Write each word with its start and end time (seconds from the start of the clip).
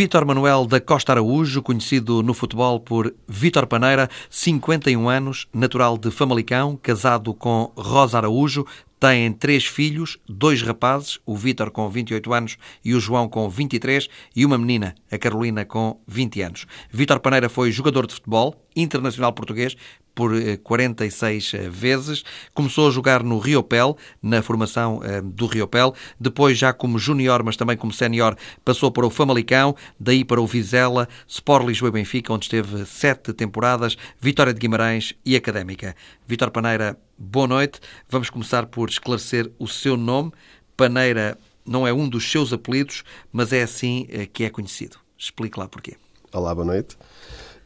Vítor 0.00 0.24
Manuel 0.24 0.64
da 0.64 0.80
Costa 0.80 1.12
Araújo, 1.12 1.60
conhecido 1.60 2.22
no 2.22 2.32
futebol 2.32 2.80
por 2.80 3.12
Vítor 3.28 3.66
Paneira, 3.66 4.08
51 4.30 5.06
anos, 5.10 5.46
natural 5.52 5.98
de 5.98 6.10
Famalicão, 6.10 6.74
casado 6.82 7.34
com 7.34 7.70
Rosa 7.76 8.16
Araújo, 8.16 8.64
tem 9.00 9.32
três 9.32 9.64
filhos, 9.64 10.18
dois 10.28 10.60
rapazes, 10.60 11.18
o 11.24 11.34
Vítor 11.34 11.70
com 11.70 11.88
28 11.88 12.32
anos 12.34 12.58
e 12.84 12.94
o 12.94 13.00
João 13.00 13.30
com 13.30 13.48
23, 13.48 14.08
e 14.36 14.44
uma 14.44 14.58
menina, 14.58 14.94
a 15.10 15.16
Carolina, 15.16 15.64
com 15.64 15.98
20 16.06 16.42
anos. 16.42 16.66
Vítor 16.92 17.18
Paneira 17.18 17.48
foi 17.48 17.72
jogador 17.72 18.06
de 18.06 18.12
futebol, 18.12 18.62
internacional 18.76 19.32
português, 19.32 19.74
por 20.14 20.32
46 20.62 21.54
eh, 21.54 21.56
eh, 21.56 21.68
vezes. 21.70 22.24
Começou 22.52 22.88
a 22.88 22.90
jogar 22.90 23.22
no 23.22 23.38
Riopel, 23.38 23.96
na 24.22 24.42
formação 24.42 25.00
eh, 25.02 25.22
do 25.22 25.46
Riopel. 25.46 25.94
Depois, 26.18 26.58
já 26.58 26.72
como 26.72 26.98
júnior, 26.98 27.42
mas 27.42 27.56
também 27.56 27.76
como 27.76 27.92
sénior, 27.92 28.36
passou 28.62 28.90
para 28.90 29.06
o 29.06 29.10
Famalicão, 29.10 29.74
daí 29.98 30.24
para 30.24 30.40
o 30.40 30.46
Vizela, 30.46 31.08
Sport 31.26 31.66
Lisboa 31.66 31.88
e 31.88 31.92
Benfica, 31.92 32.32
onde 32.32 32.44
esteve 32.44 32.84
sete 32.84 33.32
temporadas, 33.32 33.96
Vitória 34.20 34.52
de 34.52 34.60
Guimarães 34.60 35.14
e 35.24 35.36
Académica. 35.36 35.96
Vítor 36.26 36.50
Paneira, 36.50 36.98
boa 37.18 37.46
noite. 37.46 37.80
Vamos 38.08 38.28
começar 38.28 38.66
por 38.66 38.89
esclarecer 38.92 39.50
o 39.58 39.66
seu 39.66 39.96
nome. 39.96 40.32
Paneira 40.76 41.38
não 41.64 41.86
é 41.86 41.92
um 41.92 42.08
dos 42.08 42.30
seus 42.30 42.52
apelidos, 42.52 43.04
mas 43.32 43.52
é 43.52 43.62
assim 43.62 44.06
que 44.32 44.44
é 44.44 44.50
conhecido. 44.50 44.96
Explique 45.18 45.58
lá 45.58 45.68
porquê. 45.68 45.96
Olá, 46.32 46.54
boa 46.54 46.66
noite. 46.66 46.96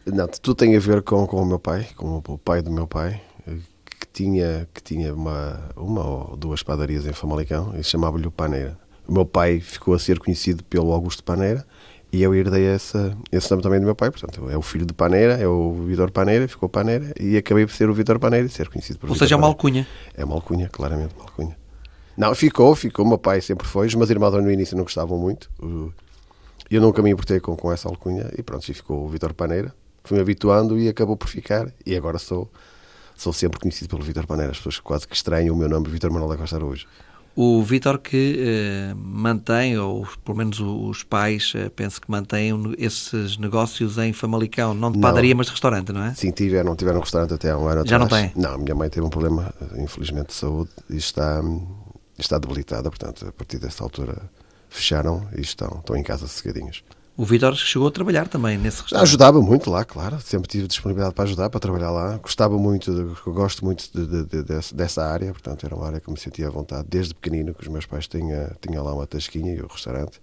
Não, 0.06 0.26
tudo 0.26 0.54
tem 0.54 0.76
a 0.76 0.80
ver 0.80 1.02
com, 1.02 1.26
com 1.26 1.40
o 1.40 1.46
meu 1.46 1.58
pai, 1.58 1.88
com 1.96 2.22
o 2.26 2.38
pai 2.38 2.60
do 2.60 2.70
meu 2.70 2.86
pai, 2.86 3.22
que 4.00 4.06
tinha, 4.12 4.68
que 4.74 4.82
tinha 4.82 5.14
uma, 5.14 5.70
uma 5.76 6.04
ou 6.04 6.36
duas 6.36 6.62
padarias 6.62 7.06
em 7.06 7.12
Famalicão 7.12 7.74
e 7.78 7.82
chamava-lhe 7.82 8.26
o 8.26 8.30
Paneira. 8.30 8.78
O 9.06 9.12
meu 9.12 9.24
pai 9.24 9.60
ficou 9.60 9.94
a 9.94 9.98
ser 9.98 10.18
conhecido 10.18 10.64
pelo 10.64 10.92
Augusto 10.92 11.22
Paneira 11.22 11.64
e 12.14 12.22
eu 12.22 12.34
herdei 12.34 12.66
essa, 12.66 13.16
esse 13.32 13.50
nome 13.50 13.62
também 13.62 13.80
do 13.80 13.86
meu 13.86 13.94
pai. 13.94 14.10
Portanto, 14.10 14.48
é 14.50 14.56
o 14.56 14.62
filho 14.62 14.86
de 14.86 14.92
Paneira, 14.92 15.34
é 15.34 15.46
o 15.46 15.72
Vitor 15.86 16.10
Paneira, 16.10 16.46
ficou 16.46 16.68
Paneira 16.68 17.12
e 17.18 17.36
acabei 17.36 17.66
por 17.66 17.72
ser 17.72 17.88
o 17.88 17.94
Vitor 17.94 18.18
Paneira 18.18 18.46
e 18.46 18.50
ser 18.50 18.68
conhecido 18.68 18.98
por 18.98 19.10
Ou 19.10 19.16
seja, 19.16 19.34
é 19.34 19.38
uma 19.38 19.46
alcunha. 19.46 19.86
É 20.16 20.24
uma 20.24 20.34
alcunha, 20.34 20.68
claramente 20.68 21.14
uma 21.14 21.24
alcunha. 21.24 21.56
Não, 22.16 22.34
ficou, 22.34 22.74
ficou. 22.74 23.04
O 23.04 23.08
meu 23.08 23.18
pai 23.18 23.40
sempre 23.40 23.66
foi. 23.66 23.86
Os 23.86 23.94
meus 23.94 24.10
irmãos 24.10 24.32
no 24.32 24.50
início 24.50 24.76
não 24.76 24.84
gostavam 24.84 25.18
muito. 25.18 25.50
Eu 26.70 26.80
nunca 26.80 27.02
me 27.02 27.10
importei 27.10 27.40
com, 27.40 27.56
com 27.56 27.72
essa 27.72 27.88
alcunha 27.88 28.30
e 28.38 28.42
pronto, 28.42 28.68
e 28.68 28.74
ficou 28.74 29.04
o 29.04 29.08
Vitor 29.08 29.34
Paneira 29.34 29.74
fui-me 30.04 30.20
habituando 30.20 30.78
e 30.78 30.88
acabou 30.88 31.16
por 31.16 31.28
ficar. 31.28 31.72
E 31.84 31.96
agora 31.96 32.18
sou, 32.18 32.50
sou 33.16 33.32
sempre 33.32 33.58
conhecido 33.58 33.88
pelo 33.88 34.02
Vítor 34.02 34.26
Paneira. 34.26 34.52
As 34.52 34.58
pessoas 34.58 34.78
quase 34.78 35.08
que 35.08 35.16
estranham 35.16 35.54
o 35.54 35.58
meu 35.58 35.68
nome, 35.68 35.88
Vítor 35.88 36.10
Manuel 36.10 36.30
da 36.30 36.36
Costa 36.36 36.56
Araújo. 36.56 36.86
O 37.36 37.62
Vítor 37.64 37.98
que 37.98 38.36
eh, 38.38 38.94
mantém, 38.96 39.76
ou 39.76 40.06
pelo 40.24 40.38
menos 40.38 40.60
os 40.60 41.02
pais, 41.02 41.52
eh, 41.56 41.68
penso 41.68 42.00
que 42.00 42.08
mantêm 42.08 42.52
esses 42.78 43.36
negócios 43.36 43.98
em 43.98 44.12
Famalicão, 44.12 44.72
não 44.72 44.92
de 44.92 45.00
padaria, 45.00 45.30
não. 45.30 45.38
mas 45.38 45.46
de 45.46 45.52
restaurante, 45.52 45.92
não 45.92 46.04
é? 46.04 46.14
Sim, 46.14 46.30
tiveram, 46.30 46.76
tiveram 46.76 46.98
um 46.98 47.02
restaurante 47.02 47.34
até 47.34 47.50
há 47.50 47.58
um 47.58 47.66
ano 47.66 47.84
Já 47.84 47.96
atrás. 47.96 48.00
não 48.00 48.08
tem? 48.08 48.32
Não, 48.40 48.58
minha 48.58 48.74
mãe 48.74 48.88
teve 48.88 49.04
um 49.04 49.10
problema, 49.10 49.52
infelizmente, 49.76 50.28
de 50.28 50.34
saúde 50.34 50.70
e 50.88 50.96
está, 50.96 51.42
está 52.16 52.38
debilitada, 52.38 52.88
portanto, 52.88 53.26
a 53.28 53.32
partir 53.32 53.58
desta 53.58 53.82
altura 53.82 54.30
fecharam 54.68 55.26
e 55.36 55.40
estão, 55.40 55.78
estão 55.80 55.96
em 55.96 56.02
casa 56.04 56.28
cegadinhos. 56.28 56.84
O 57.16 57.24
Vitor 57.24 57.54
chegou 57.54 57.86
a 57.86 57.90
trabalhar 57.92 58.26
também 58.26 58.58
nesse 58.58 58.82
restaurante. 58.82 59.08
Ajudava 59.08 59.40
muito 59.40 59.70
lá, 59.70 59.84
claro. 59.84 60.20
Sempre 60.20 60.48
tive 60.48 60.66
disponibilidade 60.66 61.14
para 61.14 61.24
ajudar, 61.24 61.48
para 61.48 61.60
trabalhar 61.60 61.90
lá. 61.92 62.16
Gostava 62.18 62.58
muito, 62.58 63.16
gosto 63.26 63.64
muito 63.64 63.88
de, 63.94 64.24
de, 64.24 64.42
de, 64.42 64.74
dessa 64.74 65.04
área, 65.04 65.30
portanto 65.30 65.64
era 65.64 65.76
uma 65.76 65.86
área 65.86 66.00
que 66.00 66.10
me 66.10 66.18
sentia 66.18 66.48
à 66.48 66.50
vontade 66.50 66.88
desde 66.88 67.14
pequenino, 67.14 67.54
que 67.54 67.62
os 67.62 67.68
meus 67.68 67.86
pais 67.86 68.08
tinham, 68.08 68.50
tinham 68.60 68.82
lá 68.82 68.92
uma 68.92 69.06
tasquinha 69.06 69.54
e 69.54 69.60
o 69.60 69.64
um 69.64 69.68
restaurante, 69.68 70.20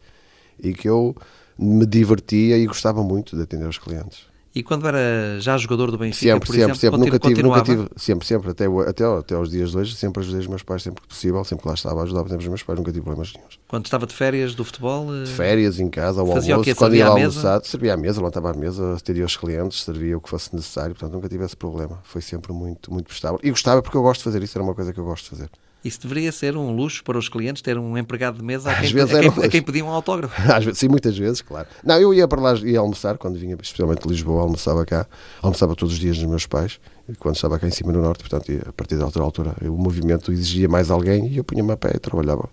e 0.59 0.73
que 0.73 0.89
eu 0.89 1.15
me 1.57 1.85
divertia 1.85 2.57
e 2.57 2.65
gostava 2.65 3.01
muito 3.01 3.37
de 3.37 3.43
atender 3.43 3.67
os 3.67 3.77
clientes. 3.77 4.30
E 4.53 4.61
quando 4.61 4.85
era 4.85 5.39
já 5.39 5.57
jogador 5.57 5.91
do 5.91 5.97
Benfica, 5.97 6.33
sempre, 6.33 6.39
por 6.39 6.47
sempre, 6.47 6.61
exemplo, 6.61 6.75
sempre, 6.75 6.99
nunca 6.99 7.19
tive, 7.19 7.43
nunca 7.43 7.61
tive, 7.61 7.87
sempre, 7.95 8.27
sempre, 8.27 8.51
até, 8.51 8.65
até, 8.65 9.05
até 9.05 9.35
aos 9.35 9.49
dias 9.49 9.71
de 9.71 9.77
hoje, 9.77 9.95
sempre 9.95 10.21
ajudei 10.21 10.41
os 10.41 10.47
meus 10.47 10.61
pais, 10.61 10.83
sempre 10.83 11.01
que 11.01 11.07
possível, 11.07 11.41
sempre 11.45 11.63
que 11.63 11.67
lá 11.69 11.73
estava, 11.73 12.03
ajudava 12.03 12.27
sempre 12.27 12.43
os 12.43 12.49
meus 12.49 12.63
pais, 12.63 12.77
nunca 12.77 12.91
tive 12.91 13.03
problemas 13.03 13.31
nenhum. 13.33 13.47
Quando 13.65 13.85
estava 13.85 14.05
de 14.05 14.13
férias 14.13 14.53
do 14.53 14.65
futebol? 14.65 15.07
De 15.23 15.31
férias, 15.31 15.79
em 15.79 15.89
casa, 15.89 16.19
ao 16.19 16.27
almoço, 16.27 16.47
quando 16.47 16.65
servia 16.65 16.97
ia 16.99 17.07
almoçar, 17.07 17.63
servia 17.63 17.93
à 17.93 17.97
mesa, 17.97 18.19
levantava 18.19 18.51
à 18.51 18.53
mesa, 18.53 18.95
atendia 18.95 19.25
os 19.25 19.37
clientes, 19.37 19.83
servia 19.83 20.17
o 20.17 20.21
que 20.21 20.29
fosse 20.29 20.53
necessário, 20.53 20.93
portanto 20.95 21.13
nunca 21.13 21.29
tive 21.29 21.45
esse 21.45 21.55
problema. 21.55 21.99
Foi 22.03 22.21
sempre 22.21 22.51
muito, 22.51 22.91
muito 22.91 23.05
prestável. 23.07 23.39
E 23.41 23.49
gostava 23.51 23.81
porque 23.81 23.95
eu 23.95 24.01
gosto 24.01 24.19
de 24.19 24.25
fazer 24.25 24.43
isso, 24.43 24.57
era 24.57 24.63
uma 24.63 24.75
coisa 24.75 24.91
que 24.91 24.99
eu 24.99 25.05
gosto 25.05 25.23
de 25.23 25.29
fazer. 25.29 25.49
Isso 25.83 25.99
deveria 26.01 26.31
ser 26.31 26.55
um 26.55 26.75
luxo 26.75 27.03
para 27.03 27.17
os 27.17 27.27
clientes 27.27 27.61
ter 27.61 27.77
um 27.77 27.97
empregado 27.97 28.37
de 28.37 28.43
mesa 28.43 28.71
a 28.71 28.75
quem, 28.75 29.01
a 29.01 29.07
quem, 29.07 29.45
a 29.45 29.49
quem 29.49 29.61
pediam 29.61 29.87
um 29.87 29.91
autógrafo. 29.91 30.39
Às 30.51 30.63
vezes, 30.63 30.79
sim, 30.79 30.87
muitas 30.87 31.17
vezes, 31.17 31.41
claro. 31.41 31.67
Não, 31.83 31.99
eu 31.99 32.13
ia 32.13 32.27
para 32.27 32.39
lá 32.39 32.53
ia 32.53 32.79
almoçar, 32.79 33.17
quando 33.17 33.39
vinha 33.39 33.57
especialmente 33.61 34.03
de 34.03 34.07
Lisboa, 34.07 34.43
almoçava 34.43 34.85
cá, 34.85 35.07
almoçava 35.41 35.75
todos 35.75 35.95
os 35.95 35.99
dias 35.99 36.17
nos 36.19 36.29
meus 36.29 36.45
pais, 36.45 36.79
quando 37.17 37.35
estava 37.35 37.57
cá 37.57 37.67
em 37.67 37.71
cima 37.71 37.91
no 37.91 38.01
Norte, 38.01 38.23
portanto, 38.23 38.51
a 38.67 38.71
partir 38.71 38.95
da 38.95 39.05
outra 39.05 39.23
altura, 39.23 39.55
o 39.63 39.77
movimento 39.77 40.31
exigia 40.31 40.69
mais 40.69 40.91
alguém 40.91 41.27
e 41.27 41.37
eu 41.37 41.43
punha-me 41.43 41.71
a 41.71 41.77
pé 41.77 41.93
e 41.95 41.99
trabalhava 41.99 42.47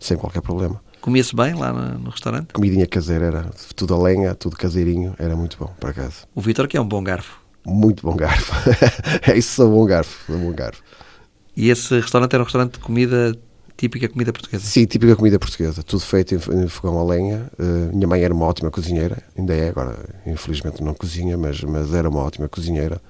sem 0.00 0.16
qualquer 0.16 0.42
problema. 0.42 0.80
Comia-se 1.00 1.34
bem 1.34 1.54
lá 1.54 1.72
no, 1.72 2.10
restaurante? 2.10 2.52
Comidinha 2.52 2.86
caseira, 2.86 3.26
era 3.26 3.50
tudo 3.74 3.94
a 3.94 3.98
lenha, 3.98 4.34
tudo 4.34 4.56
caseirinho, 4.56 5.14
era 5.18 5.36
muito 5.36 5.56
bom, 5.58 5.72
para 5.78 5.92
casa. 5.92 6.26
O 6.34 6.40
Vitor 6.40 6.66
que 6.68 6.76
é 6.76 6.80
um 6.80 6.86
bom 6.86 7.02
garfo. 7.02 7.40
Muito 7.64 8.04
bom 8.04 8.16
garfo. 8.16 8.52
é 9.28 9.36
isso, 9.36 9.54
sou 9.54 9.70
bom 9.70 9.84
garfo, 9.84 10.26
sou 10.26 10.38
bom 10.38 10.52
garfo. 10.52 10.82
E 11.56 11.70
esse 11.70 11.94
restaurante 12.00 12.32
era 12.34 12.42
um 12.42 12.44
restaurante 12.44 12.74
de 12.74 12.78
comida 12.80 13.36
típica 13.76 14.08
comida 14.08 14.32
portuguesa? 14.32 14.64
Sim, 14.64 14.86
típica 14.86 15.16
comida 15.16 15.38
portuguesa. 15.38 15.82
Tudo 15.82 16.00
feito 16.00 16.34
em, 16.34 16.68
fogão 16.68 16.98
a 16.98 17.04
lenha. 17.04 17.50
Uh, 17.58 17.94
minha 17.94 18.06
mãe 18.06 18.22
era 18.22 18.32
uma 18.32 18.46
ótima 18.46 18.70
cozinheira, 18.70 19.18
ainda 19.36 19.54
é 19.54 19.68
agora, 19.68 19.98
infelizmente 20.26 20.82
não 20.82 20.94
cozinha, 20.94 21.36
mas, 21.36 21.60
mas 21.62 21.92
era 21.92 22.08
uma 22.08 22.20
ótima 22.20 22.48
cozinheira. 22.48 23.00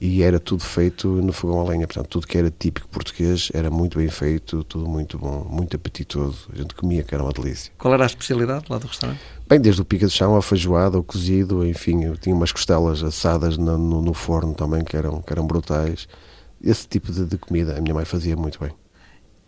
E 0.00 0.22
era 0.22 0.40
tudo 0.40 0.62
feito 0.62 1.08
no 1.08 1.32
fogão 1.32 1.60
a 1.60 1.64
lenha, 1.64 1.86
portanto, 1.86 2.08
tudo 2.08 2.26
que 2.26 2.36
era 2.36 2.50
típico 2.50 2.88
português 2.88 3.50
era 3.54 3.70
muito 3.70 3.96
bem 3.96 4.08
feito, 4.08 4.64
tudo 4.64 4.88
muito 4.88 5.16
bom, 5.16 5.46
muito 5.48 5.76
apetitoso. 5.76 6.48
A 6.52 6.56
gente 6.56 6.74
comia, 6.74 7.02
que 7.04 7.14
era 7.14 7.22
uma 7.22 7.32
delícia. 7.32 7.72
Qual 7.78 7.94
era 7.94 8.02
a 8.02 8.06
especialidade 8.06 8.64
lá 8.68 8.78
do 8.78 8.88
restaurante? 8.88 9.20
Bem, 9.48 9.60
desde 9.60 9.80
o 9.80 9.84
pica 9.84 10.06
de 10.06 10.12
chão, 10.12 10.34
a 10.36 10.42
feijoada, 10.42 10.98
o 10.98 11.02
cozido, 11.02 11.64
enfim, 11.64 12.12
tinha 12.20 12.34
umas 12.34 12.50
costelas 12.50 13.04
assadas 13.04 13.56
no, 13.56 13.78
no, 13.78 14.02
no 14.02 14.12
forno 14.12 14.52
também 14.52 14.82
que 14.82 14.96
eram, 14.96 15.22
que 15.22 15.32
eram 15.32 15.46
brutais. 15.46 16.08
Esse 16.64 16.88
tipo 16.88 17.12
de, 17.12 17.26
de 17.26 17.36
comida 17.36 17.76
a 17.76 17.80
minha 17.80 17.94
mãe 17.94 18.04
fazia 18.04 18.34
muito 18.36 18.58
bem. 18.58 18.70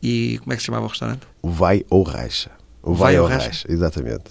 E 0.02 0.38
como 0.40 0.52
é 0.52 0.56
que 0.56 0.62
se 0.62 0.66
chamava 0.66 0.84
o 0.84 0.88
restaurante? 0.88 1.22
O 1.40 1.48
Vai 1.48 1.84
ou 1.88 2.02
Racha. 2.02 2.50
O 2.82 2.92
Vai, 2.92 3.14
Vai 3.14 3.20
ou 3.20 3.26
Racha. 3.26 3.46
Racha, 3.46 3.72
exatamente. 3.72 4.24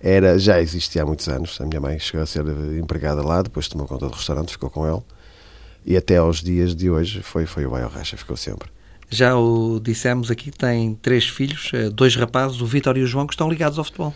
Era, 0.00 0.38
já 0.38 0.60
existia 0.60 1.02
há 1.02 1.06
muitos 1.06 1.28
anos. 1.28 1.58
A 1.60 1.66
minha 1.66 1.80
mãe 1.80 1.98
chegou 1.98 2.22
a 2.22 2.26
ser 2.26 2.44
empregada 2.78 3.22
lá, 3.22 3.42
depois 3.42 3.68
tomou 3.68 3.86
conta 3.86 4.06
do 4.06 4.14
restaurante, 4.14 4.52
ficou 4.52 4.70
com 4.70 4.86
ele. 4.86 5.02
E 5.84 5.96
até 5.96 6.18
aos 6.18 6.42
dias 6.42 6.74
de 6.74 6.90
hoje 6.90 7.22
foi, 7.22 7.46
foi 7.46 7.64
o 7.66 7.70
Vai 7.70 7.82
ou 7.82 7.90
Racha, 7.90 8.16
ficou 8.16 8.36
sempre. 8.36 8.68
Já 9.08 9.36
o 9.36 9.80
dissemos 9.80 10.30
aqui, 10.30 10.50
tem 10.50 10.94
três 10.94 11.26
filhos, 11.26 11.70
eh, 11.74 11.90
dois 11.90 12.14
rapazes, 12.14 12.60
o 12.60 12.66
Vítor 12.66 12.96
e 12.96 13.02
o 13.02 13.06
João, 13.06 13.26
que 13.26 13.34
estão 13.34 13.50
ligados 13.50 13.76
ao 13.78 13.84
futebol. 13.84 14.14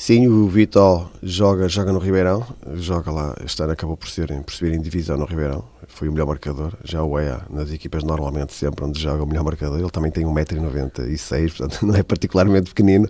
Sim, 0.00 0.28
o 0.28 0.46
Vitor 0.46 1.10
joga, 1.20 1.68
joga 1.68 1.92
no 1.92 1.98
Ribeirão, 1.98 2.46
joga 2.74 3.10
lá, 3.10 3.34
este 3.44 3.60
ano 3.64 3.72
acabou 3.72 3.96
por, 3.96 4.08
ser, 4.08 4.28
por 4.44 4.52
subir 4.52 4.72
em 4.72 4.80
divisão 4.80 5.18
no 5.18 5.24
Ribeirão, 5.24 5.64
foi 5.88 6.08
o 6.08 6.12
melhor 6.12 6.28
marcador, 6.28 6.72
já 6.84 7.02
o 7.02 7.18
é 7.18 7.36
nas 7.50 7.72
equipas 7.72 8.04
normalmente 8.04 8.52
sempre 8.54 8.84
onde 8.84 9.00
joga 9.00 9.24
o 9.24 9.26
melhor 9.26 9.42
marcador, 9.42 9.76
ele 9.80 9.90
também 9.90 10.12
tem 10.12 10.24
1,96m, 10.24 11.48
portanto 11.48 11.82
não 11.84 11.96
é 11.96 12.04
particularmente 12.04 12.72
pequenino, 12.72 13.08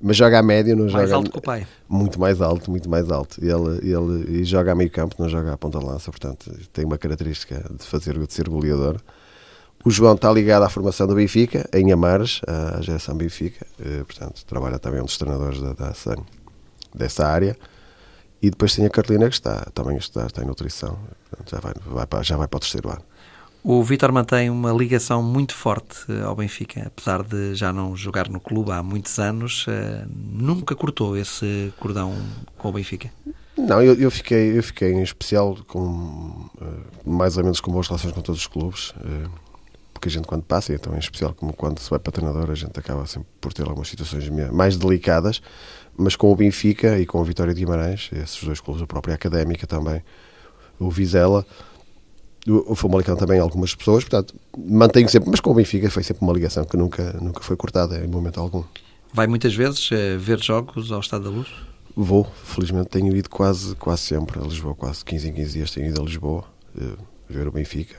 mas 0.00 0.16
joga 0.16 0.38
a 0.38 0.42
média, 0.42 0.76
não 0.76 0.82
mais 0.82 0.92
joga... 0.92 1.02
Mais 1.02 1.12
alto 1.12 1.32
que 1.32 1.38
o 1.38 1.42
pai. 1.42 1.66
Muito 1.88 2.20
mais 2.20 2.40
alto, 2.40 2.70
muito 2.70 2.88
mais 2.88 3.10
alto, 3.10 3.44
ele, 3.44 3.92
ele 3.92 4.40
e 4.40 4.44
joga 4.44 4.70
a 4.70 4.74
meio 4.76 4.88
campo, 4.88 5.16
não 5.18 5.28
joga 5.28 5.52
a 5.52 5.58
ponta 5.58 5.80
de 5.80 5.84
lança, 5.84 6.12
portanto 6.12 6.48
tem 6.72 6.84
uma 6.84 6.96
característica 6.96 7.56
de 7.76 7.84
fazer, 7.84 8.16
de 8.16 8.32
ser 8.32 8.48
goleador. 8.48 9.00
O 9.82 9.90
João 9.90 10.14
está 10.14 10.30
ligado 10.30 10.62
à 10.62 10.68
formação 10.68 11.06
do 11.06 11.14
Benfica, 11.14 11.66
em 11.72 11.90
Amares, 11.90 12.42
à 12.46 12.82
geração 12.82 13.16
Benfica, 13.16 13.66
eh, 13.80 14.04
portanto, 14.04 14.44
trabalha 14.44 14.78
também 14.78 15.00
um 15.00 15.06
dos 15.06 15.16
treinadores 15.16 15.58
da, 15.58 15.72
da, 15.72 15.92
dessa 16.94 17.26
área. 17.26 17.56
E 18.42 18.50
depois 18.50 18.74
tem 18.74 18.84
a 18.84 18.90
Carolina 18.90 19.28
que 19.28 19.34
está 19.34 19.66
também 19.72 19.96
a 19.96 19.98
estudar, 19.98 20.26
está 20.26 20.42
em 20.42 20.46
nutrição, 20.46 20.98
portanto, 21.30 21.50
já, 21.50 21.60
vai, 21.60 21.72
vai 21.86 22.06
para, 22.06 22.22
já 22.22 22.36
vai 22.36 22.46
para 22.46 22.58
o 22.58 22.60
terceiro 22.60 22.90
ano. 22.90 23.02
O 23.64 23.82
Vítor 23.82 24.12
mantém 24.12 24.50
uma 24.50 24.70
ligação 24.70 25.22
muito 25.22 25.54
forte 25.54 26.04
eh, 26.10 26.24
ao 26.24 26.36
Benfica, 26.36 26.82
apesar 26.86 27.22
de 27.22 27.54
já 27.54 27.72
não 27.72 27.96
jogar 27.96 28.28
no 28.28 28.38
clube 28.38 28.72
há 28.72 28.82
muitos 28.82 29.18
anos, 29.18 29.64
eh, 29.66 30.04
nunca 30.14 30.76
cortou 30.76 31.16
esse 31.16 31.72
cordão 31.80 32.14
com 32.58 32.68
o 32.68 32.72
Benfica? 32.72 33.10
Não, 33.56 33.80
eu, 33.80 33.94
eu, 33.94 34.10
fiquei, 34.10 34.58
eu 34.58 34.62
fiquei 34.62 34.92
em 34.92 35.02
especial 35.02 35.56
com 35.66 36.50
mais 37.04 37.38
ou 37.38 37.44
menos 37.44 37.60
com 37.60 37.72
boas 37.72 37.88
relações 37.88 38.12
com 38.12 38.20
todos 38.20 38.42
os 38.42 38.46
clubes 38.46 38.94
porque 40.00 40.08
a 40.08 40.12
gente 40.12 40.26
quando 40.26 40.42
passa, 40.42 40.72
e 40.72 40.76
então 40.76 40.94
em 40.94 40.98
especial 40.98 41.34
como 41.34 41.52
quando 41.52 41.78
se 41.78 41.90
vai 41.90 41.98
para 41.98 42.10
treinador, 42.10 42.50
a 42.50 42.54
gente 42.54 42.76
acaba 42.78 43.06
sempre 43.06 43.28
por 43.38 43.52
ter 43.52 43.68
algumas 43.68 43.86
situações 43.86 44.26
mais 44.50 44.78
delicadas, 44.78 45.42
mas 45.94 46.16
com 46.16 46.32
o 46.32 46.34
Benfica 46.34 46.98
e 46.98 47.04
com 47.04 47.20
a 47.20 47.24
Vitória 47.24 47.52
de 47.52 47.60
Guimarães, 47.60 48.08
esses 48.10 48.42
dois 48.42 48.60
clubes, 48.60 48.82
a 48.82 48.86
própria 48.86 49.14
Académica 49.14 49.66
também, 49.66 50.02
o 50.78 50.90
Vizela, 50.90 51.44
o 52.48 52.74
Famalicão 52.74 53.14
também 53.14 53.38
algumas 53.38 53.74
pessoas, 53.74 54.02
portanto, 54.02 54.34
mantenho 54.56 55.06
sempre, 55.10 55.28
mas 55.28 55.38
com 55.38 55.50
o 55.50 55.54
Benfica 55.54 55.90
foi 55.90 56.02
sempre 56.02 56.24
uma 56.24 56.32
ligação 56.32 56.64
que 56.64 56.78
nunca, 56.78 57.12
nunca 57.20 57.42
foi 57.42 57.54
cortada 57.54 58.02
em 58.02 58.08
momento 58.08 58.40
algum. 58.40 58.64
Vai 59.12 59.26
muitas 59.26 59.54
vezes 59.54 59.90
uh, 59.90 60.18
ver 60.18 60.42
jogos 60.42 60.90
ao 60.90 61.00
Estado 61.00 61.24
da 61.24 61.30
Luz? 61.30 61.48
Vou, 61.94 62.24
felizmente 62.44 62.88
tenho 62.88 63.14
ido 63.14 63.28
quase, 63.28 63.76
quase 63.76 64.00
sempre 64.00 64.40
a 64.40 64.42
Lisboa, 64.42 64.74
quase 64.74 65.04
15 65.04 65.28
em 65.28 65.32
15 65.34 65.52
dias 65.52 65.70
tenho 65.72 65.88
ido 65.88 66.00
a 66.00 66.04
Lisboa 66.04 66.44
uh, 66.74 66.96
ver 67.28 67.46
o 67.46 67.52
Benfica 67.52 67.96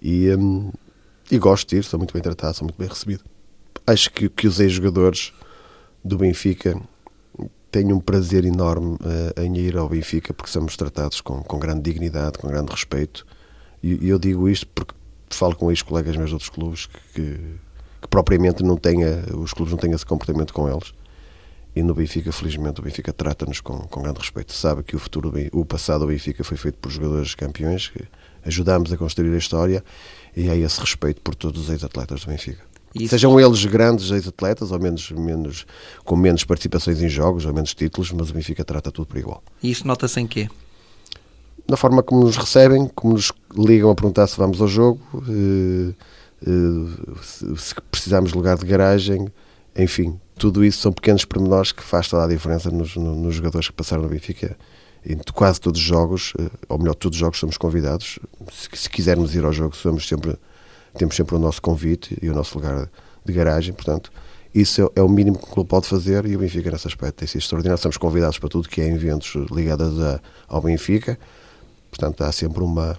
e, 0.00 0.30
um, 0.34 0.72
e 1.30 1.38
gosto 1.38 1.68
de 1.68 1.76
ir, 1.76 1.84
sou 1.84 1.98
muito 1.98 2.12
bem 2.12 2.22
tratado, 2.22 2.56
sou 2.56 2.64
muito 2.66 2.78
bem 2.78 2.88
recebido. 2.88 3.24
Acho 3.86 4.10
que, 4.10 4.28
que 4.28 4.46
os 4.46 4.60
ex-jogadores 4.60 5.32
do 6.04 6.16
Benfica 6.18 6.80
têm 7.70 7.92
um 7.92 8.00
prazer 8.00 8.44
enorme 8.44 8.94
uh, 8.94 9.40
em 9.40 9.56
ir 9.58 9.76
ao 9.76 9.88
Benfica 9.88 10.32
porque 10.32 10.50
somos 10.50 10.76
tratados 10.76 11.20
com, 11.20 11.42
com 11.42 11.58
grande 11.58 11.82
dignidade, 11.82 12.38
com 12.38 12.48
grande 12.48 12.70
respeito 12.70 13.26
e, 13.82 14.06
e 14.06 14.08
eu 14.08 14.18
digo 14.18 14.48
isto 14.48 14.66
porque 14.68 14.94
falo 15.30 15.54
com 15.54 15.70
ex-colegas 15.70 16.16
meus 16.16 16.30
de 16.30 16.34
outros 16.34 16.50
clubes 16.50 16.86
que, 16.86 17.00
que, 17.14 17.38
que 18.00 18.08
propriamente 18.08 18.62
não 18.62 18.76
tenha, 18.76 19.24
os 19.36 19.52
clubes 19.52 19.72
não 19.72 19.78
têm 19.78 19.92
esse 19.92 20.06
comportamento 20.06 20.54
com 20.54 20.68
eles 20.68 20.94
e 21.76 21.82
no 21.82 21.94
Benfica, 21.94 22.32
felizmente, 22.32 22.80
o 22.80 22.82
Benfica 22.82 23.12
trata-nos 23.12 23.60
com, 23.60 23.80
com 23.80 24.00
grande 24.00 24.18
respeito. 24.18 24.50
Sabe 24.54 24.82
que 24.82 24.96
o 24.96 24.98
futuro, 24.98 25.30
o 25.52 25.62
passado 25.62 26.00
do 26.00 26.06
Benfica 26.06 26.42
foi 26.42 26.56
feito 26.56 26.78
por 26.78 26.90
jogadores 26.90 27.34
campeões, 27.34 27.88
que 27.88 28.02
ajudámos 28.46 28.90
a 28.94 28.96
construir 28.96 29.34
a 29.34 29.36
história 29.36 29.84
e 30.36 30.50
há 30.50 30.54
esse 30.54 30.78
respeito 30.78 31.20
por 31.22 31.34
todos 31.34 31.62
os 31.62 31.70
ex-atletas 31.70 32.20
do 32.20 32.30
Benfica. 32.30 32.62
Isso. 32.94 33.08
Sejam 33.08 33.38
eles 33.38 33.64
grandes 33.64 34.10
ex-atletas 34.10 34.70
ou 34.70 34.78
menos, 34.78 35.10
menos, 35.10 35.66
com 36.04 36.16
menos 36.16 36.44
participações 36.44 37.02
em 37.02 37.08
jogos 37.08 37.44
ou 37.44 37.52
menos 37.52 37.74
títulos, 37.74 38.10
mas 38.12 38.30
o 38.30 38.34
Benfica 38.34 38.64
trata 38.64 38.90
tudo 38.90 39.06
por 39.06 39.18
igual. 39.18 39.42
E 39.62 39.70
isso 39.70 39.86
nota-se 39.86 40.20
em 40.20 40.26
quê? 40.26 40.48
Na 41.68 41.76
forma 41.76 42.02
como 42.02 42.24
nos 42.24 42.36
recebem, 42.36 42.88
como 42.94 43.14
nos 43.14 43.32
ligam 43.56 43.90
a 43.90 43.94
perguntar 43.94 44.26
se 44.26 44.36
vamos 44.36 44.60
ao 44.60 44.68
jogo, 44.68 45.00
eh, 45.28 45.92
eh, 46.46 47.54
se 47.58 47.74
precisamos 47.90 48.30
de 48.30 48.36
lugar 48.36 48.56
de 48.56 48.64
garagem, 48.64 49.26
enfim, 49.76 50.18
tudo 50.38 50.64
isso 50.64 50.78
são 50.78 50.92
pequenos 50.92 51.24
pormenores 51.24 51.72
que 51.72 51.82
faz 51.82 52.08
toda 52.08 52.24
a 52.24 52.28
diferença 52.28 52.70
nos, 52.70 52.94
nos 52.96 53.34
jogadores 53.34 53.68
que 53.68 53.74
passaram 53.74 54.04
no 54.04 54.08
Benfica. 54.08 54.56
Em 55.08 55.18
quase 55.32 55.60
todos 55.60 55.80
os 55.80 55.86
jogos, 55.86 56.32
eh, 56.38 56.50
ou 56.68 56.78
melhor, 56.78 56.94
todos 56.94 57.16
os 57.16 57.20
jogos 57.20 57.38
somos 57.38 57.56
convidados. 57.56 58.18
Se, 58.52 58.68
se 58.74 58.90
quisermos 58.90 59.34
ir 59.34 59.44
ao 59.44 59.52
jogo, 59.52 59.76
somos 59.76 60.06
sempre, 60.08 60.36
temos 60.98 61.14
sempre 61.14 61.36
o 61.36 61.38
nosso 61.38 61.62
convite 61.62 62.18
e 62.20 62.28
o 62.28 62.34
nosso 62.34 62.58
lugar 62.58 62.90
de 63.24 63.32
garagem. 63.32 63.72
Portanto, 63.72 64.10
isso 64.52 64.82
é, 64.82 65.00
é 65.00 65.02
o 65.02 65.08
mínimo 65.08 65.38
que 65.38 65.44
o 65.44 65.48
clube 65.48 65.68
pode 65.68 65.86
fazer 65.86 66.26
e 66.26 66.34
o 66.34 66.38
Benfica, 66.40 66.70
nesse 66.70 66.88
aspecto, 66.88 67.18
tem 67.18 67.28
sido 67.28 67.40
extraordinário. 67.40 67.80
Somos 67.80 67.96
convidados 67.96 68.38
para 68.38 68.48
tudo 68.48 68.68
que 68.68 68.80
é 68.80 68.88
eventos 68.88 69.34
ligados 69.52 70.00
a, 70.00 70.20
ao 70.48 70.60
Benfica. 70.60 71.18
Portanto, 71.90 72.22
há 72.22 72.32
sempre 72.32 72.62
uma. 72.62 72.98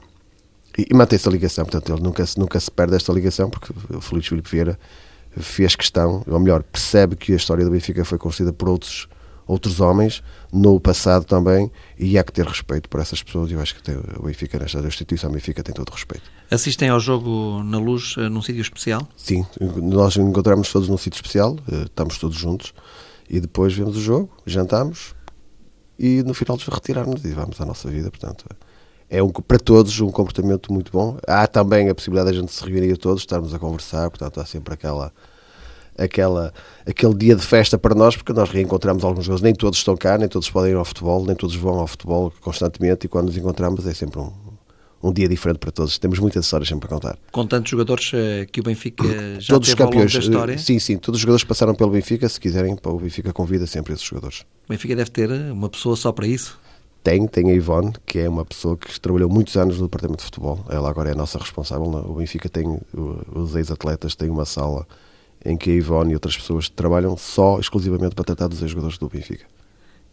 E, 0.78 0.86
e 0.90 0.94
mantém-se 0.94 1.28
a 1.28 1.32
ligação. 1.32 1.66
Portanto, 1.66 1.92
ele 1.92 2.02
nunca, 2.02 2.24
nunca 2.38 2.60
se 2.60 2.72
perde 2.72 2.96
esta 2.96 3.12
ligação, 3.12 3.50
porque 3.50 3.74
o 3.94 4.00
Felipe 4.00 4.30
Filipe 4.30 4.50
Vieira 4.50 4.80
fez 5.40 5.76
questão, 5.76 6.24
ou 6.28 6.40
melhor, 6.40 6.64
percebe 6.64 7.16
que 7.16 7.34
a 7.34 7.36
história 7.36 7.64
do 7.64 7.72
Benfica 7.72 8.04
foi 8.06 8.18
construída 8.18 8.54
por 8.54 8.70
outros, 8.70 9.08
outros 9.48 9.80
homens 9.80 10.22
no 10.52 10.80
passado 10.80 11.26
também 11.26 11.72
e 11.98 12.18
há 12.18 12.24
que 12.24 12.32
ter 12.32 12.46
respeito 12.46 12.90
por 12.90 13.00
essas 13.00 13.24
pessoas 13.24 13.50
e 13.50 13.54
eu 13.54 13.62
acho 13.62 13.76
que 13.76 13.84
tem, 13.84 13.96
o 14.18 14.24
Benfica, 14.24 14.60
nesta 14.60 14.80
instituição 14.80 15.32
Benfica, 15.32 15.64
tem 15.64 15.74
todo 15.74 15.90
o 15.90 15.94
respeito. 15.94 16.30
Assistem 16.52 16.90
ao 16.90 17.00
jogo 17.00 17.64
na 17.64 17.78
luz 17.80 18.16
eh, 18.18 18.30
num 18.30 18.42
sítio 18.42 18.62
especial? 18.62 19.08
Sim, 19.16 19.46
nós 19.82 20.18
encontramos 20.18 20.72
todos 20.72 20.90
num 20.90 20.98
sítio 20.98 21.18
especial, 21.18 21.56
eh, 21.72 21.84
estamos 21.84 22.18
todos 22.18 22.38
juntos 22.38 22.74
e 23.30 23.40
depois 23.40 23.74
vemos 23.74 23.98
o 23.98 24.02
jogo, 24.02 24.30
jantamos 24.46 25.16
e 25.98 26.22
no 26.24 26.34
final 26.34 26.58
retirarmos 26.58 27.24
e 27.26 27.32
vamos 27.32 27.60
à 27.60 27.66
nossa 27.66 27.90
vida, 27.90 28.12
portanto 28.12 28.46
é 29.10 29.24
um, 29.24 29.30
para 29.30 29.58
todos 29.58 30.00
um 30.00 30.12
comportamento 30.12 30.72
muito 30.72 30.92
bom. 30.92 31.18
Há 31.26 31.48
também 31.48 31.90
a 31.90 31.96
possibilidade 31.96 32.32
de 32.32 32.38
a 32.38 32.42
gente 32.42 32.54
se 32.54 32.64
reunir 32.64 32.98
todos, 32.98 33.22
estarmos 33.22 33.54
a 33.54 33.60
conversar, 33.60 34.10
portanto 34.10 34.40
há 34.40 34.46
sempre 34.46 34.74
aquela, 34.74 35.14
aquela, 35.98 36.54
aquele 36.86 37.14
dia 37.16 37.36
de 37.36 37.42
festa 37.42 37.78
para 37.78 37.96
nós, 37.96 38.16
porque 38.16 38.34
nós 38.34 38.50
reencontramos 38.50 39.04
alguns 39.04 39.26
jogadores, 39.26 39.44
nem 39.44 39.54
todos 39.54 39.80
estão 39.80 39.98
cá, 39.98 40.18
nem 40.18 40.28
todos 40.28 40.50
podem 40.50 40.72
ir 40.72 40.76
ao 40.76 40.86
futebol, 40.86 41.26
nem 41.26 41.36
todos 41.36 41.56
vão 41.56 41.80
ao 41.80 41.88
futebol 41.88 42.32
constantemente 42.42 43.06
e 43.06 43.10
quando 43.10 43.28
nos 43.28 43.38
encontramos 43.38 43.86
é 43.86 43.94
sempre 43.94 44.20
um, 44.20 44.32
um 45.02 45.12
dia 45.12 45.28
diferente 45.28 45.60
para 45.60 45.72
todos. 45.72 45.98
Temos 45.98 46.20
muitas 46.20 46.46
histórias 46.46 46.70
sempre 46.70 46.88
a 46.88 46.90
contar. 46.90 47.18
Com 47.32 47.46
tantos 47.46 47.72
jogadores 47.72 48.12
eh, 48.14 48.48
que 48.52 48.60
o 48.60 48.64
Benfica 48.64 49.04
já 49.40 49.54
todos 49.54 49.70
teve 49.70 49.82
os 49.82 49.86
campeões, 49.86 50.14
da 50.14 50.20
história? 50.20 50.58
Sim, 50.58 50.80
sim. 50.80 50.98
Todos 50.98 51.18
os 51.18 51.22
jogadores 51.22 51.44
que 51.44 51.50
passaram 51.50 51.74
pelo 51.74 51.92
Benfica, 51.92 52.28
se 52.30 52.40
quiserem, 52.40 52.78
o 52.84 53.00
Benfica 53.00 53.34
convida 53.34 53.66
sempre 53.66 53.94
esses 53.94 54.06
jogadores. 54.06 54.42
O 54.66 54.70
Benfica 54.70 54.96
deve 54.96 55.10
ter 55.10 55.30
uma 55.52 55.70
pessoa 55.70 55.96
só 55.96 56.12
para 56.12 56.28
isso? 56.28 56.60
Tem, 57.04 57.26
tem 57.26 57.50
a 57.50 57.54
Ivone, 57.54 57.94
que 58.06 58.20
é 58.20 58.28
uma 58.28 58.44
pessoa 58.44 58.76
que 58.76 59.00
trabalhou 59.00 59.30
muitos 59.30 59.56
anos 59.56 59.78
no 59.78 59.84
departamento 59.84 60.20
de 60.20 60.26
futebol. 60.26 60.66
Ela 60.70 60.90
agora 60.90 61.10
é 61.10 61.14
a 61.14 61.16
nossa 61.16 61.38
responsável. 61.38 61.86
O 61.86 62.16
Benfica 62.16 62.50
tem, 62.50 62.82
os 63.34 63.56
ex-atletas 63.56 64.14
têm 64.14 64.30
uma 64.30 64.44
sala 64.44 64.86
em 65.48 65.56
que 65.56 65.72
a 65.72 65.74
Ivone 65.74 66.12
e 66.12 66.14
outras 66.14 66.36
pessoas 66.36 66.68
trabalham 66.68 67.16
só, 67.16 67.58
exclusivamente 67.58 68.14
para 68.14 68.26
tratar 68.26 68.48
dos 68.48 68.62
ex-jogadores 68.62 68.98
do 68.98 69.08
Benfica. 69.08 69.46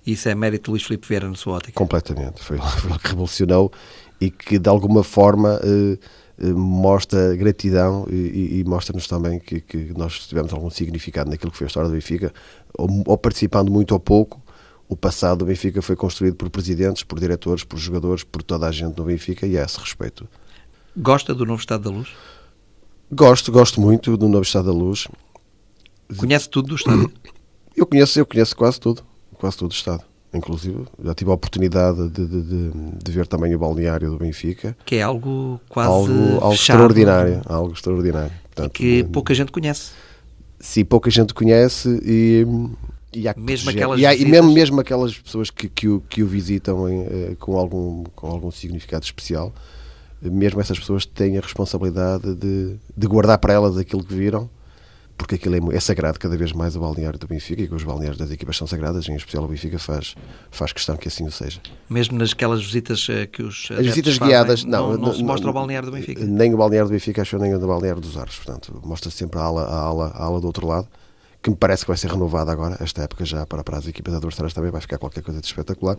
Isso 0.07 0.29
é 0.29 0.35
mérito 0.35 0.67
de 0.67 0.71
Luís 0.71 0.85
Filipe 0.85 1.09
Vieira 1.09 1.29
na 1.29 1.35
sua 1.35 1.55
ótica? 1.55 1.73
Completamente. 1.73 2.41
Foi, 2.41 2.57
ele 2.89 2.99
que 3.01 3.09
revolucionou 3.09 3.73
e 4.21 4.31
que, 4.31 4.61
de 4.61 4.69
alguma 4.69 5.03
forma, 5.03 5.61
eh, 5.65 5.99
eh, 6.39 6.53
mostra 6.53 7.35
gratidão 7.35 8.07
e, 8.09 8.61
e 8.61 8.65
mostra-nos 8.65 9.09
também 9.09 9.41
que, 9.41 9.61
que, 9.61 9.93
nós 9.97 10.29
tivemos 10.29 10.53
algum 10.53 10.71
significado 10.71 11.29
naquilo 11.29 11.51
que 11.51 11.59
foi 11.59 11.65
a 11.65 11.69
história 11.69 11.89
do 11.89 11.95
Benfica, 11.95 12.33
ou, 12.79 12.89
ou 13.05 13.19
participando 13.19 13.73
muito 13.73 13.91
ou 13.91 13.99
pouco, 13.99 14.41
o 14.89 14.95
passado 14.95 15.39
do 15.39 15.47
Benfica 15.47 15.83
foi 15.83 15.97
construído 15.97 16.37
por 16.37 16.49
presidentes, 16.49 17.03
por 17.03 17.19
diretores, 17.19 17.65
por 17.65 17.77
jogadores, 17.77 18.23
por 18.23 18.41
toda 18.41 18.69
a 18.69 18.71
gente 18.71 18.95
do 18.95 19.03
Benfica 19.03 19.47
e 19.47 19.59
a 19.59 19.65
esse 19.65 19.81
respeito. 19.81 20.29
Gosta 20.97 21.35
do 21.35 21.45
novo 21.45 21.59
Estado 21.59 21.91
da 21.91 21.91
Luz? 21.91 22.09
Gosto, 23.11 23.51
gosto 23.51 23.81
muito 23.81 24.17
do 24.17 24.29
novo 24.29 24.43
Estado 24.43 24.67
da 24.67 24.73
Luz. 24.73 25.09
Conhece 26.17 26.49
tudo 26.49 26.69
do 26.69 26.75
Estado? 26.75 27.11
Eu 27.77 27.87
conheço, 27.87 28.21
eu 28.21 28.25
conheço 28.25 28.55
quase 28.55 28.79
tudo, 28.79 29.03
quase 29.33 29.57
tudo 29.57 29.71
do 29.71 29.75
Estado. 29.75 30.01
Inclusive, 30.33 30.85
já 31.03 31.13
tive 31.13 31.29
a 31.33 31.35
oportunidade 31.35 32.09
de, 32.09 32.25
de, 32.25 32.43
de, 32.43 32.71
de 33.03 33.13
ver 33.13 33.27
também 33.27 33.53
o 33.53 33.59
balneário 33.59 34.13
do 34.13 34.17
Benfica. 34.17 34.77
Que 34.87 34.95
é 34.95 35.03
algo 35.03 35.61
quase 35.69 35.89
algo, 35.89 36.35
algo 36.41 36.55
extraordinário, 36.55 37.43
algo 37.47 37.73
extraordinário. 37.73 38.31
Portanto, 38.45 38.71
que 38.71 39.03
pouca 39.03 39.35
gente 39.35 39.51
conhece. 39.51 39.91
Sim, 40.61 40.85
pouca 40.85 41.11
gente 41.11 41.35
conhece 41.35 42.01
e 42.05 42.47
e, 43.15 43.29
há 43.29 43.35
mesmo 43.37 43.71
aquelas 43.71 44.01
e, 44.01 44.07
há, 44.07 44.15
e 44.15 44.25
mesmo, 44.25 44.53
mesmo 44.53 44.81
aquelas 44.81 45.17
pessoas 45.17 45.51
que, 45.51 45.69
que, 45.69 45.89
o, 45.89 46.01
que 46.01 46.23
o 46.23 46.27
visitam 46.27 46.89
em, 46.89 47.03
eh, 47.03 47.37
com, 47.39 47.57
algum, 47.57 48.03
com 48.15 48.27
algum 48.27 48.51
significado 48.51 49.05
especial, 49.05 49.55
mesmo 50.21 50.61
essas 50.61 50.79
pessoas 50.79 51.07
têm 51.07 51.39
a 51.39 51.41
responsabilidade 51.41 52.35
de, 52.35 52.77
de 52.97 53.07
guardar 53.07 53.39
para 53.39 53.53
elas 53.53 53.77
aquilo 53.77 54.03
que 54.03 54.15
viram, 54.15 54.51
porque 55.17 55.37
aquilo 55.37 55.73
é, 55.73 55.77
é, 55.77 55.81
sagrado 55.81 56.19
cada 56.19 56.37
vez 56.37 56.53
mais 56.53 56.75
o 56.77 56.81
balneário 56.81 57.19
do 57.19 57.27
Benfica 57.27 57.63
e 57.63 57.69
que 57.69 57.75
os 57.75 57.85
balneários 57.85 58.19
das 58.19 58.31
equipas 58.31 58.57
são 58.57 58.67
sagradas, 58.67 59.09
em 59.09 59.15
especial 59.15 59.45
o 59.45 59.49
Benfica 59.49 59.79
faz, 59.79 60.15
faz 60.51 60.73
questão 60.73 60.97
que 60.97 61.09
assim 61.09 61.25
o 61.25 61.31
seja. 61.31 61.61
Mesmo 61.89 62.19
nasquelas 62.19 62.65
visitas 62.65 63.07
eh, 63.09 63.27
que 63.27 63.43
os 63.43 63.69
As 63.71 63.87
visitas 63.87 64.19
guiadas, 64.19 64.65
não, 64.65 64.71
não, 64.71 64.93
não, 64.93 64.99
não 65.07 65.15
se 65.15 65.23
mostra 65.23 65.51
o 65.51 65.53
balneário 65.53 65.91
do 65.91 65.95
Benfica? 65.95 66.25
Nem 66.25 66.53
o 66.53 66.57
balneário 66.57 66.89
do 66.89 66.93
Benfica, 66.93 67.23
acho 67.23 67.39
nem 67.39 67.55
o 67.55 67.59
balneário 67.59 68.01
dos 68.01 68.17
Ares, 68.17 68.37
portanto, 68.37 68.81
mostra 68.85 69.11
sempre 69.11 69.39
a 69.39 69.43
ala, 69.43 69.63
a 69.63 69.79
ala, 69.79 70.09
a 70.09 70.25
ala 70.25 70.41
do 70.41 70.47
outro 70.47 70.67
lado 70.67 70.89
que 71.45 71.51
me 71.51 71.57
parece 71.57 71.85
que 71.85 71.89
vai 71.89 71.99
ser 71.99 72.11
renovada 72.11 72.51
agora, 72.51 72.79
esta 72.81 73.03
época 73.03 73.23
já 73.23 73.45
para, 73.45 73.63
para 73.63 73.77
as 73.77 73.87
equipas 73.87 74.15
adversárias 74.15 74.55
também 74.55 74.71
vai 74.71 74.81
ficar 74.81 74.97
qualquer 74.97 75.23
coisa 75.23 75.43
de 75.43 75.47
espetacular. 75.47 75.99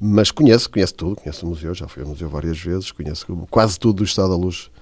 Mas 0.00 0.32
conheço, 0.32 0.68
conheço 0.68 0.94
tudo, 0.94 1.14
conheço 1.14 1.46
o 1.46 1.48
museu, 1.48 1.72
já 1.72 1.86
fui 1.86 2.02
ao 2.02 2.08
museu 2.08 2.28
várias 2.28 2.58
vezes, 2.58 2.90
conheço 2.90 3.24
quase 3.48 3.78
tudo 3.78 3.98
do 3.98 4.04
Estado 4.04 4.30
da 4.30 4.36
Luz, 4.36 4.72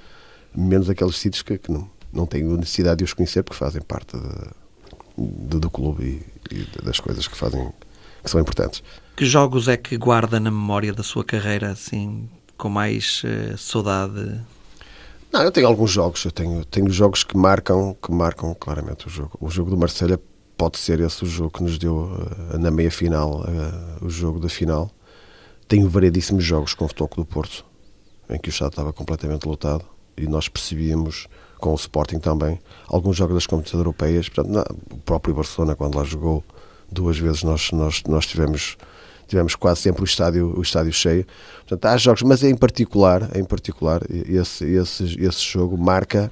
menos 0.57 0.88
aqueles 0.88 1.16
sítios 1.16 1.42
que, 1.42 1.59
que 1.59 1.71
não, 1.71 1.90
não 2.12 2.26
tenho 2.26 2.57
necessidade 2.57 2.99
de 2.99 3.04
os 3.04 3.12
conhecer 3.12 3.42
porque 3.42 3.59
fazem 3.59 3.81
parte 3.81 4.16
de, 4.16 5.49
de, 5.49 5.59
do 5.59 5.71
clube 5.71 6.25
e, 6.50 6.54
e, 6.54 6.83
das 6.83 7.00
coisas 7.00 7.26
que 7.26 7.37
fazem 7.37 7.73
que 8.23 8.31
são 8.31 8.40
importantes. 8.40 8.83
Que 9.16 9.25
jogos 9.25 9.69
é 9.69 9.76
que 9.76 9.97
guarda 9.97 10.38
na 10.38 10.50
memória 10.50 10.92
da 10.92 11.02
sua 11.02 11.25
carreira 11.25 11.71
assim 11.71 12.28
com 12.57 12.69
mais 12.69 13.23
uh, 13.25 13.59
saudade? 13.59 14.40
Não, 15.33 15.42
eu 15.42 15.50
tenho 15.50 15.66
alguns 15.66 15.90
jogos, 15.90 16.25
eu 16.25 16.31
tenho, 16.31 16.64
tenho 16.64 16.90
jogos 16.90 17.25
que 17.25 17.37
marcam, 17.37 17.97
que 18.00 18.12
marcam 18.12 18.54
claramente 18.54 19.07
o 19.07 19.11
jogo. 19.11 19.37
O 19.40 19.50
jogo 19.50 19.71
do 19.71 19.76
Marselha 19.76 20.21
pode 20.57 20.78
ser 20.78 21.00
esse 21.00 21.25
o 21.25 21.26
jogo 21.26 21.50
que 21.50 21.62
nos 21.62 21.78
deu 21.78 21.97
uh, 21.97 22.59
na 22.59 22.71
meia 22.71 22.90
final, 22.90 23.40
uh, 23.40 24.04
o 24.04 24.11
jogo 24.11 24.38
da 24.38 24.49
final. 24.49 24.90
Tenho 25.66 25.88
variedíssimos 25.88 26.45
jogos 26.45 26.75
com 26.75 26.85
o 26.85 26.88
Futebol 26.88 27.09
do 27.16 27.25
Porto, 27.25 27.64
em 28.28 28.38
que 28.38 28.49
o 28.49 28.50
estado 28.50 28.71
estava 28.71 28.92
completamente 28.92 29.47
lotado 29.47 29.85
e 30.16 30.26
nós 30.26 30.49
percebíamos 30.49 31.26
com 31.62 31.71
o 31.71 31.76
Sporting 31.76 32.19
também 32.19 32.59
alguns 32.88 33.16
jogos 33.16 33.35
das 33.35 33.47
competições 33.47 33.78
europeias. 33.78 34.28
Portanto, 34.28 34.52
não, 34.52 34.64
o 34.90 34.99
próprio 34.99 35.33
Barcelona, 35.33 35.76
quando 35.76 35.97
lá 35.97 36.02
jogou 36.02 36.45
duas 36.90 37.16
vezes, 37.16 37.45
nós, 37.45 37.71
nós, 37.71 38.02
nós 38.02 38.26
tivemos 38.26 38.76
tivemos 39.28 39.54
quase 39.54 39.81
sempre 39.81 40.02
o 40.02 40.04
estádio, 40.04 40.52
o 40.59 40.61
estádio 40.61 40.92
cheio. 40.92 41.25
Portanto, 41.61 41.87
há 41.87 41.97
jogos, 41.97 42.23
mas 42.23 42.42
em 42.42 42.54
particular, 42.54 43.35
em 43.35 43.45
particular 43.45 44.02
esse, 44.11 44.66
esse, 44.66 45.04
esse 45.19 45.40
jogo 45.40 45.78
marca, 45.78 46.31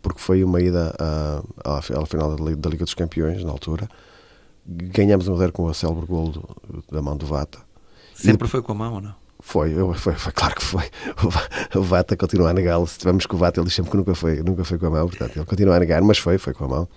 porque 0.00 0.20
foi 0.20 0.44
uma 0.44 0.60
ida 0.60 0.94
à, 1.00 1.78
à, 1.78 1.82
final 2.06 2.36
da 2.36 2.70
Liga 2.70 2.84
dos 2.84 2.94
Campeões, 2.94 3.42
na 3.42 3.50
altura. 3.50 3.88
Ganhamos 4.64 5.26
um 5.26 5.36
0 5.36 5.50
com 5.50 5.64
o 5.64 5.74
célebre 5.74 6.06
gol 6.06 6.32
da 6.92 7.02
mão 7.02 7.16
do 7.16 7.26
Vata. 7.26 7.58
Sempre 8.14 8.46
e, 8.46 8.50
foi 8.50 8.62
com 8.62 8.72
a 8.72 8.74
mão 8.74 8.94
ou 8.94 9.00
não? 9.00 9.27
Foi, 9.40 9.72
foi, 9.94 10.14
foi, 10.14 10.32
claro 10.32 10.54
que 10.54 10.62
foi. 10.64 10.84
O 11.74 11.82
Vata 11.82 12.16
continua 12.16 12.50
a 12.50 12.52
negá-lo. 12.52 12.86
Se 12.86 12.92
estivermos 12.92 13.24
com 13.24 13.36
o 13.36 13.38
Vata, 13.38 13.60
ele 13.60 13.66
diz 13.66 13.74
sempre 13.74 13.90
que 13.90 13.96
nunca 13.96 14.14
foi, 14.14 14.42
nunca 14.42 14.64
foi 14.64 14.78
com 14.78 14.86
a 14.86 14.90
mão, 14.90 15.08
portanto, 15.08 15.36
ele 15.36 15.44
continua 15.44 15.76
a 15.76 15.78
negar, 15.78 16.02
mas 16.02 16.18
foi, 16.18 16.38
foi 16.38 16.52
com 16.52 16.64
a 16.64 16.68
mão. 16.68 16.88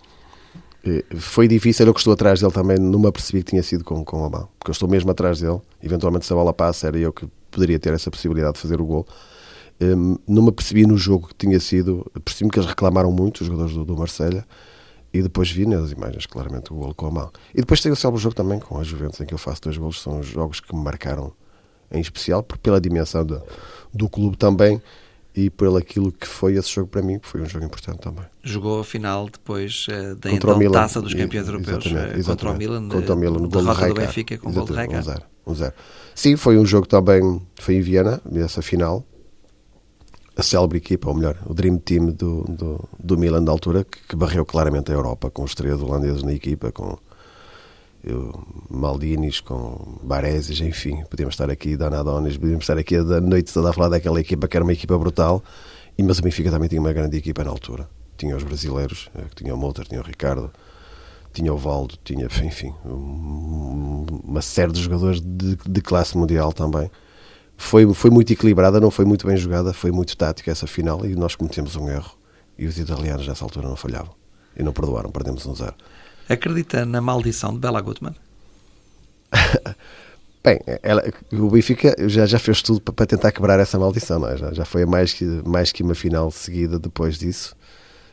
Foi 1.18 1.48
difícil, 1.48 1.86
eu 1.86 1.94
que 1.94 2.00
estou 2.00 2.14
atrás 2.14 2.40
dele 2.40 2.52
também, 2.52 2.78
não 2.80 3.00
me 3.00 3.08
apercebi 3.08 3.44
que 3.44 3.52
tinha 3.52 3.62
sido 3.62 3.84
com, 3.84 4.04
com 4.04 4.26
a 4.26 4.30
mão, 4.30 4.50
porque 4.58 4.72
eu 4.72 4.74
estou 4.74 4.90
mesmo 4.90 5.12
atrás 5.12 5.40
dele. 5.40 5.62
Eventualmente, 5.82 6.26
se 6.26 6.34
a 6.34 6.36
bola 6.36 6.52
passa, 6.52 6.88
era 6.88 6.98
eu 6.98 7.14
que 7.14 7.28
poderia 7.52 7.80
ter 7.80 7.94
essa 7.94 8.10
possibilidade 8.10 8.56
de 8.56 8.60
fazer 8.60 8.82
o 8.82 8.86
gol. 8.86 9.08
Um, 9.80 10.18
não 10.28 10.42
me 10.42 10.50
apercebi 10.50 10.86
no 10.88 10.98
jogo 10.98 11.28
que 11.28 11.36
tinha 11.36 11.60
sido, 11.60 12.10
percebi-me 12.26 12.52
que 12.52 12.58
eles 12.58 12.70
reclamaram 12.70 13.12
muito, 13.12 13.42
os 13.42 13.48
jogadores 13.48 13.74
do, 13.76 13.86
do 13.86 13.96
Marselha, 13.96 14.46
e 15.14 15.22
depois 15.22 15.52
vi 15.52 15.68
nas 15.68 15.92
imagens 15.92 16.26
claramente 16.26 16.74
o 16.74 16.76
gol 16.76 16.96
com 16.96 17.06
a 17.06 17.12
mão. 17.12 17.32
E 17.54 17.58
depois 17.58 17.82
tem 17.82 17.92
o 17.92 17.96
célebre 17.96 18.22
jogo 18.22 18.34
também 18.34 18.60
com 18.60 18.80
a 18.80 18.84
Juventus, 18.84 19.22
em 19.22 19.26
que 19.26 19.34
eu 19.34 19.38
faço 19.38 19.62
dois 19.62 19.78
golos, 19.78 20.02
são 20.02 20.20
os 20.20 20.26
jogos 20.26 20.60
que 20.60 20.76
me 20.76 20.84
marcaram 20.84 21.32
em 21.92 22.00
especial, 22.00 22.44
pela 22.44 22.80
dimensão 22.80 23.26
do, 23.26 23.42
do 23.94 24.10
clube 24.10 24.38
também 24.38 24.82
e 25.36 25.50
por 25.50 25.78
aquilo 25.78 26.12
que 26.12 26.28
foi 26.28 26.56
esse 26.56 26.70
jogo 26.70 26.90
para 26.90 27.02
mim, 27.02 27.18
que 27.18 27.28
foi 27.28 27.42
um 27.42 27.46
jogo 27.46 27.66
importante 27.66 28.00
também. 28.00 28.26
Jogou 28.44 28.82
a 28.82 28.84
final 28.84 29.30
depois 29.30 29.88
uh, 29.88 30.16
da 30.16 30.32
então 30.32 30.58
Milan, 30.58 30.74
taça 30.74 31.02
dos 31.02 31.14
campeões 31.14 31.48
europeus 31.48 31.86
exatamente, 31.86 32.20
exatamente, 32.20 32.26
contra 32.26 32.52
o 32.52 32.58
Milan, 32.58 32.90
contra 32.90 33.14
o 33.14 33.18
Milan 33.18 33.40
no 33.40 33.48
derrota 33.48 33.88
do 33.88 33.94
Benfica 33.94 34.38
com 34.38 34.52
gol 34.52 34.66
de 34.66 34.74
Rijkaard. 34.74 34.98
Um 34.98 35.04
zero, 35.04 35.24
um 35.48 35.56
zero. 35.56 35.74
Sim, 36.14 36.36
foi 36.36 36.58
um 36.58 36.66
jogo 36.66 36.88
também, 36.88 37.42
foi 37.60 37.76
em 37.76 37.82
Viena, 37.82 38.22
nessa 38.30 38.62
final, 38.62 39.06
a 40.36 40.44
célebre 40.44 40.78
equipa, 40.78 41.10
ou 41.10 41.16
melhor, 41.16 41.38
o 41.46 41.54
Dream 41.54 41.78
Team 41.78 42.08
do, 42.08 42.44
do, 42.44 42.90
do 43.00 43.18
Milan 43.18 43.44
da 43.44 43.52
altura, 43.52 43.86
que, 43.86 44.00
que 44.10 44.16
barreu 44.16 44.46
claramente 44.46 44.92
a 44.92 44.96
Europa, 44.96 45.30
com 45.30 45.44
os 45.44 45.56
três 45.56 45.82
holandeses 45.82 46.24
na 46.24 46.34
equipa, 46.34 46.72
com 46.72 46.98
eu, 48.04 48.44
Maldinis, 48.70 49.40
com 49.40 50.00
Bareses, 50.04 50.60
enfim, 50.60 51.04
podíamos 51.10 51.34
estar 51.34 51.50
aqui, 51.50 51.78
Danadones, 51.78 52.38
podíamos 52.38 52.64
estar 52.64 52.78
aqui 52.78 52.96
a 52.96 53.22
noite 53.22 53.54
toda 53.54 53.70
a 53.70 53.74
falar 53.74 53.90
daquela 53.90 54.20
equipa 54.20 54.48
que 54.48 54.58
era 54.58 54.64
uma 54.64 54.74
equipa 54.74 54.98
brutal, 54.98 55.44
e, 55.98 56.04
mas 56.04 56.20
o 56.20 56.22
Benfica 56.22 56.50
também 56.50 56.68
tinha 56.68 56.82
uma 56.82 56.94
grande 56.94 57.18
equipa 57.18 57.44
na 57.44 57.52
altura. 57.52 57.88
Tinha 58.18 58.36
os 58.36 58.44
brasileiros, 58.44 59.10
eh, 59.16 59.24
tinha 59.36 59.54
o 59.54 59.58
Mouter, 59.58 59.88
tinha 59.88 60.00
o 60.00 60.04
Ricardo, 60.04 60.52
tinha 61.34 61.54
o 61.54 61.58
Valdo, 61.58 61.96
tinha, 62.04 62.26
enfim, 62.44 62.74
uma 62.84 64.42
série 64.42 64.72
de 64.72 64.82
jogadores 64.82 65.22
de, 65.22 65.56
de 65.56 65.82
classe 65.82 66.18
mundial 66.18 66.52
também. 66.52 66.90
Foi, 67.56 67.92
foi 67.94 68.10
muito 68.10 68.34
equilibrada, 68.34 68.80
não 68.80 68.92
foi 68.92 69.06
muito 69.06 69.28
bem 69.28 69.38
jogada, 69.38 69.74
foi 69.74 69.92
muito 69.92 70.18
tática 70.18 70.52
essa 70.52 70.68
final 70.68 71.06
e 71.06 71.16
nós 71.16 71.36
cometemos 71.36 71.76
um 71.76 71.90
erro. 71.90 72.12
E 72.58 72.66
os 72.66 72.78
italianos 72.78 73.28
nessa 73.28 73.46
altura 73.46 73.68
não 73.68 73.76
falhavam. 73.76 74.14
E 74.58 74.64
não 74.64 74.74
perdoaram, 74.74 75.12
perdemos 75.12 75.46
um 75.46 75.56
zero. 75.56 75.76
Acredita 76.32 76.86
na 76.86 77.02
maldição 77.02 77.54
de 77.54 77.60
Bela 77.60 77.82
Gutmann? 77.82 78.16
Bem, 80.42 80.60
ela, 80.82 81.04
o 81.34 81.50
Benfica 81.50 81.94
já, 82.08 82.26
já 82.26 82.40
fez 82.40 82.62
tudo 82.62 82.80
para, 82.80 83.06
tentar 83.06 83.34
quebrar 83.34 83.60
essa 83.60 83.78
maldição, 83.78 84.26
é? 84.26 84.38
já, 84.38 84.54
já 84.54 84.64
foi 84.64 84.86
mais 84.86 85.14
que, 85.14 85.26
mais 85.46 85.74
que 85.74 85.84
uma 85.84 85.94
final 85.94 86.32
seguida 86.32 86.80
depois 86.80 87.20
disso. 87.20 87.54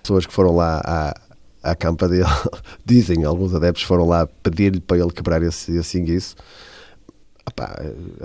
Pessoas 0.02 0.26
que 0.26 0.32
foram 0.32 0.56
lá 0.56 0.82
à, 0.84 1.70
à 1.70 1.76
campa 1.76 2.08
dele, 2.08 2.24
dizem, 2.84 3.24
alguns 3.24 3.54
adeptos 3.54 3.84
foram 3.84 4.08
lá 4.08 4.26
pedir-lhe 4.42 4.80
para 4.80 4.98
ele 4.98 5.12
quebrar 5.12 5.40
esse, 5.44 5.76
esse 5.76 5.98
inguiço. 5.98 6.34
Epá, 7.48 7.80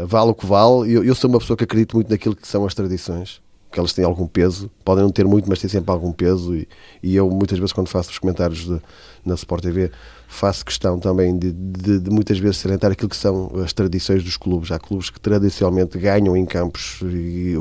vale 0.07 0.31
o 0.31 0.35
que 0.35 0.47
vale. 0.47 0.91
Eu, 0.91 1.03
eu 1.03 1.13
sou 1.13 1.29
uma 1.29 1.39
pessoa 1.39 1.55
que 1.55 1.65
acredito 1.65 1.95
muito 1.95 2.09
naquilo 2.09 2.35
que 2.35 2.47
são 2.47 2.65
as 2.65 2.73
tradições 2.73 3.43
que 3.73 3.79
elas 3.79 3.91
têm 3.91 4.05
algum 4.05 4.27
peso, 4.27 4.69
podem 4.85 5.03
não 5.03 5.11
ter 5.11 5.25
muito, 5.25 5.49
mas 5.49 5.59
têm 5.59 5.69
sempre 5.69 5.91
algum 5.91 6.11
peso. 6.11 6.55
E, 6.55 6.67
e 7.01 7.15
eu, 7.15 7.29
muitas 7.29 7.57
vezes, 7.57 7.73
quando 7.73 7.89
faço 7.89 8.11
os 8.11 8.19
comentários 8.19 8.59
de, 8.59 8.79
na 9.25 9.35
Sport 9.35 9.63
TV, 9.63 9.91
faço 10.27 10.65
questão 10.65 10.99
também 10.99 11.37
de, 11.37 11.51
de, 11.51 11.99
de, 11.99 12.09
muitas 12.09 12.37
vezes 12.39 12.57
salientar 12.57 12.91
aquilo 12.91 13.09
que 13.09 13.15
são 13.15 13.51
as 13.63 13.73
tradições 13.73 14.23
dos 14.23 14.37
clubes. 14.37 14.71
Há 14.71 14.79
clubes 14.79 15.09
que 15.09 15.19
tradicionalmente 15.19 15.97
ganham 15.97 16.35
em 16.35 16.45
campos 16.45 16.99
e, 17.03 17.55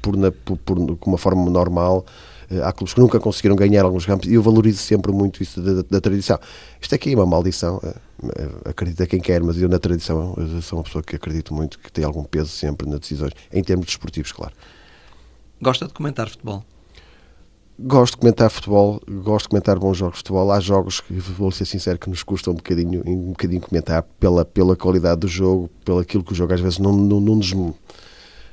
por, 0.00 0.16
na, 0.16 0.30
por, 0.30 0.56
por 0.58 0.78
uma 1.06 1.18
forma 1.18 1.50
normal. 1.50 2.04
Eh, 2.50 2.60
há 2.62 2.72
clubes 2.72 2.94
que 2.94 3.00
nunca 3.00 3.18
conseguiram 3.18 3.56
ganhar 3.56 3.84
alguns 3.84 4.04
campos 4.04 4.28
e 4.28 4.34
eu 4.34 4.42
valorizo 4.42 4.78
sempre 4.78 5.12
muito 5.12 5.42
isso 5.42 5.60
da, 5.60 5.82
da 5.82 6.00
tradição. 6.00 6.38
Isto 6.80 6.94
aqui 6.94 7.12
é 7.12 7.16
uma 7.16 7.26
maldição, 7.26 7.80
eh, 7.82 7.94
eh, 8.36 8.70
acredita 8.70 9.06
quem 9.06 9.20
quer, 9.20 9.42
mas 9.42 9.56
eu 9.60 9.68
na 9.68 9.78
tradição 9.78 10.34
eu 10.36 10.60
sou 10.62 10.78
uma 10.78 10.84
pessoa 10.84 11.02
que 11.02 11.16
acredito 11.16 11.54
muito 11.54 11.78
que 11.78 11.90
tem 11.90 12.04
algum 12.04 12.24
peso 12.24 12.50
sempre 12.50 12.88
nas 12.88 13.00
decisões, 13.00 13.32
em 13.52 13.62
termos 13.62 13.86
desportivos, 13.86 14.32
claro. 14.32 14.52
Gosta 15.60 15.86
de 15.86 15.94
comentar 15.94 16.28
futebol? 16.28 16.64
Gosto 17.76 18.12
de 18.12 18.18
comentar 18.18 18.48
futebol, 18.50 19.00
gosto 19.24 19.46
de 19.46 19.48
comentar 19.48 19.76
bons 19.80 19.96
jogos 19.96 20.14
de 20.14 20.18
futebol. 20.18 20.52
Há 20.52 20.60
jogos 20.60 21.00
que, 21.00 21.12
vou 21.12 21.50
ser 21.50 21.64
sincero, 21.64 21.98
que 21.98 22.08
nos 22.08 22.22
custam 22.22 22.52
um 22.52 22.56
bocadinho, 22.56 23.02
um 23.04 23.30
bocadinho 23.30 23.60
comentar 23.60 24.04
pela, 24.20 24.44
pela 24.44 24.76
qualidade 24.76 25.22
do 25.22 25.26
jogo, 25.26 25.68
pelo 25.84 25.98
aquilo 25.98 26.22
que 26.22 26.32
o 26.32 26.36
jogo 26.36 26.54
às 26.54 26.60
vezes 26.60 26.78
não, 26.78 26.92
não, 26.92 27.20
não, 27.20 27.34
nos, 27.34 27.52
não, 27.52 27.74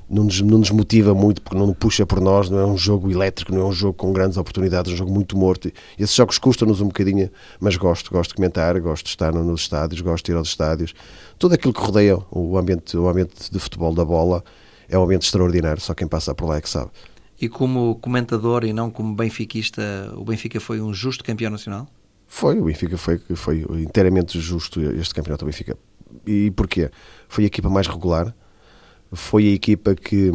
nos, 0.10 0.42
não 0.42 0.58
nos 0.58 0.72
motiva 0.72 1.13
muito, 1.13 1.40
porque 1.40 1.56
não 1.56 1.72
puxa 1.72 2.04
por 2.04 2.20
nós, 2.20 2.50
não 2.50 2.58
é 2.58 2.66
um 2.66 2.75
jogo 2.75 3.12
elétrico, 3.12 3.54
não 3.54 3.62
é 3.62 3.66
um 3.66 3.72
jogo 3.72 3.94
com 3.94 4.12
grandes 4.12 4.40
oportunidades, 4.40 4.92
é 4.92 4.96
um 4.96 4.98
jogo 4.98 5.13
muito 5.13 5.38
morto. 5.38 5.72
Esses 6.00 6.16
jogos 6.16 6.40
custam-nos 6.40 6.82
um 6.82 6.88
bocadinho, 6.88 7.30
mas 7.60 7.78
gosto, 7.78 8.10
gosto 8.12 8.32
de 8.32 8.38
comentar, 8.38 8.80
gosto 8.80 9.06
de 9.06 9.12
estar 9.12 9.32
nos 9.32 9.62
estádios, 9.62 10.01
gosto 10.01 10.25
de 10.25 10.32
ir 10.32 10.36
aos 10.36 10.48
estádios. 10.48 10.96
Tudo 11.38 11.54
aquilo 11.54 11.75
que 11.75 11.82
rodeia 11.82 12.18
o 12.32 12.58
ambiente, 12.58 12.98
o 12.98 13.08
ambiente 13.08 13.51
de 13.51 13.60
futebol 13.60 13.94
da 13.94 14.04
bola 14.04 14.44
é 14.90 14.98
um 14.98 15.04
ambiente 15.04 15.28
extraordinário, 15.28 15.80
só 15.80 15.94
quem 15.94 16.08
passa 16.08 16.34
por 16.34 16.48
lá 16.48 16.58
é 16.58 16.62
que 16.62 16.70
sabe. 16.70 16.90
E 17.42 17.50
como 17.50 17.96
comentador 17.96 18.64
e 18.64 18.72
não 18.72 18.92
como 18.92 19.16
benfiquista, 19.16 19.82
o 20.16 20.24
Benfica 20.24 20.60
foi 20.60 20.80
um 20.80 20.94
justo 20.94 21.24
campeão 21.24 21.50
nacional? 21.50 21.88
Foi, 22.28 22.60
o 22.60 22.66
Benfica 22.66 22.98
foi, 22.98 23.20
foi 23.34 23.66
inteiramente 23.82 24.40
justo 24.40 24.80
este 24.80 25.16
campeonato 25.16 25.44
do 25.44 25.48
Benfica. 25.48 25.76
E 26.28 26.52
porquê? 26.52 26.92
Foi 27.28 27.44
a 27.44 27.48
equipa 27.48 27.68
mais 27.68 27.88
regular, 27.88 28.32
foi 29.12 29.48
a 29.48 29.52
equipa 29.54 29.96
que, 29.96 30.32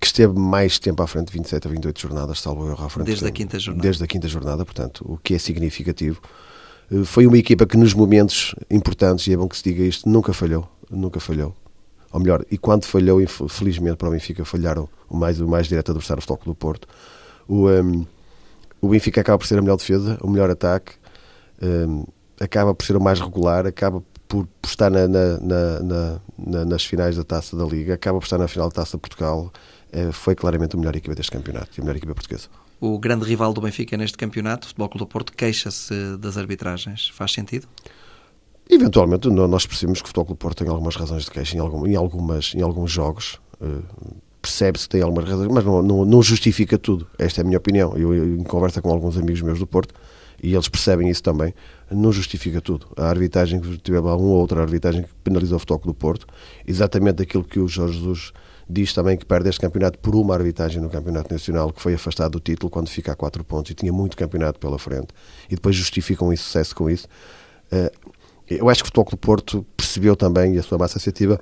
que 0.00 0.06
esteve 0.06 0.32
mais 0.38 0.78
tempo 0.78 1.02
à 1.02 1.06
frente, 1.06 1.30
27 1.30 1.68
a 1.68 1.70
28 1.70 2.00
jornadas, 2.00 2.40
salvo 2.40 2.66
erro 2.66 2.86
à 2.86 2.88
frente. 2.88 3.08
Desde 3.08 3.26
a 3.26 3.30
quinta 3.30 3.58
jornada. 3.58 3.82
Desde 3.82 4.02
a 4.02 4.06
quinta 4.06 4.28
jornada, 4.28 4.64
portanto, 4.64 5.04
o 5.06 5.18
que 5.18 5.34
é 5.34 5.38
significativo. 5.38 6.22
Foi 7.04 7.26
uma 7.26 7.36
equipa 7.36 7.66
que 7.66 7.76
nos 7.76 7.92
momentos 7.92 8.54
importantes, 8.70 9.26
e 9.26 9.34
é 9.34 9.36
bom 9.36 9.46
que 9.46 9.58
se 9.58 9.62
diga 9.62 9.82
isto, 9.82 10.08
nunca 10.08 10.32
falhou, 10.32 10.66
nunca 10.90 11.20
falhou 11.20 11.54
ou 12.12 12.20
melhor, 12.20 12.44
e 12.50 12.56
quando 12.56 12.84
falhou, 12.84 13.20
infelizmente 13.20 13.96
para 13.96 14.08
o 14.08 14.10
Benfica, 14.10 14.44
falharam 14.44 14.88
o 15.08 15.16
mais, 15.16 15.40
o 15.40 15.48
mais 15.48 15.66
direto 15.66 15.90
adversário, 15.90 16.20
o 16.20 16.22
Futebol 16.22 16.54
do 16.54 16.54
Porto. 16.54 16.88
O, 17.46 17.68
um, 17.68 18.06
o 18.80 18.88
Benfica 18.88 19.20
acaba 19.20 19.38
por 19.38 19.46
ser 19.46 19.58
a 19.58 19.62
melhor 19.62 19.76
defesa, 19.76 20.18
o 20.22 20.30
melhor 20.30 20.50
ataque, 20.50 20.92
um, 21.62 22.04
acaba 22.40 22.74
por 22.74 22.84
ser 22.84 22.96
o 22.96 23.00
mais 23.00 23.20
regular, 23.20 23.66
acaba 23.66 24.02
por, 24.26 24.46
por 24.60 24.68
estar 24.68 24.90
na, 24.90 25.08
na, 25.08 26.20
na, 26.36 26.64
nas 26.64 26.84
finais 26.84 27.16
da 27.16 27.24
Taça 27.24 27.56
da 27.56 27.64
Liga, 27.64 27.94
acaba 27.94 28.18
por 28.18 28.24
estar 28.24 28.38
na 28.38 28.48
final 28.48 28.68
da 28.68 28.74
Taça 28.74 28.96
de 28.96 29.00
Portugal. 29.00 29.52
É, 29.90 30.12
foi 30.12 30.34
claramente 30.34 30.76
a 30.76 30.78
melhor 30.78 30.94
equipa 30.94 31.14
deste 31.14 31.32
campeonato 31.32 31.70
e 31.76 31.80
a 31.80 31.84
melhor 31.84 31.96
equipa 31.96 32.14
portuguesa. 32.14 32.48
O 32.78 32.98
grande 32.98 33.24
rival 33.24 33.52
do 33.52 33.60
Benfica 33.60 33.96
neste 33.96 34.16
campeonato, 34.16 34.66
o 34.66 34.68
Futebol 34.68 34.88
Clube 34.88 35.04
do 35.04 35.08
Porto, 35.08 35.32
queixa-se 35.32 36.16
das 36.18 36.36
arbitragens. 36.36 37.08
Faz 37.08 37.32
sentido? 37.32 37.66
Eventualmente, 38.68 39.28
nós 39.28 39.66
percebemos 39.66 40.00
que 40.00 40.06
o 40.06 40.08
Futebol 40.08 40.26
Clube 40.26 40.38
Porto 40.38 40.58
tem 40.58 40.68
algumas 40.68 40.94
razões 40.94 41.24
de 41.24 41.30
queixa 41.30 41.56
em, 41.56 41.60
algum, 41.60 41.86
em, 41.86 41.96
algumas, 41.96 42.54
em 42.54 42.60
alguns 42.60 42.90
jogos. 42.90 43.40
Uh, 43.60 43.82
Percebe-se 44.40 44.84
que 44.84 44.90
tem 44.90 45.02
algumas 45.02 45.28
razões, 45.28 45.48
mas 45.50 45.64
não, 45.64 45.82
não, 45.82 46.04
não, 46.04 46.22
justifica 46.22 46.78
tudo. 46.78 47.06
Esta 47.18 47.40
é 47.40 47.42
a 47.42 47.44
minha 47.44 47.58
opinião. 47.58 47.96
Eu, 47.96 48.14
eu, 48.14 48.36
em 48.36 48.44
conversa 48.44 48.80
com 48.80 48.88
alguns 48.88 49.18
amigos 49.18 49.42
meus 49.42 49.58
do 49.58 49.66
Porto, 49.66 49.94
e 50.42 50.54
eles 50.54 50.68
percebem 50.68 51.08
isso 51.08 51.22
também, 51.22 51.52
não 51.90 52.12
justifica 52.12 52.60
tudo. 52.60 52.86
A 52.96 53.08
arbitragem 53.08 53.60
que 53.60 53.76
tiver 53.78 54.00
lá 54.00 54.16
uma 54.16 54.28
ou 54.28 54.36
outra 54.36 54.60
arbitragem 54.60 55.02
que 55.02 55.08
penalizou 55.24 55.56
o 55.56 55.58
Futebol 55.58 55.86
do 55.86 55.94
Porto, 55.94 56.26
exatamente 56.66 57.22
aquilo 57.22 57.42
que 57.42 57.58
o 57.58 57.66
Jorge 57.66 57.98
Jesus 57.98 58.32
diz 58.70 58.92
também 58.92 59.16
que 59.16 59.24
perde 59.24 59.48
este 59.48 59.60
campeonato 59.60 59.98
por 59.98 60.14
uma 60.14 60.34
arbitragem 60.34 60.80
no 60.80 60.88
Campeonato 60.88 61.32
Nacional, 61.32 61.72
que 61.72 61.80
foi 61.80 61.94
afastado 61.94 62.32
do 62.32 62.40
título 62.40 62.70
quando 62.70 62.88
fica 62.88 63.12
a 63.12 63.16
4 63.16 63.42
pontos 63.42 63.70
e 63.70 63.74
tinha 63.74 63.92
muito 63.92 64.16
campeonato 64.16 64.60
pela 64.60 64.78
frente, 64.78 65.08
e 65.50 65.54
depois 65.54 65.74
justificam 65.74 66.32
esse 66.32 66.42
sucesso 66.44 66.76
com 66.76 66.88
isso. 66.88 67.08
Uh, 67.72 67.90
eu 68.50 68.68
acho 68.68 68.82
que 68.82 68.86
o 68.86 68.88
Futebol 68.88 69.04
Clube 69.04 69.20
Porto 69.20 69.66
percebeu 69.76 70.16
também, 70.16 70.54
e 70.54 70.58
a 70.58 70.62
sua 70.62 70.78
massa 70.78 70.98
associativa, 70.98 71.40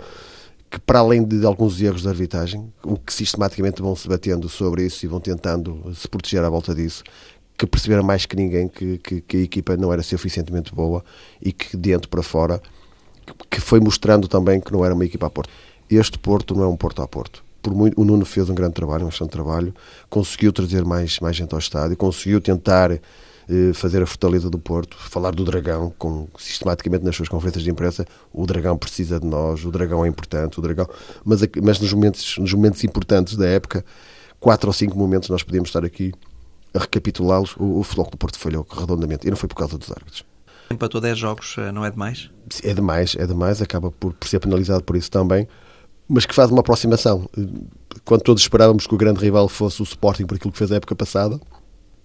que 0.71 0.81
para 0.81 0.99
além 0.99 1.23
de 1.23 1.45
alguns 1.47 1.81
erros 1.81 2.03
de 2.03 2.09
arbitragem, 2.09 2.73
o 2.85 2.97
que 2.97 3.13
sistematicamente 3.13 3.81
vão 3.81 3.95
se 3.95 4.09
batendo 4.09 4.49
sobre 4.49 4.85
isso 4.85 5.05
e 5.05 5.09
vão 5.09 5.21
tentando 5.21 5.95
se 5.95 6.09
proteger 6.09 6.43
à 6.43 6.51
volta 6.51 6.75
disso, 6.75 7.05
que 7.57 7.67
perceberam 7.67 8.03
mais 8.03 8.27
que 8.27 8.37
ninguém 8.37 8.69
que, 8.69 8.99
que, 8.99 9.21
que 9.21 9.37
a 9.37 9.41
equipa 9.41 9.77
não 9.77 9.93
era 9.93 10.03
suficientemente 10.03 10.75
boa 10.75 11.05
e 11.41 11.53
que 11.53 11.77
dentro 11.77 12.09
para 12.09 12.23
fora, 12.23 12.61
que 13.51 13.61
foi 13.61 13.81
mostrando 13.81 14.29
também 14.29 14.61
que 14.61 14.73
não 14.73 14.85
era 14.85 14.95
uma 14.95 15.05
equipa 15.05 15.27
a 15.27 15.31
Porto. 15.31 15.51
Este 15.89 16.19
Porto 16.19 16.55
não 16.55 16.65
é 16.65 16.67
um 16.67 16.77
Porto 16.77 17.01
a 17.01 17.09
Porto. 17.09 17.45
Por 17.63 17.75
muito, 17.75 18.01
o 18.01 18.05
Nuno 18.05 18.25
fez 18.25 18.51
um 18.51 18.55
grande 18.55 18.75
trabalho, 18.75 19.07
um 19.07 19.09
excelente 19.09 19.33
trabalho, 19.33 19.75
conseguiu 20.11 20.53
trazer 20.53 20.85
mais, 20.85 21.19
mais 21.21 21.35
gente 21.35 21.53
ao 21.53 21.59
estádio, 21.59 21.97
conseguiu 21.97 22.41
tentar 22.41 23.01
fazer 23.75 24.03
a 24.03 24.07
fortaleza 24.07 24.50
do 24.50 24.59
Porto, 24.59 24.97
falar 24.99 25.31
do 25.33 25.45
Dragão, 25.45 25.93
com, 25.97 26.29
sistematicamente 26.37 27.05
nas 27.05 27.15
suas 27.15 27.29
conferências 27.29 27.62
de 27.62 27.71
imprensa, 27.71 28.05
o 28.33 28.45
Dragão 28.45 28.76
precisa 28.76 29.21
de 29.21 29.26
nós, 29.26 29.65
o 29.65 29.71
Dragão 29.71 30.05
é 30.05 30.09
importante, 30.09 30.59
o 30.59 30.62
Dragão... 30.62 30.88
Mas, 31.25 31.41
mas 31.62 31.79
nos, 31.79 31.93
momentos, 31.93 32.38
nos 32.38 32.53
momentos 32.53 32.83
importantes 32.83 33.37
da 33.37 33.47
época, 33.47 33.85
quatro 34.41 34.69
ou 34.69 34.73
cinco 34.73 34.99
momentos 34.99 35.29
nós 35.29 35.43
podíamos 35.43 35.69
estar 35.69 35.85
aqui 35.85 36.12
a 36.75 36.81
recapitulá-los, 36.81 37.55
o, 37.57 37.79
o 37.79 37.83
Futebol 37.83 38.11
do 38.11 38.17
Porto 38.17 38.38
falhou 38.38 38.67
redondamente, 38.69 39.26
e 39.26 39.31
não 39.31 39.37
foi 39.37 39.49
por 39.49 39.57
causa 39.57 39.79
dos 39.79 39.91
árbitros. 39.91 40.25
Empatou 40.71 41.00
10 41.00 41.17
jogos, 41.17 41.55
eh, 41.59 41.71
não 41.71 41.85
é 41.85 41.91
demais? 41.91 42.29
É 42.62 42.75
demais, 42.75 43.15
é 43.17 43.26
demais, 43.26 43.62
acaba 43.62 43.91
por, 43.91 44.12
por 44.12 44.29
ser 44.29 44.41
penalizado 44.41 44.83
por 44.83 44.97
isso 44.97 45.11
também, 45.11 45.47
mas 46.09 46.26
que 46.26 46.35
faz 46.35 46.50
uma 46.50 46.61
aproximação. 46.61 47.29
Quando 48.05 48.23
todos 48.23 48.43
esperávamos 48.43 48.87
que 48.87 48.95
o 48.95 48.99
grande 48.99 49.21
rival 49.21 49.49
fosse 49.49 49.81
o 49.81 49.85
Sporting 49.85 50.26
por 50.26 50.37
aquilo 50.37 50.53
que 50.53 50.59
fez 50.59 50.73
a 50.73 50.76
época 50.76 50.95
passada, 50.95 51.41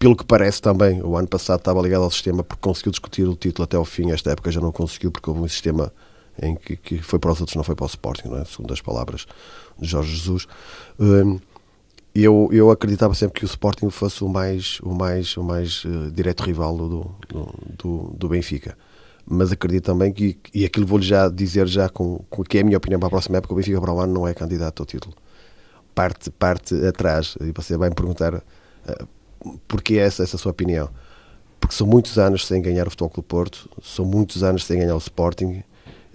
pelo 0.01 0.15
que 0.15 0.25
parece 0.25 0.59
também, 0.59 0.99
o 1.03 1.15
ano 1.15 1.27
passado 1.27 1.59
estava 1.59 1.79
ligado 1.79 2.01
ao 2.03 2.09
sistema 2.09 2.43
porque 2.43 2.59
conseguiu 2.59 2.91
discutir 2.91 3.27
o 3.27 3.35
título 3.35 3.65
até 3.65 3.77
ao 3.77 3.85
fim, 3.85 4.09
esta 4.09 4.31
época 4.31 4.51
já 4.51 4.59
não 4.59 4.71
conseguiu 4.71 5.11
porque 5.11 5.29
houve 5.29 5.43
um 5.43 5.47
sistema 5.47 5.93
em 6.41 6.55
que, 6.55 6.75
que 6.75 6.97
foi 7.03 7.19
para 7.19 7.31
os 7.31 7.39
outros, 7.39 7.55
não 7.55 7.63
foi 7.63 7.75
para 7.75 7.83
o 7.83 7.87
Sporting, 7.87 8.29
não 8.29 8.39
é? 8.39 8.45
segundo 8.45 8.73
as 8.73 8.81
palavras 8.81 9.27
de 9.77 9.87
Jorge 9.87 10.15
Jesus. 10.15 10.47
Um, 10.99 11.39
eu, 12.15 12.49
eu 12.51 12.71
acreditava 12.71 13.13
sempre 13.13 13.41
que 13.41 13.45
o 13.45 13.47
Sporting 13.47 13.91
fosse 13.91 14.23
o 14.23 14.27
mais, 14.27 14.79
o 14.79 14.91
mais, 14.91 15.37
o 15.37 15.43
mais 15.43 15.85
uh, 15.85 16.09
direto 16.09 16.41
rival 16.41 16.75
do, 16.75 17.15
do, 17.29 17.53
do, 17.77 17.97
do, 18.17 18.27
Benfica. 18.27 18.75
Mas 19.23 19.51
acredito 19.51 19.85
também 19.85 20.11
que, 20.11 20.35
e 20.51 20.65
aquilo 20.65 20.87
vou-lhe 20.87 21.05
já 21.05 21.29
dizer 21.29 21.67
já 21.67 21.87
com, 21.89 22.25
com 22.27 22.43
que 22.43 22.57
é 22.57 22.61
a 22.61 22.63
minha 22.63 22.77
opinião 22.77 22.99
para 22.99 23.05
a 23.05 23.11
próxima 23.11 23.37
época, 23.37 23.53
o 23.53 23.57
Benfica 23.57 23.79
para 23.79 23.93
o 23.93 23.99
ano 23.99 24.11
não 24.11 24.27
é 24.27 24.33
candidato 24.33 24.81
ao 24.81 24.85
título. 24.87 25.13
Parte, 25.93 26.31
parte 26.31 26.73
atrás, 26.87 27.37
e 27.39 27.51
você 27.51 27.77
vai 27.77 27.89
me 27.89 27.95
perguntar 27.95 28.33
uh, 28.33 28.41
porquê 29.67 29.95
essa, 29.95 30.23
essa 30.23 30.37
sua 30.37 30.51
opinião. 30.51 30.89
Porque 31.59 31.75
são 31.75 31.85
muitos 31.85 32.17
anos 32.17 32.45
sem 32.45 32.61
ganhar 32.61 32.87
o 32.87 32.89
Futebol 32.89 33.09
Clube 33.09 33.27
Porto, 33.27 33.69
são 33.81 34.03
muitos 34.03 34.43
anos 34.43 34.65
sem 34.65 34.79
ganhar 34.79 34.95
o 34.95 34.97
Sporting, 34.97 35.63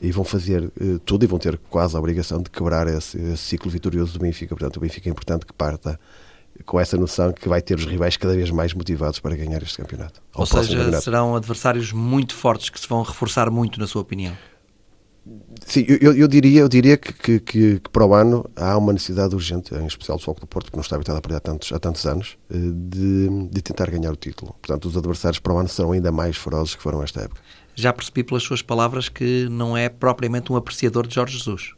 e 0.01 0.11
vão 0.11 0.25
fazer 0.25 0.65
uh, 0.65 0.99
tudo 1.05 1.25
e 1.25 1.27
vão 1.27 1.39
ter 1.39 1.59
quase 1.71 1.97
a 1.97 1.99
obrigação 1.99 2.43
de 2.43 2.51
quebrar 2.51 2.87
esse, 2.87 3.19
esse, 3.19 3.43
ciclo 3.43 3.71
vitorioso 3.71 4.13
do 4.13 4.19
Benfica. 4.19 4.55
Portanto, 4.55 4.77
o 4.77 4.81
Benfica 4.81 5.09
é 5.09 5.11
importante 5.11 5.47
que 5.47 5.53
parta 5.53 5.99
com 6.65 6.81
essa 6.81 6.97
noção 6.97 7.33
que 7.33 7.49
vai 7.49 7.61
ter 7.61 7.77
os 7.77 7.85
rivais 7.85 8.17
cada 8.17 8.35
vez 8.35 8.51
mais 8.51 8.73
motivados 8.73 9.21
para 9.21 9.35
ganhar 9.37 9.63
este 9.63 9.77
campeonato. 9.77 10.23
Ou 10.35 10.47
seja, 10.47 10.77
campeonato. 10.77 11.05
serão 11.05 11.37
adversários 11.37 11.93
muito 11.93 12.35
fortes 12.35 12.71
que 12.71 12.81
se 12.81 12.89
vão 12.89 13.03
reforçar 13.03 13.51
muito, 13.51 13.79
na 13.79 13.87
sua 13.87 14.03
opinião? 14.03 14.37
Sim, 15.67 15.85
eu, 15.89 16.15
eu 16.15 16.29
diria, 16.29 16.61
eu 16.61 16.69
diria 16.69 16.97
que, 16.97 17.13
que, 17.13 17.41
que, 17.41 17.81
para 17.91 18.07
o 18.07 18.15
ano 18.15 18.49
há 18.55 18.79
uma 18.79 18.93
necessidade 18.93 19.35
urgente, 19.35 19.75
em 19.75 19.87
especial 19.87 20.17
do 20.17 20.23
Foco 20.23 20.41
do 20.41 20.47
Porto, 20.47 20.71
que 20.71 20.77
não 20.77 20.83
está 20.83 20.95
habituado 20.95 21.19
a 21.19 21.21
perder 21.21 21.37
há 21.37 21.41
tantos, 21.41 21.73
há 21.73 21.79
tantos 21.79 22.07
anos, 22.07 22.39
eh, 22.49 22.57
de, 22.57 23.49
de 23.49 23.63
tentar 23.63 23.91
ganhar 23.91 24.13
o 24.13 24.17
título. 24.17 24.55
Portanto, 24.63 24.87
os 24.87 24.97
adversários 24.97 25.41
para 25.41 25.53
o 25.53 25.59
ano 25.59 25.69
serão 25.69 25.91
ainda 25.91 26.13
mais 26.13 26.37
ferozes 26.37 26.77
que 26.77 26.83
foram 26.83 27.03
esta 27.03 27.23
época 27.23 27.41
já 27.77 27.93
percebi 27.93 28.25
pelas 28.25 28.43
suas 28.43 28.63
palavras 28.63 29.09
que 29.09 29.49
não 29.51 29.77
é 29.77 29.89
propriamente 29.89 30.51
um 30.51 30.57
apreciador 30.57 31.07
de 31.07 31.15
Jorge 31.15 31.37
Jesus. 31.37 31.75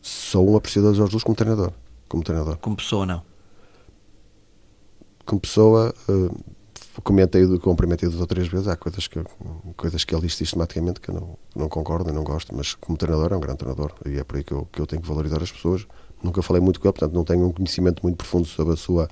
Sou 0.00 0.50
um 0.50 0.56
apreciador 0.56 0.92
de 0.92 0.96
Jorge 0.96 1.12
Jesus 1.12 1.22
como 1.22 1.36
treinador. 1.36 1.72
Como, 2.08 2.24
treinador. 2.24 2.56
como 2.56 2.74
pessoa, 2.74 3.04
não? 3.04 3.22
Como 5.26 5.40
pessoa, 5.40 5.94
uh, 6.08 6.40
comentei, 7.02 7.46
cumprimentei 7.58 8.08
duas 8.08 8.20
ou 8.20 8.26
três 8.26 8.48
vezes. 8.48 8.68
Há 8.68 8.76
coisas 8.76 9.06
que, 9.06 9.20
coisas 9.76 10.04
que 10.04 10.14
ele 10.14 10.22
diz 10.22 10.34
sistematicamente 10.34 11.00
que 11.00 11.10
eu 11.10 11.14
não, 11.14 11.38
não 11.54 11.68
concordo 11.68 12.10
e 12.10 12.12
não 12.12 12.24
gosto, 12.24 12.54
mas 12.54 12.74
como 12.74 12.96
treinador 12.96 13.32
é 13.32 13.36
um 13.36 13.40
grande 13.40 13.58
treinador 13.58 13.92
e 14.06 14.18
é 14.18 14.24
por 14.24 14.36
aí 14.36 14.44
que 14.44 14.52
eu, 14.52 14.68
que 14.70 14.80
eu 14.80 14.86
tenho 14.86 15.02
que 15.02 15.08
valorizar 15.08 15.42
as 15.42 15.50
pessoas. 15.50 15.86
Nunca 16.22 16.42
falei 16.42 16.62
muito 16.62 16.80
com 16.80 16.86
ele, 16.86 16.92
portanto 16.92 17.14
não 17.14 17.24
tenho 17.24 17.46
um 17.46 17.52
conhecimento 17.52 18.02
muito 18.02 18.16
profundo 18.16 18.46
sobre 18.46 18.74
a 18.74 18.76
sua, 18.76 19.08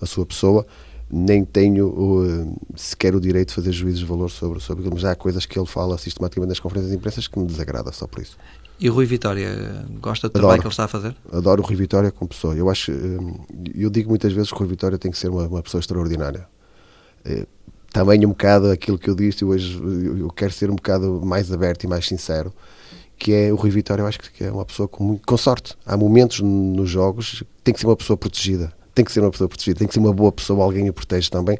a 0.00 0.06
sua 0.06 0.24
pessoa 0.24 0.66
nem 1.10 1.44
tenho 1.44 1.88
uh, 1.88 2.56
sequer 2.74 3.14
o 3.14 3.20
direito 3.20 3.48
de 3.48 3.54
fazer 3.54 3.72
juízes 3.72 4.00
de 4.00 4.04
valor 4.04 4.28
sobre, 4.28 4.60
sobre 4.60 4.82
aquilo, 4.82 4.94
mas 4.94 5.04
há 5.04 5.14
coisas 5.14 5.46
que 5.46 5.58
ele 5.58 5.66
fala 5.66 5.96
sistematicamente 5.98 6.48
nas 6.48 6.60
conferências 6.60 6.90
de 6.90 6.96
imprensa 6.96 7.20
que 7.20 7.38
me 7.38 7.46
desagrada 7.46 7.92
só 7.92 8.06
por 8.06 8.22
isso. 8.22 8.36
E 8.78 8.90
o 8.90 8.92
Rui 8.92 9.06
Vitória, 9.06 9.86
gosta 10.00 10.28
do 10.28 10.32
adoro, 10.32 10.42
trabalho 10.42 10.60
que 10.60 10.66
ele 10.66 10.72
está 10.72 10.84
a 10.84 10.88
fazer? 10.88 11.16
Adoro 11.32 11.62
o 11.62 11.66
Rui 11.66 11.76
Vitória 11.76 12.10
como 12.10 12.28
pessoa. 12.28 12.54
Eu 12.54 12.68
acho, 12.68 12.92
uh, 12.92 13.46
eu 13.74 13.88
digo 13.88 14.10
muitas 14.10 14.32
vezes 14.32 14.50
que 14.50 14.56
o 14.56 14.58
Rui 14.58 14.68
Vitória 14.68 14.98
tem 14.98 15.10
que 15.10 15.16
ser 15.16 15.30
uma, 15.30 15.46
uma 15.46 15.62
pessoa 15.62 15.80
extraordinária. 15.80 16.46
Uh, 17.26 17.46
também 17.92 18.24
um 18.26 18.30
bocado 18.30 18.70
aquilo 18.70 18.98
que 18.98 19.08
eu 19.08 19.14
disse, 19.14 19.44
hoje 19.44 19.80
eu 20.18 20.28
quero 20.28 20.52
ser 20.52 20.70
um 20.70 20.74
bocado 20.76 21.20
mais 21.24 21.50
aberto 21.50 21.84
e 21.84 21.86
mais 21.86 22.06
sincero, 22.06 22.52
que 23.18 23.32
é 23.32 23.50
o 23.50 23.56
Rui 23.56 23.70
Vitória, 23.70 24.02
eu 24.02 24.06
acho 24.06 24.18
que 24.20 24.44
é 24.44 24.52
uma 24.52 24.66
pessoa 24.66 24.86
com, 24.86 25.16
com 25.18 25.36
sorte. 25.38 25.74
Há 25.86 25.96
momentos 25.96 26.40
nos 26.40 26.90
jogos 26.90 27.42
tem 27.64 27.72
que 27.72 27.80
ser 27.80 27.86
uma 27.86 27.96
pessoa 27.96 28.18
protegida 28.18 28.70
tem 28.96 29.04
que 29.04 29.12
ser 29.12 29.20
uma 29.20 29.30
pessoa 29.30 29.46
protegida, 29.46 29.78
tem 29.78 29.86
que 29.86 29.92
ser 29.92 30.00
uma 30.00 30.12
boa 30.12 30.32
pessoa, 30.32 30.64
alguém 30.64 30.88
o 30.88 30.92
protege 30.92 31.28
também. 31.28 31.58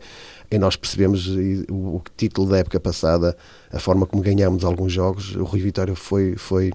E 0.51 0.59
nós 0.59 0.75
percebemos 0.75 1.29
o, 1.71 2.01
título 2.17 2.49
da 2.49 2.57
época 2.57 2.81
passada, 2.81 3.37
a 3.71 3.79
forma 3.79 4.07
como 4.07 4.23
ganhámos 4.23 4.65
alguns 4.65 4.91
jogos. 4.91 5.37
O 5.37 5.45
Rui 5.45 5.61
Vitória 5.61 5.95
foi, 5.95 6.35
foi, 6.39 6.73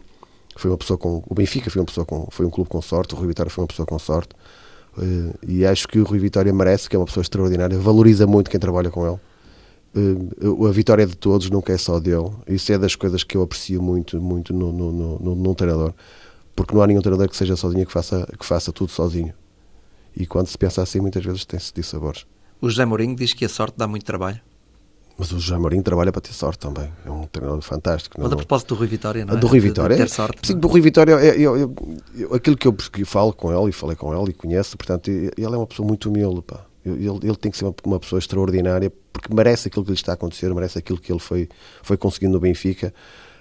foi 0.55 0.69
uma 0.69 0.77
pessoa 0.77 0.99
com. 0.99 1.23
O 1.27 1.33
Benfica 1.33 1.71
foi 1.71 1.81
uma 1.81 1.87
pessoa 1.87 2.05
com. 2.05 2.27
Foi 2.29 2.45
um 2.45 2.51
clube 2.51 2.69
com 2.69 2.79
sorte, 2.79 3.15
o 3.15 3.17
Rui 3.17 3.29
Vitória 3.29 3.49
foi 3.49 3.63
uma 3.63 3.67
pessoa 3.67 3.87
com 3.87 3.97
sorte. 3.97 4.35
Uh, 4.97 5.33
e 5.47 5.65
acho 5.65 5.87
que 5.87 5.99
o 5.99 6.03
Rui 6.03 6.19
Vitória 6.19 6.53
merece, 6.53 6.89
que 6.89 6.95
é 6.95 6.99
uma 6.99 7.05
pessoa 7.05 7.21
extraordinária, 7.21 7.77
valoriza 7.77 8.27
muito 8.27 8.49
quem 8.49 8.59
trabalha 8.59 8.89
com 8.89 9.07
ele. 9.07 9.19
Uh, 9.93 10.67
a 10.67 10.71
vitória 10.71 11.05
de 11.05 11.15
todos 11.15 11.49
nunca 11.49 11.73
é 11.73 11.77
só 11.77 11.99
dele. 11.99 12.29
Isso 12.47 12.71
é 12.71 12.77
das 12.77 12.95
coisas 12.95 13.23
que 13.23 13.35
eu 13.35 13.41
aprecio 13.41 13.81
muito, 13.81 14.21
muito 14.21 14.53
no, 14.53 14.71
no, 14.71 14.91
no, 14.91 15.35
num 15.35 15.53
treinador. 15.53 15.93
Porque 16.55 16.73
não 16.73 16.81
há 16.81 16.87
nenhum 16.87 17.01
treinador 17.01 17.29
que 17.29 17.35
seja 17.37 17.55
sozinho 17.55 17.85
que 17.85 17.91
faça, 17.91 18.27
que 18.37 18.45
faça 18.45 18.71
tudo 18.71 18.91
sozinho. 18.91 19.33
E 20.15 20.25
quando 20.25 20.47
se 20.47 20.57
pensa 20.57 20.81
assim, 20.81 20.99
muitas 20.99 21.23
vezes 21.23 21.45
tem-se 21.45 21.73
dissabores. 21.73 22.25
O 22.59 22.69
José 22.69 22.85
Mourinho 22.85 23.15
diz 23.15 23.33
que 23.33 23.45
a 23.45 23.49
sorte 23.49 23.75
dá 23.77 23.87
muito 23.87 24.05
trabalho. 24.05 24.39
Mas 25.21 25.31
o 25.31 25.39
José 25.39 25.55
Mourinho 25.55 25.83
trabalha 25.83 26.11
para 26.11 26.19
ter 26.19 26.33
sorte 26.33 26.57
também. 26.57 26.91
É 27.05 27.11
um 27.11 27.27
treinador 27.27 27.61
fantástico. 27.61 28.19
Mas 28.19 28.33
a 28.33 28.35
propósito 28.35 28.69
do 28.69 28.79
Rui 28.79 28.87
Vitória, 28.87 29.23
não 29.23 29.35
é? 29.35 29.37
Do 29.37 29.45
Rui 29.45 29.59
Vitória. 29.59 29.95
De, 29.95 30.01
de 30.01 30.09
ter 30.09 30.15
sorte. 30.15 30.47
Sim, 30.47 30.57
do 30.57 30.67
Rui 30.67 30.81
Vitória, 30.81 31.11
eu, 31.11 31.55
eu, 31.55 31.75
eu, 32.15 32.33
aquilo 32.33 32.57
que 32.57 32.67
eu, 32.67 32.75
falo 33.05 33.31
com 33.31 33.53
ele, 33.53 33.69
e 33.69 33.71
falei 33.71 33.95
com 33.95 34.19
ele, 34.19 34.31
e 34.31 34.33
conheço, 34.33 34.75
portanto, 34.75 35.09
ele 35.11 35.31
é 35.37 35.47
uma 35.47 35.67
pessoa 35.67 35.87
muito 35.87 36.09
humilde, 36.09 36.41
pá. 36.41 36.65
Ele, 36.83 37.19
ele 37.21 37.35
tem 37.35 37.51
que 37.51 37.57
ser 37.59 37.65
uma, 37.65 37.75
uma, 37.85 37.99
pessoa 37.99 38.17
extraordinária, 38.17 38.91
porque 39.13 39.31
merece 39.31 39.67
aquilo 39.67 39.85
que 39.85 39.91
lhe 39.91 39.95
está 39.95 40.13
a 40.13 40.15
acontecer, 40.15 40.51
merece 40.55 40.79
aquilo 40.79 40.97
que 40.97 41.11
ele 41.11 41.19
foi, 41.19 41.47
foi 41.83 41.97
conseguindo 41.97 42.33
no 42.33 42.39
Benfica, 42.39 42.91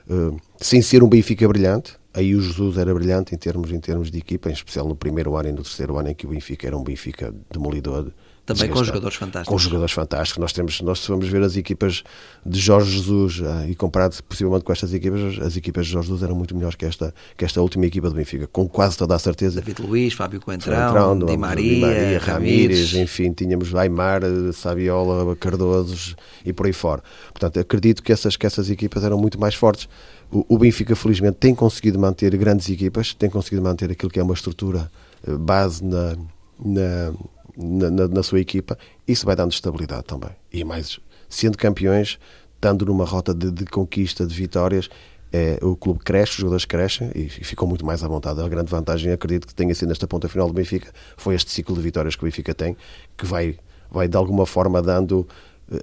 uh, 0.07 0.39
sem 0.59 0.83
ser 0.83 1.03
um 1.03 1.09
Benfica 1.09 1.49
brilhante, 1.49 1.99
Aí 2.13 2.35
o 2.35 2.43
Jesus 2.43 2.77
era 2.77 2.93
brilhante 2.93 3.35
em 3.35 3.39
termos, 3.39 3.71
em 3.71 3.79
termos 3.79 4.11
de 4.11 4.19
equipa, 4.19 4.51
em 4.51 4.53
especial 4.53 4.87
no 4.87 4.97
primeiro 4.97 5.37
ano 5.37 5.49
e 5.49 5.53
no 5.53 5.63
terceiro 5.63 5.97
ano 5.97 6.09
em 6.09 6.15
que 6.15 6.27
o 6.27 6.31
Benfica 6.31 6.67
era 6.67 6.77
um 6.77 6.83
Benfica 6.83 7.33
demolidor. 7.51 8.13
Também 8.55 8.71
com 8.71 8.85
jogadores 8.85 9.17
fantásticos. 9.17 9.49
Com 9.49 9.59
jogadores 9.59 9.93
fantásticos. 9.93 10.41
Nós 10.41 10.53
temos, 10.53 10.81
nós 10.81 11.07
vamos 11.07 11.29
ver 11.29 11.43
as 11.43 11.57
equipas 11.57 12.03
de 12.45 12.59
Jorge 12.59 12.99
Jesus 12.99 13.43
ah, 13.45 13.67
e 13.69 13.75
comparado 13.75 14.17
possivelmente 14.25 14.65
com 14.65 14.73
estas 14.73 14.93
equipas, 14.93 15.39
as 15.41 15.57
equipas 15.57 15.87
de 15.87 15.93
Jorge 15.93 16.09
Jesus 16.09 16.23
eram 16.23 16.35
muito 16.35 16.55
melhores 16.55 16.77
que 16.77 16.85
esta, 16.87 17.15
que 17.37 17.45
esta 17.45 17.61
última 17.61 17.87
equipa 17.87 18.09
do 18.09 18.15
Benfica, 18.15 18.47
com 18.47 18.69
quase 18.69 18.97
toda 18.97 19.15
a 19.15 19.19
certeza. 19.19 19.61
David 19.61 19.83
Luiz, 19.83 20.15
Fábio 20.15 20.41
Coentrão, 20.41 21.19
Di 21.19 21.37
Maria, 21.37 21.75
Di 21.75 21.81
Maria 21.81 22.19
Ramírez, 22.19 22.95
enfim, 22.95 23.33
tínhamos 23.33 23.75
Aymar, 23.75 24.23
Sabiola, 24.53 25.37
Cardoso 25.37 26.17
e 26.45 26.53
por 26.53 26.67
aí 26.67 26.73
fora. 26.73 27.03
Portanto, 27.33 27.59
acredito 27.61 28.03
que 28.03 28.13
essas, 28.13 28.37
que 28.37 28.47
essas 28.47 28.71
equipas 28.71 29.05
eram 29.05 29.19
muito 29.19 29.39
mais 29.39 29.55
fortes. 29.55 29.89
O, 30.33 30.57
Benfica, 30.57 30.95
felizmente, 30.95 31.39
tem 31.39 31.55
conseguido 31.55 31.99
manter 31.99 32.37
grandes 32.37 32.69
equipas, 32.71 33.13
tem 33.13 33.29
conseguido 33.29 33.63
manter 33.63 33.91
aquilo 33.91 34.11
que 34.11 34.21
é 34.21 34.23
uma 34.23 34.35
estrutura 34.35 34.89
eh, 35.27 35.33
base 35.33 35.85
na, 35.85 36.17
na, 36.65 37.13
na, 37.61 38.09
na 38.09 38.23
sua 38.23 38.41
equipa. 38.41 38.79
Isso 39.07 39.27
vai 39.27 39.37
dando 39.37 39.53
estabilidade 39.53 40.05
também. 40.05 40.31
E 40.53 40.65
mais, 40.65 40.99
sendo 41.29 41.59
campeões, 41.59 42.19
estando 42.55 42.87
numa 42.87 43.05
rota 43.05 43.35
de, 43.35 43.51
de 43.51 43.65
conquista, 43.67 44.27
de 44.27 44.35
vitórias, 44.35 44.89
é, 45.33 45.59
o 45.63 45.77
clube 45.77 46.01
cresce, 46.01 46.33
os 46.33 46.39
jogadores 46.39 46.65
crescem 46.65 47.11
e, 47.15 47.27
e 47.27 47.45
ficam 47.45 47.67
muito 47.67 47.85
mais 47.85 48.03
à 48.03 48.09
vontade. 48.09 48.41
A 48.41 48.49
grande 48.49 48.71
vantagem, 48.71 49.13
acredito 49.13 49.47
que 49.47 49.55
tenha 49.55 49.75
sido 49.75 49.89
nesta 49.89 50.07
ponta 50.07 50.29
final 50.29 50.47
do 50.47 50.53
Benfica, 50.53 50.93
foi 51.17 51.35
este 51.35 51.51
ciclo 51.51 51.75
de 51.75 51.83
vitórias 51.83 52.17
que 52.17 52.23
o 52.23 52.27
Benfica 52.27 52.55
tem, 52.55 52.77
que 53.17 53.25
vai, 53.25 53.57
vai 53.91 54.09
de 54.09 54.17
alguma 54.17 54.45
forma 54.45 54.83
dando 54.83 55.27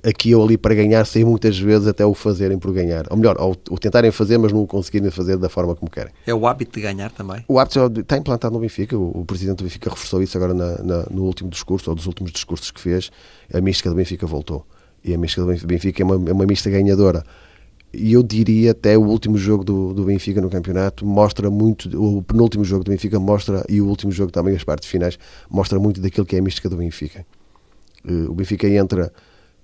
aqui 0.04 0.36
ou 0.36 0.44
ali 0.44 0.58
para 0.58 0.76
ganhar, 0.76 1.06
sem 1.06 1.24
muitas 1.24 1.58
vezes 1.58 1.88
até 1.88 2.06
o 2.06 2.14
fazerem 2.14 2.60
por 2.60 2.74
ganhar. 2.74 3.06
Ou 3.10 3.18
melhor, 3.18 3.38
ou, 3.40 3.56
o 3.70 3.78
tentarem 3.78 4.12
fazer, 4.12 4.38
mas 4.38 4.52
não 4.52 4.64
o 4.64 4.68
conseguirem 4.68 5.10
fazer 5.10 5.38
da 5.38 5.50
forma 5.50 5.76
como 5.76 5.90
querem. 5.90 6.12
É 6.26 6.34
o 6.34 6.46
hábito 6.46 6.74
de 6.74 6.82
ganhar 6.82 7.12
também? 7.12 7.44
O 7.48 7.60
hábito 7.60 8.02
está 8.02 8.18
implantado 8.18 8.54
no 8.54 8.60
Benfica. 8.60 8.98
O, 8.98 9.22
o 9.22 9.26
presidente 9.26 9.58
do 9.58 9.64
Benfica 9.64 9.90
reforçou 9.90 10.22
isso 10.22 10.38
agora 10.38 10.54
na, 10.54 10.84
na, 10.84 11.04
no 11.10 11.24
último 11.24 11.50
discurso, 11.50 11.90
ou 11.90 11.96
dos 11.96 12.06
últimos 12.06 12.32
discursos 12.32 12.70
que 12.72 12.82
fez. 12.82 13.10
A 13.54 13.62
mística 13.62 13.90
do 13.90 13.96
Benfica 13.96 14.26
voltou. 14.26 14.66
E 15.04 15.14
a 15.14 15.18
mística 15.18 15.42
do 15.44 15.68
Benfica 15.68 16.04
é 16.04 16.06
uma, 16.06 16.30
é 16.30 16.34
uma 16.34 16.46
mística 16.46 16.70
ganhadora. 16.70 17.24
E 17.94 18.12
eu 18.12 18.22
diria 18.22 18.72
até 18.72 18.98
o 18.98 19.02
último 19.02 19.38
jogo 19.38 19.64
do, 19.64 19.94
do 19.94 20.04
Benfica 20.04 20.42
no 20.42 20.50
campeonato 20.50 21.06
mostra 21.06 21.50
muito, 21.50 21.90
o 21.98 22.22
penúltimo 22.22 22.66
jogo 22.66 22.84
do 22.84 22.92
Benfica 22.92 23.18
mostra, 23.18 23.66
e 23.70 23.80
o 23.80 23.88
último 23.88 24.12
jogo 24.12 24.32
também, 24.32 24.54
as 24.54 24.64
partes 24.64 24.90
finais, 24.90 25.18
mostra 25.50 25.80
muito 25.80 26.02
daquilo 26.02 26.26
que 26.26 26.36
é 26.36 26.40
a 26.40 26.42
mística 26.42 26.70
do 26.70 26.76
Benfica. 26.76 27.26
Uh, 28.04 28.30
o 28.30 28.34
Benfica 28.34 28.68
entra 28.68 29.12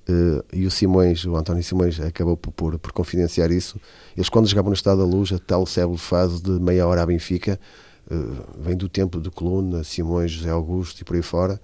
Uh, 0.07 0.43
e 0.51 0.65
o 0.65 0.71
Simões, 0.71 1.23
o 1.25 1.35
António 1.35 1.63
Simões, 1.63 1.99
acabou 1.99 2.35
por, 2.35 2.51
por, 2.51 2.79
por, 2.79 2.91
confidenciar 2.91 3.51
isso. 3.51 3.79
Eles, 4.17 4.27
quando 4.27 4.47
chegavam 4.49 4.69
no 4.69 4.75
Estado 4.75 4.97
da 4.97 5.05
Luz, 5.05 5.31
a 5.31 5.39
tal 5.39 5.65
célebre 5.65 5.97
fase 5.97 6.43
de 6.43 6.51
meia 6.51 6.85
hora 6.85 7.03
à 7.03 7.05
Benfica, 7.05 7.57
uh, 8.11 8.61
vem 8.61 8.75
do 8.75 8.89
tempo 8.89 9.21
de 9.21 9.29
Coluna, 9.29 9.83
Simões, 9.83 10.31
José 10.31 10.49
Augusto 10.49 10.99
e 10.99 11.05
por 11.05 11.15
aí 11.15 11.21
fora, 11.21 11.59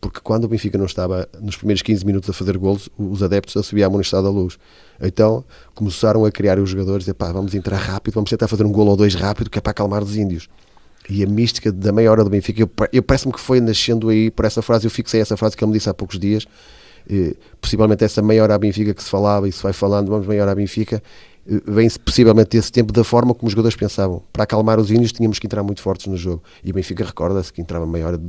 porque 0.00 0.20
quando 0.20 0.44
o 0.44 0.48
Benfica 0.48 0.78
não 0.78 0.86
estava 0.86 1.28
nos 1.40 1.56
primeiros 1.56 1.82
15 1.82 2.06
minutos 2.06 2.30
a 2.30 2.32
fazer 2.32 2.56
golos, 2.56 2.88
os 2.96 3.22
adeptos 3.22 3.56
assobiavam 3.56 3.96
no 3.96 4.02
Estado 4.02 4.24
da 4.24 4.30
Luz. 4.30 4.56
Então 5.00 5.44
começaram 5.74 6.24
a 6.24 6.30
criar 6.30 6.58
os 6.58 6.70
jogadores, 6.70 7.06
e, 7.08 7.12
pá, 7.12 7.32
vamos 7.32 7.54
entrar 7.54 7.76
rápido, 7.76 8.14
vamos 8.14 8.30
tentar 8.30 8.48
fazer 8.48 8.64
um 8.64 8.72
golo 8.72 8.90
ou 8.90 8.96
dois 8.96 9.14
rápido, 9.14 9.50
que 9.50 9.58
é 9.58 9.60
para 9.60 9.72
acalmar 9.72 10.02
os 10.02 10.16
índios. 10.16 10.48
E 11.08 11.22
a 11.24 11.26
mística 11.26 11.72
da 11.72 11.92
meia 11.92 12.10
hora 12.10 12.22
do 12.22 12.30
Benfica, 12.30 12.62
eu, 12.62 12.70
eu 12.92 13.02
parece-me 13.02 13.32
que 13.32 13.40
foi 13.40 13.60
nascendo 13.60 14.08
aí 14.08 14.30
por 14.30 14.44
essa 14.44 14.62
frase, 14.62 14.86
eu 14.86 14.90
fixei 14.90 15.20
essa 15.20 15.36
frase 15.36 15.56
que 15.56 15.64
ele 15.64 15.72
me 15.72 15.76
disse 15.76 15.90
há 15.90 15.94
poucos 15.94 16.18
dias, 16.18 16.46
possivelmente 17.60 18.04
essa 18.04 18.22
meia 18.22 18.42
hora 18.42 18.54
à 18.54 18.58
Benfica 18.58 18.94
que 18.94 19.02
se 19.02 19.10
falava 19.10 19.48
e 19.48 19.52
se 19.52 19.62
vai 19.62 19.72
falando, 19.72 20.08
vamos 20.08 20.26
meia 20.26 20.42
hora 20.42 20.52
à 20.52 20.54
Benfica, 20.54 21.02
eh, 21.48 21.60
vem-se 21.66 21.98
possivelmente 21.98 22.56
desse 22.56 22.70
tempo 22.70 22.92
da 22.92 23.04
forma 23.04 23.34
como 23.34 23.46
os 23.46 23.52
jogadores 23.52 23.76
pensavam. 23.76 24.22
Para 24.32 24.44
acalmar 24.44 24.78
os 24.78 24.90
índios 24.90 25.12
tínhamos 25.12 25.38
que 25.38 25.46
entrar 25.46 25.62
muito 25.62 25.80
fortes 25.80 26.06
no 26.06 26.16
jogo. 26.16 26.42
E 26.62 26.70
o 26.70 26.74
Benfica 26.74 27.04
recorda-se 27.04 27.52
que 27.52 27.60
entrava 27.60 27.86
meia 27.86 28.06
hora 28.06 28.20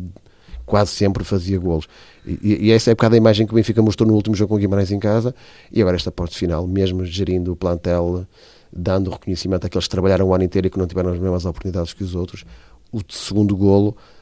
quase 0.66 0.92
sempre 0.92 1.24
fazia 1.24 1.60
golos. 1.60 1.88
E, 2.26 2.68
e 2.68 2.72
essa 2.72 2.90
é 2.90 2.94
um 2.94 2.96
bocado 2.96 3.16
a 3.16 3.18
imagem 3.18 3.46
que 3.46 3.54
o 3.54 3.56
Benfica 3.56 3.82
mostrou 3.82 4.08
no 4.08 4.16
último 4.16 4.36
jogo 4.36 4.50
com 4.50 4.56
o 4.56 4.58
Guimarães 4.58 4.92
em 4.92 5.00
casa 5.00 5.36
e 5.72 5.82
agora 5.82 5.98
esta 5.98 6.12
parte 6.12 6.38
final, 6.38 6.66
mesmo 6.66 7.06
gerindo 7.06 7.52
o 7.52 7.56
plantel, 7.56 8.26
dando 8.72 9.12
reconhecimento 9.12 9.66
àqueles 9.66 9.86
que 9.86 9.92
trabalharam 9.92 10.28
o 10.28 10.34
ano 10.34 10.44
inteiro 10.44 10.68
e 10.68 10.70
que 10.70 10.80
não 10.80 10.88
tiveram 10.88 11.12
as 11.12 11.20
mesmas 11.20 11.46
oportunidades 11.46 11.94
que 11.94 12.04
os 12.04 12.16
outros, 12.16 12.46
o 12.92 13.02
segundo 13.10 13.56
golo 13.56 13.98
eh, 13.98 14.21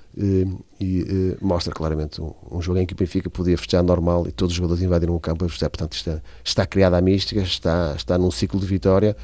e, 0.80 1.02
eh, 1.02 1.38
mostra 1.42 1.74
claramente 1.74 2.22
um, 2.22 2.34
um, 2.52 2.62
jogo 2.62 2.78
em 2.80 2.86
que 2.86 2.94
o 2.94 2.96
Benfica 2.96 3.30
podia 3.30 3.58
festejar 3.58 3.84
normal 3.84 4.28
e 4.28 4.32
todos 4.32 4.52
os 4.52 4.58
jogadores 4.58 4.84
invadiram 4.84 5.16
o 5.16 5.20
campo 5.20 5.46
a 5.46 5.50
festejar. 5.50 5.70
Portanto, 5.70 5.94
está, 5.94 6.22
está 6.44 6.66
criada 6.66 6.98
a 6.98 7.02
mística, 7.02 7.40
está, 7.42 7.94
está 7.96 8.18
num 8.18 8.30
ciclo 8.30 8.60
de 8.60 8.66
vitória 8.66 9.16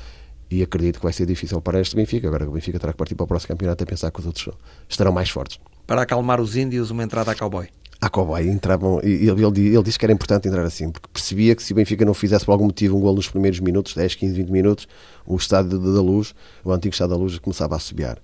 e 0.50 0.64
acredito 0.64 1.00
que 1.00 1.04
vai 1.04 1.12
ser 1.12 1.26
difícil 1.26 1.60
para 1.60 1.82
este 1.82 1.96
Benfica. 1.98 2.28
Agora 2.28 2.48
o 2.48 2.52
Benfica 2.52 2.80
terá 2.80 2.94
que 2.94 2.98
partir 2.98 3.16
para 3.16 3.26
o 3.26 3.28
próximo 3.28 3.50
campeonato 3.50 3.84
a 3.84 3.88
pensar 3.88 4.10
que 4.10 4.20
os 4.22 4.26
outros 4.26 4.50
estarão 4.88 5.12
mais 5.12 5.30
fortes. 5.30 5.60
Para 5.86 6.04
acalmar 6.04 6.40
os 6.40 6.56
índios, 6.56 6.92
uma 6.92 7.04
entrada 7.04 7.32
a 7.32 7.36
cowboy. 7.36 7.68
A 8.00 8.10
cowboy 8.10 8.48
entravam, 8.48 9.00
ele, 9.04 9.30
ele, 9.30 9.44
ele 9.44 9.84
disse 9.84 10.00
que 10.00 10.06
era 10.06 10.14
importante 10.14 10.48
entrar 10.48 10.64
assim, 10.64 10.92
porque 10.92 11.10
percebia 11.12 11.56
que 11.56 11.64
se 11.64 11.74
o 11.74 11.76
Benfica 11.76 12.06
não 12.06 12.14
fizesse 12.14 12.46
por 12.46 12.54
algum 12.54 12.66
motivo 12.66 12.98
um 12.98 13.02
gol 13.02 13.16
nos 13.16 13.28
primeiros 13.28 13.60
minutos, 13.60 13.94
10, 13.96 14.16
15, 14.16 14.34
20 14.34 14.50
minutos, 14.50 14.88
o 15.26 15.36
estádio 15.36 15.80
da 15.80 16.02
luz, 16.02 16.34
o 16.64 16.72
antigo 16.72 16.94
estádio 16.94 17.16
da 17.16 17.22
luz, 17.22 17.38
começava 17.40 17.76
a 17.76 17.80
subiar. 17.80 18.18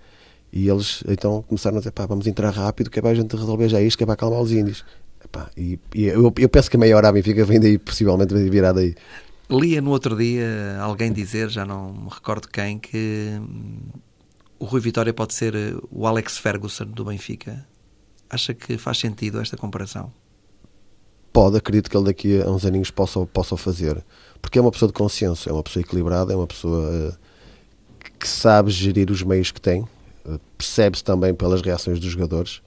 E 0.51 0.67
eles 0.67 1.03
então 1.07 1.41
começaram 1.43 1.77
a 1.77 1.79
dizer: 1.79 1.91
pá, 1.91 2.05
vamos 2.05 2.27
entrar 2.27 2.49
rápido, 2.51 2.89
que 2.89 2.99
é 2.99 3.01
para 3.01 3.11
a 3.11 3.15
gente 3.15 3.35
resolver 3.35 3.69
já 3.69 3.81
isto, 3.81 3.97
que 3.97 4.03
é 4.03 4.05
para 4.05 4.13
acalmar 4.13 4.41
os 4.41 4.51
índios. 4.51 4.83
Epá, 5.23 5.49
e, 5.55 5.79
e 5.93 6.05
eu, 6.05 6.33
eu, 6.37 6.49
penso 6.49 6.69
que 6.69 6.77
a 6.77 6.79
meia 6.79 6.97
hora 6.97 7.09
a 7.09 7.11
Benfica 7.11 7.45
vem 7.45 7.59
daí, 7.59 7.77
possivelmente 7.77 8.33
vem 8.33 8.49
virar 8.49 8.73
daí. 8.73 8.95
Lia 9.49 9.81
no 9.81 9.91
outro 9.91 10.15
dia 10.15 10.77
alguém 10.79 11.11
dizer, 11.11 11.49
já 11.49 11.65
não 11.65 11.93
me 11.93 12.09
recordo 12.09 12.47
quem, 12.47 12.79
que 12.79 13.37
hum, 13.39 13.79
o 14.57 14.65
Rui 14.65 14.79
Vitória 14.79 15.13
pode 15.13 15.33
ser 15.33 15.55
eh, 15.55 15.73
o 15.89 16.05
Alex 16.07 16.37
Ferguson 16.37 16.85
do 16.85 17.05
Benfica. 17.05 17.65
Acha 18.29 18.53
que 18.53 18.77
faz 18.77 18.99
sentido 18.99 19.41
esta 19.41 19.57
comparação? 19.57 20.11
Pode, 21.33 21.57
acredito 21.57 21.89
que 21.89 21.97
ele 21.97 22.05
daqui 22.05 22.41
a 22.41 22.49
uns 22.49 22.65
aninhos 22.65 22.91
possa, 22.91 23.25
possa 23.25 23.57
fazer. 23.57 24.03
Porque 24.41 24.59
é 24.59 24.61
uma 24.61 24.71
pessoa 24.71 24.87
de 24.87 24.93
consciência, 24.93 25.49
é 25.49 25.53
uma 25.53 25.63
pessoa 25.63 25.81
equilibrada, 25.81 26.31
é 26.31 26.35
uma 26.35 26.47
pessoa 26.47 27.09
uh, 27.09 27.17
que 28.19 28.27
sabe 28.27 28.69
gerir 28.69 29.09
os 29.09 29.23
meios 29.23 29.51
que 29.51 29.59
tem, 29.59 29.81
eh, 29.81 29.87
percebe-se 30.57 31.03
também 31.03 31.33
pelas 31.33 31.61
reações 31.61 31.99
dos 31.99 32.11
jogadores. 32.11 32.61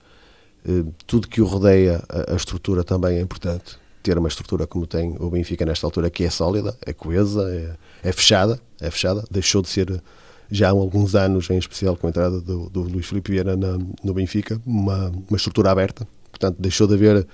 Eh, 0.67 0.85
tudo 1.07 1.29
que 1.29 1.41
o 1.41 1.47
rodeia, 1.47 2.03
a 2.29 2.35
estrutura 2.35 2.83
também 2.83 3.19
é 3.19 3.21
importante. 3.21 3.79
Ter 4.03 4.19
uma 4.19 4.29
estrutura 4.29 4.67
como 4.67 4.87
tem 4.87 5.17
o 5.19 5.31
Benfica 5.31 5.65
nesta 5.65 5.87
altura, 5.87 6.11
que 6.11 6.25
é 6.25 6.31
sólida, 6.31 6.77
é 6.85 6.93
coesa, 6.93 7.43
é, 7.51 8.09
é 8.09 8.13
fechada, 8.13 8.61
é 8.81 8.91
fechada. 8.91 9.25
Deixou 9.31 9.63
de 9.63 9.69
ser 9.69 10.03
já 10.51 10.69
há 10.69 10.71
alguns 10.71 11.15
anos, 11.15 11.49
em 11.51 11.59
especial 11.59 11.97
com 11.97 12.07
a 12.07 12.11
entrada 12.11 12.41
do, 12.41 12.69
do 12.69 12.83
Luís 12.83 13.07
Filipe 13.07 13.33
Vieira 13.33 13.57
na, 13.57 13.79
no 14.03 14.15
Benfica, 14.15 14.61
uma, 14.67 15.11
uma 15.29 15.37
estrutura 15.37 15.71
aberta. 15.71 16.07
Portanto, 16.31 16.57
deixou 16.59 16.87
de 16.87 16.95
haver 16.95 17.27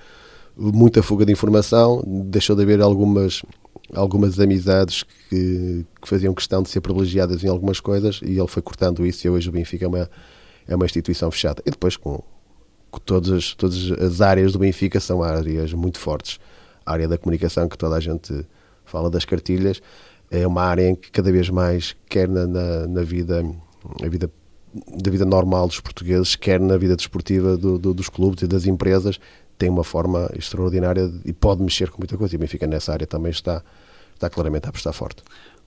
muita 0.55 1.01
fuga 1.03 1.25
de 1.25 1.31
informação, 1.31 2.03
deixou 2.25 2.55
de 2.55 2.63
haver 2.63 2.81
algumas 2.81 3.41
algumas 3.93 4.39
amizades 4.39 5.03
que, 5.03 5.85
que, 6.01 6.07
faziam 6.07 6.33
questão 6.33 6.61
de 6.63 6.69
ser 6.69 6.81
privilegiadas 6.81 7.43
em 7.43 7.47
algumas 7.47 7.79
coisas 7.79 8.19
e 8.23 8.37
ele 8.37 8.47
foi 8.47 8.61
cortando 8.61 9.05
isso 9.05 9.27
e 9.27 9.29
hoje 9.29 9.49
o 9.49 9.51
Benfica 9.51 9.85
é 9.85 9.87
uma, 9.87 10.09
é 10.67 10.75
uma 10.75 10.85
instituição 10.85 11.29
fechada. 11.31 11.61
E 11.65 11.71
depois 11.71 11.97
com, 11.97 12.23
com 12.89 12.99
todas, 12.99 13.31
as, 13.31 13.53
todas 13.53 13.91
as 13.91 14.21
áreas 14.21 14.53
do 14.53 14.59
Benfica 14.59 14.99
são 14.99 15.21
áreas 15.21 15.73
muito 15.73 15.99
fortes. 15.99 16.39
A 16.85 16.93
área 16.93 17.07
da 17.07 17.17
comunicação, 17.17 17.67
que 17.67 17.77
toda 17.77 17.95
a 17.95 17.99
gente 17.99 18.45
fala 18.85 19.09
das 19.09 19.25
cartilhas, 19.25 19.81
é 20.29 20.47
uma 20.47 20.63
área 20.63 20.89
em 20.89 20.95
que 20.95 21.11
cada 21.11 21.31
vez 21.31 21.49
mais, 21.49 21.95
quer 22.07 22.27
na, 22.27 22.47
na, 22.47 22.87
na 22.87 23.03
vida, 23.03 23.43
a 24.01 24.07
vida 24.07 24.31
da 24.87 25.11
vida 25.11 25.25
normal 25.25 25.67
dos 25.67 25.79
portugueses, 25.79 26.35
quer 26.35 26.59
na 26.59 26.77
vida 26.77 26.95
desportiva 26.95 27.57
do, 27.57 27.77
do, 27.77 27.93
dos 27.93 28.07
clubes 28.07 28.43
e 28.43 28.47
das 28.47 28.65
empresas, 28.65 29.19
tem 29.57 29.69
uma 29.69 29.83
forma 29.83 30.31
extraordinária 30.37 31.11
e 31.25 31.33
pode 31.33 31.61
mexer 31.61 31.89
com 31.89 31.99
muita 31.99 32.17
coisa. 32.17 32.33
E 32.33 32.37
o 32.37 32.39
Benfica 32.39 32.65
nessa 32.65 32.93
área 32.93 33.05
também 33.05 33.31
está, 33.31 33.61
está 34.21 34.29
claramente 34.29 34.65
a 34.65 34.69
apostar 34.69 34.93
forte. 34.93 35.23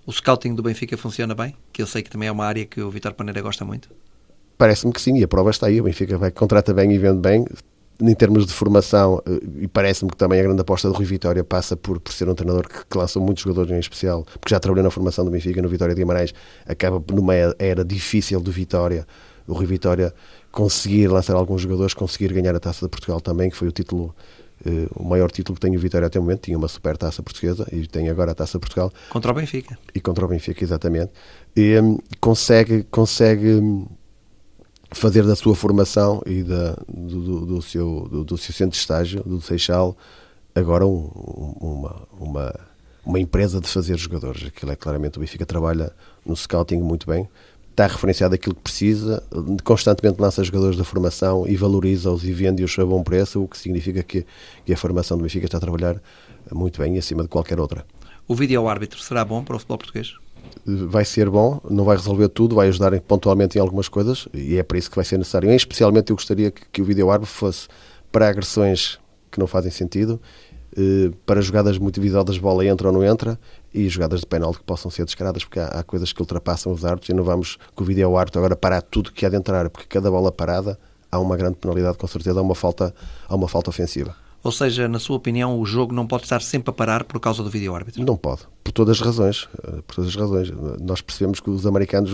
O 0.06 0.12
scouting 0.12 0.54
do 0.54 0.62
Benfica 0.62 0.96
funciona 0.96 1.34
bem? 1.34 1.56
Que 1.72 1.82
eu 1.82 1.86
sei 1.86 2.02
que 2.02 2.10
também 2.10 2.28
é 2.28 2.32
uma 2.32 2.44
área 2.44 2.64
que 2.64 2.80
o 2.80 2.90
Vitor 2.90 3.12
Paneira 3.14 3.40
gosta 3.40 3.64
muito. 3.64 3.88
Parece-me 4.56 4.92
que 4.92 5.00
sim, 5.00 5.18
e 5.18 5.24
a 5.24 5.28
prova 5.28 5.50
está 5.50 5.66
aí. 5.66 5.80
O 5.80 5.84
Benfica 5.84 6.16
vai, 6.16 6.30
contrata 6.30 6.72
bem 6.72 6.92
e 6.92 6.98
vende 6.98 7.20
bem. 7.20 7.44
Em 8.00 8.14
termos 8.14 8.44
de 8.44 8.52
formação, 8.52 9.22
eh, 9.24 9.40
e 9.62 9.68
parece-me 9.68 10.10
que 10.10 10.16
também 10.16 10.40
a 10.40 10.42
grande 10.42 10.60
aposta 10.60 10.88
do 10.88 10.94
Rui 10.94 11.04
Vitória 11.04 11.44
passa 11.44 11.76
por, 11.76 12.00
por 12.00 12.12
ser 12.12 12.28
um 12.28 12.34
treinador 12.34 12.68
que, 12.68 12.84
que 12.84 12.98
lança 12.98 13.20
muitos 13.20 13.44
jogadores 13.44 13.70
em 13.70 13.78
especial, 13.78 14.24
porque 14.40 14.52
já 14.52 14.58
trabalhou 14.58 14.82
na 14.82 14.90
formação 14.90 15.24
do 15.24 15.30
Benfica, 15.30 15.62
no 15.62 15.68
Vitória 15.68 15.94
de 15.94 16.00
Guimarães, 16.00 16.34
acaba 16.66 17.02
numa 17.12 17.34
era 17.34 17.84
difícil 17.84 18.40
do 18.40 18.50
Vitória. 18.50 19.06
O 19.46 19.52
Rui 19.52 19.66
Vitória 19.66 20.12
conseguir 20.50 21.06
lançar 21.06 21.36
alguns 21.36 21.62
jogadores, 21.62 21.94
conseguir 21.94 22.32
ganhar 22.32 22.54
a 22.54 22.60
Taça 22.60 22.84
de 22.84 22.90
Portugal 22.90 23.20
também, 23.20 23.48
que 23.48 23.56
foi 23.56 23.68
o 23.68 23.72
título 23.72 24.14
Uh, 24.64 24.88
o 24.94 25.04
maior 25.04 25.30
título 25.30 25.56
que 25.56 25.60
tem 25.60 25.76
o 25.76 25.80
Vitória 25.80 26.06
até 26.06 26.18
o 26.18 26.22
momento, 26.22 26.42
tinha 26.42 26.56
uma 26.56 26.68
super 26.68 26.96
taça 26.96 27.22
portuguesa 27.22 27.66
e 27.72 27.86
tem 27.86 28.08
agora 28.08 28.32
a 28.32 28.34
taça 28.34 28.58
Portugal. 28.58 28.92
Contra 29.10 29.32
o 29.32 29.34
Benfica. 29.34 29.78
E 29.94 30.00
contra 30.00 30.24
o 30.24 30.28
Benfica, 30.28 30.64
exatamente. 30.64 31.12
E 31.54 31.78
um, 31.80 31.98
consegue, 32.20 32.84
consegue 32.84 33.54
hum, 33.54 33.86
fazer 34.90 35.24
da 35.24 35.36
sua 35.36 35.54
formação 35.54 36.22
e 36.24 36.42
da, 36.42 36.76
do, 36.88 37.20
do, 37.20 37.46
do 37.46 37.62
seu, 37.62 38.08
do, 38.10 38.24
do, 38.24 38.38
seu 38.38 38.54
centro 38.54 38.72
de 38.72 38.78
estágio, 38.78 39.22
do 39.24 39.40
Seixal, 39.40 39.96
agora 40.54 40.86
um, 40.86 41.10
uma, 41.60 42.08
uma, 42.18 42.54
uma 43.04 43.20
empresa 43.20 43.60
de 43.60 43.68
fazer 43.68 43.98
jogadores. 43.98 44.46
Aquilo 44.46 44.72
é 44.72 44.76
claramente 44.76 45.18
o 45.18 45.20
Benfica 45.20 45.44
trabalha 45.44 45.92
no 46.24 46.34
scouting 46.36 46.78
muito 46.78 47.06
bem 47.06 47.28
está 47.74 47.88
referenciado 47.88 48.36
aquilo 48.36 48.54
que 48.54 48.60
precisa, 48.60 49.20
constantemente 49.64 50.20
lança 50.20 50.44
jogadores 50.44 50.76
da 50.76 50.84
formação 50.84 51.44
e 51.46 51.56
valoriza-os 51.56 52.24
e 52.24 52.32
vende-os 52.32 52.78
a 52.78 52.86
bom 52.86 53.02
preço, 53.02 53.42
o 53.42 53.48
que 53.48 53.58
significa 53.58 54.00
que, 54.02 54.24
que 54.64 54.72
a 54.72 54.76
formação 54.76 55.18
do 55.18 55.24
Benfica 55.24 55.46
está 55.46 55.58
a 55.58 55.60
trabalhar 55.60 56.00
muito 56.52 56.80
bem 56.80 56.96
acima 56.96 57.24
de 57.24 57.28
qualquer 57.28 57.58
outra. 57.58 57.84
O 58.28 58.34
vídeo-árbitro 58.34 59.00
será 59.00 59.24
bom 59.24 59.42
para 59.42 59.56
o 59.56 59.58
futebol 59.58 59.78
português? 59.78 60.14
Vai 60.64 61.04
ser 61.04 61.28
bom, 61.28 61.60
não 61.68 61.84
vai 61.84 61.96
resolver 61.96 62.28
tudo, 62.28 62.54
vai 62.54 62.68
ajudar 62.68 62.98
pontualmente 63.00 63.58
em 63.58 63.60
algumas 63.60 63.88
coisas 63.88 64.28
e 64.32 64.56
é 64.56 64.62
para 64.62 64.78
isso 64.78 64.88
que 64.88 64.96
vai 64.96 65.04
ser 65.04 65.18
necessário. 65.18 65.50
E, 65.50 65.56
especialmente 65.56 66.10
eu 66.10 66.16
gostaria 66.16 66.52
que, 66.52 66.62
que 66.70 66.80
o 66.80 66.84
vídeo-árbitro 66.84 67.34
fosse 67.34 67.66
para 68.12 68.28
agressões 68.28 69.00
que 69.32 69.40
não 69.40 69.48
fazem 69.48 69.72
sentido 69.72 70.20
eh, 70.76 71.10
para 71.26 71.40
jogadas 71.40 71.76
muito 71.78 72.00
de 72.00 72.40
bola 72.40 72.64
entra 72.64 72.88
ou 72.88 72.94
não 72.94 73.04
entra 73.04 73.38
e 73.74 73.88
jogadas 73.88 74.20
de 74.20 74.26
penalti 74.26 74.58
que 74.58 74.64
possam 74.64 74.90
ser 74.90 75.04
descaradas, 75.04 75.44
porque 75.44 75.58
há, 75.58 75.66
há, 75.66 75.82
coisas 75.82 76.12
que 76.12 76.22
ultrapassam 76.22 76.72
os 76.72 76.84
árbitros 76.84 77.10
e 77.10 77.12
não 77.12 77.24
vamos 77.24 77.58
com 77.74 77.82
o 77.82 77.86
vídeo 77.86 78.16
árbitro 78.16 78.38
agora 78.38 78.54
parar 78.54 78.80
tudo 78.80 79.10
que 79.10 79.26
há 79.26 79.28
de 79.28 79.36
entrar, 79.36 79.68
porque 79.68 79.88
cada 79.88 80.10
bola 80.10 80.30
parada 80.30 80.78
há 81.10 81.18
uma 81.18 81.36
grande 81.36 81.56
penalidade, 81.56 81.98
com 81.98 82.06
certeza, 82.06 82.38
há 82.38 82.42
uma 82.42 82.54
falta, 82.54 82.94
há 83.28 83.34
uma 83.34 83.48
falta 83.48 83.70
ofensiva. 83.70 84.14
Ou 84.44 84.52
seja, 84.52 84.86
na 84.86 84.98
sua 84.98 85.16
opinião, 85.16 85.58
o 85.58 85.64
jogo 85.64 85.94
não 85.94 86.06
pode 86.06 86.24
estar 86.24 86.42
sempre 86.42 86.68
a 86.70 86.72
parar 86.72 87.04
por 87.04 87.18
causa 87.18 87.42
do 87.42 87.48
vídeo 87.48 87.74
árbitro? 87.74 88.04
Não 88.04 88.14
pode, 88.14 88.42
por 88.62 88.72
todas 88.72 89.00
as 89.00 89.04
razões. 89.04 89.48
Eh, 89.66 89.80
por 89.86 89.96
todas 89.96 90.10
as 90.10 90.16
razões. 90.16 90.52
Nós 90.80 91.00
percebemos 91.00 91.40
que 91.40 91.48
os 91.48 91.66
americanos 91.66 92.10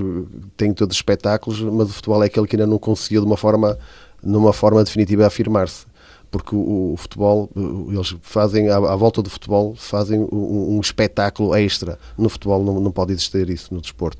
têm 0.57 0.73
todos 0.73 0.94
os 0.94 0.99
espetáculos, 0.99 1.61
mas 1.61 1.90
o 1.90 1.92
futebol 1.92 2.23
é 2.23 2.27
aquele 2.27 2.46
que 2.46 2.55
ainda 2.55 2.68
não 2.68 2.79
conseguiu 2.79 3.20
de 3.20 3.27
uma 3.27 3.37
forma, 3.37 3.77
numa 4.23 4.53
forma 4.53 4.85
definitiva 4.85 5.27
afirmar-se 5.27 5.89
porque 6.31 6.55
o, 6.55 6.93
o, 6.93 6.97
futebol, 6.97 7.51
eles 7.88 8.14
fazem, 8.23 8.69
à, 8.69 8.77
à, 8.77 8.97
volta 8.97 9.21
do 9.21 9.29
futebol, 9.29 9.75
fazem 9.75 10.21
um, 10.21 10.77
um, 10.77 10.81
espetáculo 10.81 11.55
extra. 11.55 11.99
No 12.16 12.29
futebol 12.29 12.62
não, 12.62 12.81
não 12.81 12.93
pode 12.93 13.12
existir 13.12 13.51
isso, 13.51 13.75
no 13.75 13.81
desporto. 13.81 14.19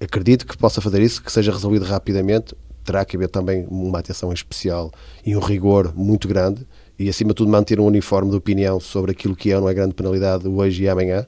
Acredito 0.00 0.46
que 0.46 0.56
possa 0.56 0.80
fazer 0.80 1.02
isso, 1.02 1.22
que 1.22 1.32
seja 1.32 1.50
resolvido 1.50 1.84
rapidamente. 1.84 2.54
Terá 2.84 3.04
que 3.04 3.16
haver 3.16 3.28
também 3.28 3.66
uma 3.68 3.98
atenção 3.98 4.32
especial 4.32 4.92
e 5.24 5.34
um 5.34 5.40
rigor 5.40 5.92
muito 5.96 6.28
grande 6.28 6.66
e, 6.98 7.08
acima 7.08 7.30
de 7.30 7.36
tudo, 7.36 7.50
manter 7.50 7.80
um 7.80 7.86
uniforme 7.86 8.30
de 8.30 8.36
opinião 8.36 8.78
sobre 8.78 9.12
aquilo 9.12 9.34
que 9.34 9.50
é 9.50 9.56
ou 9.56 9.62
não 9.62 9.68
é 9.68 9.74
grande 9.74 9.94
penalidade 9.94 10.46
hoje 10.46 10.84
e 10.84 10.88
amanhã 10.88 11.26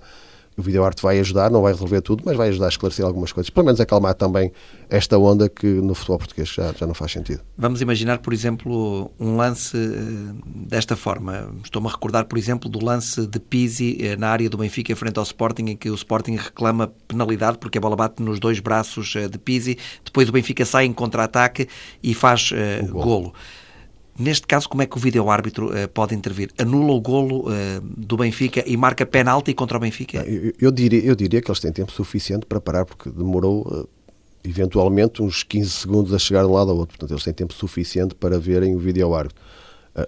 o 0.56 0.62
videoarte 0.62 1.02
vai 1.02 1.20
ajudar, 1.20 1.50
não 1.50 1.62
vai 1.62 1.72
resolver 1.72 2.00
tudo, 2.00 2.22
mas 2.24 2.36
vai 2.36 2.48
ajudar 2.48 2.66
a 2.66 2.68
esclarecer 2.68 3.04
algumas 3.04 3.30
coisas. 3.30 3.50
Pelo 3.50 3.66
menos 3.66 3.80
acalmar 3.80 4.14
também 4.14 4.50
esta 4.88 5.18
onda 5.18 5.48
que 5.48 5.66
no 5.66 5.94
futebol 5.94 6.18
português 6.18 6.48
já, 6.48 6.72
já 6.72 6.86
não 6.86 6.94
faz 6.94 7.12
sentido. 7.12 7.42
Vamos 7.58 7.82
imaginar, 7.82 8.18
por 8.18 8.32
exemplo, 8.32 9.10
um 9.20 9.36
lance 9.36 9.76
eh, 9.76 10.34
desta 10.68 10.96
forma. 10.96 11.50
Estou-me 11.62 11.88
a 11.88 11.90
recordar, 11.90 12.24
por 12.24 12.38
exemplo, 12.38 12.70
do 12.70 12.82
lance 12.82 13.26
de 13.26 13.38
Pizzi 13.38 13.98
eh, 14.00 14.16
na 14.16 14.28
área 14.28 14.48
do 14.48 14.56
Benfica 14.56 14.96
frente 14.96 15.18
ao 15.18 15.24
Sporting, 15.24 15.66
em 15.66 15.76
que 15.76 15.90
o 15.90 15.94
Sporting 15.94 16.36
reclama 16.36 16.92
penalidade 17.06 17.58
porque 17.58 17.76
a 17.76 17.80
bola 17.80 17.96
bate 17.96 18.22
nos 18.22 18.40
dois 18.40 18.58
braços 18.58 19.14
eh, 19.16 19.28
de 19.28 19.38
Pizzi. 19.38 19.76
Depois 20.04 20.28
o 20.28 20.32
Benfica 20.32 20.64
sai 20.64 20.86
em 20.86 20.92
contra-ataque 20.92 21.68
e 22.02 22.14
faz 22.14 22.50
uh, 22.52 22.86
golo. 22.86 23.04
golo. 23.04 23.34
Neste 24.18 24.46
caso, 24.46 24.68
como 24.68 24.82
é 24.82 24.86
que 24.86 24.96
o 24.96 25.00
vídeo-árbitro 25.00 25.68
uh, 25.70 25.88
pode 25.88 26.14
intervir? 26.14 26.50
Anula 26.58 26.92
o 26.92 27.00
golo 27.00 27.48
uh, 27.48 27.80
do 27.80 28.16
Benfica 28.16 28.64
e 28.66 28.76
marca 28.76 29.04
penalti 29.04 29.52
contra 29.52 29.76
o 29.76 29.80
Benfica? 29.80 30.18
Eu, 30.26 30.52
eu, 30.60 30.70
diria, 30.70 31.04
eu 31.04 31.14
diria 31.14 31.42
que 31.42 31.50
eles 31.50 31.60
têm 31.60 31.72
tempo 31.72 31.92
suficiente 31.92 32.46
para 32.46 32.60
parar, 32.60 32.86
porque 32.86 33.10
demorou 33.10 33.62
uh, 33.62 33.88
eventualmente 34.42 35.22
uns 35.22 35.42
15 35.42 35.70
segundos 35.70 36.14
a 36.14 36.18
chegar 36.18 36.42
de 36.42 36.48
um 36.48 36.52
lado 36.52 36.70
ao 36.70 36.76
outro. 36.76 36.96
Portanto, 36.96 37.12
eles 37.12 37.24
têm 37.24 37.34
tempo 37.34 37.52
suficiente 37.52 38.14
para 38.14 38.38
verem 38.38 38.74
o 38.74 38.78
vídeo-árbitro. 38.78 39.38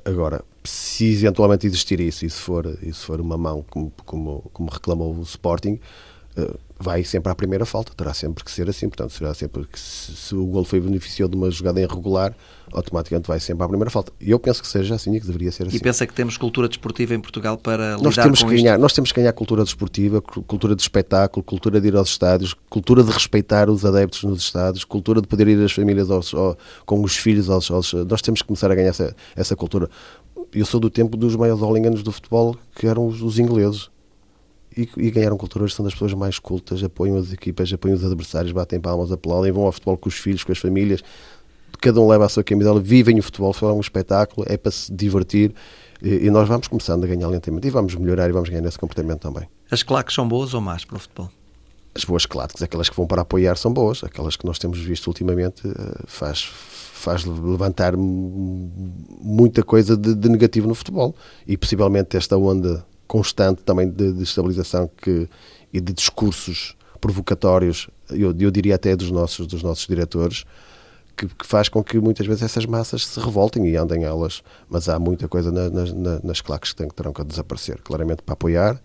agora, 0.05 0.43
se 0.65 1.13
eventualmente 1.13 1.67
existir 1.67 2.01
isso, 2.01 2.25
e 2.25 2.31
se 2.31 2.41
for, 2.41 2.67
e 2.83 2.93
se 2.93 3.05
for 3.05 3.21
uma 3.21 3.37
mão, 3.37 3.65
como, 3.69 3.93
como, 4.05 4.51
como 4.53 4.71
reclamou 4.71 5.15
o 5.15 5.23
Sporting, 5.23 5.79
vai 6.79 7.03
sempre 7.03 7.31
à 7.31 7.35
primeira 7.35 7.67
falta, 7.67 7.93
terá 7.97 8.15
sempre 8.15 8.45
que 8.45 8.51
ser 8.51 8.69
assim, 8.69 8.89
portanto, 8.89 9.13
será 9.13 9.35
sempre 9.35 9.67
que 9.67 9.79
se, 9.79 10.15
se 10.15 10.35
o 10.35 10.47
gol 10.47 10.65
foi 10.65 10.81
beneficiado 10.81 11.31
de 11.31 11.37
uma 11.37 11.51
jogada 11.51 11.81
irregular, 11.81 12.35
automaticamente 12.73 13.27
vai 13.27 13.41
sempre 13.41 13.65
à 13.65 13.69
primeira 13.69 13.91
falta. 13.91 14.13
E 14.21 14.31
eu 14.31 14.39
penso 14.39 14.63
que 14.63 14.69
seja 14.69 14.95
assim 14.95 15.15
e 15.17 15.21
que 15.21 15.27
deveria 15.27 15.51
ser 15.51 15.67
assim. 15.67 15.77
E 15.77 15.81
pensa 15.81 16.07
que 16.07 16.15
temos 16.15 16.37
cultura 16.37 16.69
desportiva 16.69 17.15
em 17.15 17.21
Portugal 17.21 17.59
para 17.59 17.99
nós 17.99 18.15
lidar 18.15 18.23
temos 18.25 18.43
com 18.43 18.49
que 18.49 18.57
ganhar, 18.57 18.75
isto? 18.75 18.83
Nós 18.83 18.93
temos 18.93 19.11
que 19.11 19.21
ganhar 19.21 19.33
cultura 19.33 19.65
desportiva, 19.65 20.23
cultura 20.23 20.77
de 20.77 20.83
espetáculo, 20.83 21.43
cultura 21.43 21.81
de 21.81 21.89
ir 21.89 21.97
aos 21.97 22.11
estádios, 22.11 22.55
cultura 22.71 23.03
de 23.03 23.11
respeitar 23.11 23.69
os 23.69 23.85
adeptos 23.85 24.23
nos 24.23 24.41
estádios, 24.41 24.85
cultura 24.85 25.21
de 25.21 25.27
poder 25.27 25.49
ir 25.49 25.63
as 25.65 25.73
famílias 25.73 26.11
aos, 26.11 26.33
ao, 26.33 26.57
com 26.87 27.03
os 27.03 27.17
filhos 27.17 27.51
aos, 27.51 27.71
aos, 27.71 27.93
Nós 27.93 28.23
temos 28.23 28.41
que 28.41 28.47
começar 28.47 28.71
a 28.71 28.75
ganhar 28.75 28.91
essa, 28.91 29.17
essa 29.35 29.57
cultura. 29.57 29.91
Eu 30.53 30.65
sou 30.65 30.79
do 30.79 30.89
tempo 30.89 31.17
dos 31.17 31.35
maiores 31.35 31.63
holinganos 31.63 32.03
do 32.03 32.13
futebol, 32.13 32.57
que 32.77 32.87
eram 32.87 33.07
os, 33.07 33.21
os 33.21 33.39
ingleses 33.39 33.91
e, 34.79 34.89
e 34.97 35.11
ganharam 35.11 35.37
cultura 35.37 35.65
hoje 35.65 35.75
são 35.75 35.85
das 35.85 35.93
pessoas 35.93 36.15
mais 36.15 36.39
cultas, 36.39 36.85
apoiam 36.85 37.17
as 37.17 37.33
equipas, 37.33 37.73
apoiam 37.73 37.97
os 37.97 38.05
adversários, 38.05 38.53
batem 38.53 38.79
palmas, 38.79 39.11
aplaudem, 39.11 39.51
vão 39.51 39.65
ao 39.65 39.73
futebol 39.73 39.97
com 39.97 40.09
os 40.09 40.15
filhos, 40.15 40.45
com 40.45 40.53
as 40.53 40.59
famílias, 40.59 41.03
cada 41.81 42.01
um 42.01 42.07
leva 42.09 42.27
a 42.27 42.29
sua 42.29 42.45
camisola, 42.45 42.81
vivem 42.81 43.19
o 43.19 43.23
futebol, 43.23 43.55
é 43.61 43.65
um 43.67 43.81
espetáculo, 43.81 44.47
é 44.49 44.57
para 44.57 44.71
se 44.71 44.93
divertir 44.93 45.53
e, 46.01 46.27
e 46.27 46.31
nós 46.31 46.49
vamos 46.49 46.69
começando 46.69 47.03
a 47.03 47.07
ganhar 47.09 47.27
lentamente 47.27 47.67
e 47.67 47.71
vamos 47.71 47.97
melhorar 47.97 48.29
e 48.29 48.33
vamos 48.33 48.49
ganhar 48.49 48.67
esse 48.67 48.79
comportamento 48.79 49.21
também. 49.21 49.49
As 49.69 49.83
claques 49.83 50.15
são 50.15 50.29
boas 50.29 50.55
ou 50.55 50.61
más 50.61 50.85
para 50.85 50.97
o 50.97 51.01
futebol? 51.01 51.29
As 51.93 52.05
boas 52.05 52.25
claques, 52.27 52.63
aquelas 52.63 52.89
que 52.89 52.95
vão 52.95 53.07
para 53.07 53.23
apoiar 53.23 53.57
são 53.57 53.73
boas, 53.73 54.05
aquelas 54.05 54.37
que 54.37 54.47
nós 54.47 54.59
temos 54.59 54.79
visto 54.79 55.09
ultimamente 55.09 55.67
eh, 55.67 56.03
faz, 56.07 56.45
faz 56.45 57.25
levantar 57.25 57.97
muita 57.97 59.65
coisa 59.65 59.97
de, 59.97 60.15
de 60.15 60.29
negativo 60.29 60.69
no 60.69 60.75
futebol 60.77 61.17
e 61.47 61.57
possivelmente 61.57 62.17
esta 62.17 62.37
onda 62.37 62.87
constante 63.09 63.63
também 63.65 63.89
de, 63.89 64.23
estabilização 64.23 64.89
que, 64.97 65.29
e 65.73 65.81
de 65.81 65.93
discursos 65.93 66.77
provocatórios, 67.01 67.89
eu, 68.11 68.35
eu 68.39 68.51
diria 68.51 68.75
até 68.75 68.95
dos 68.95 69.11
nossos, 69.11 69.47
dos 69.47 69.63
nossos 69.63 69.87
diretores, 69.87 70.45
que, 71.17 71.27
que, 71.27 71.47
faz 71.47 71.69
com 71.69 71.83
que 71.83 71.99
muitas 71.99 72.27
vezes 72.27 72.43
essas 72.43 72.67
massas 72.67 73.07
se 73.07 73.19
revoltem 73.19 73.67
e 73.67 73.77
andem 73.77 74.05
elas, 74.05 74.43
mas 74.69 74.89
há 74.89 74.99
muita 74.99 75.27
coisa 75.27 75.51
na, 75.51 75.69
na, 75.69 76.21
nas 76.23 76.41
claques 76.41 76.73
que, 76.73 76.77
têm, 76.77 76.89
que 76.89 76.95
terão 76.95 77.13
que 77.13 77.25
desaparecer, 77.25 77.81
claramente 77.83 78.23
para 78.23 78.35
apoiar, 78.35 78.81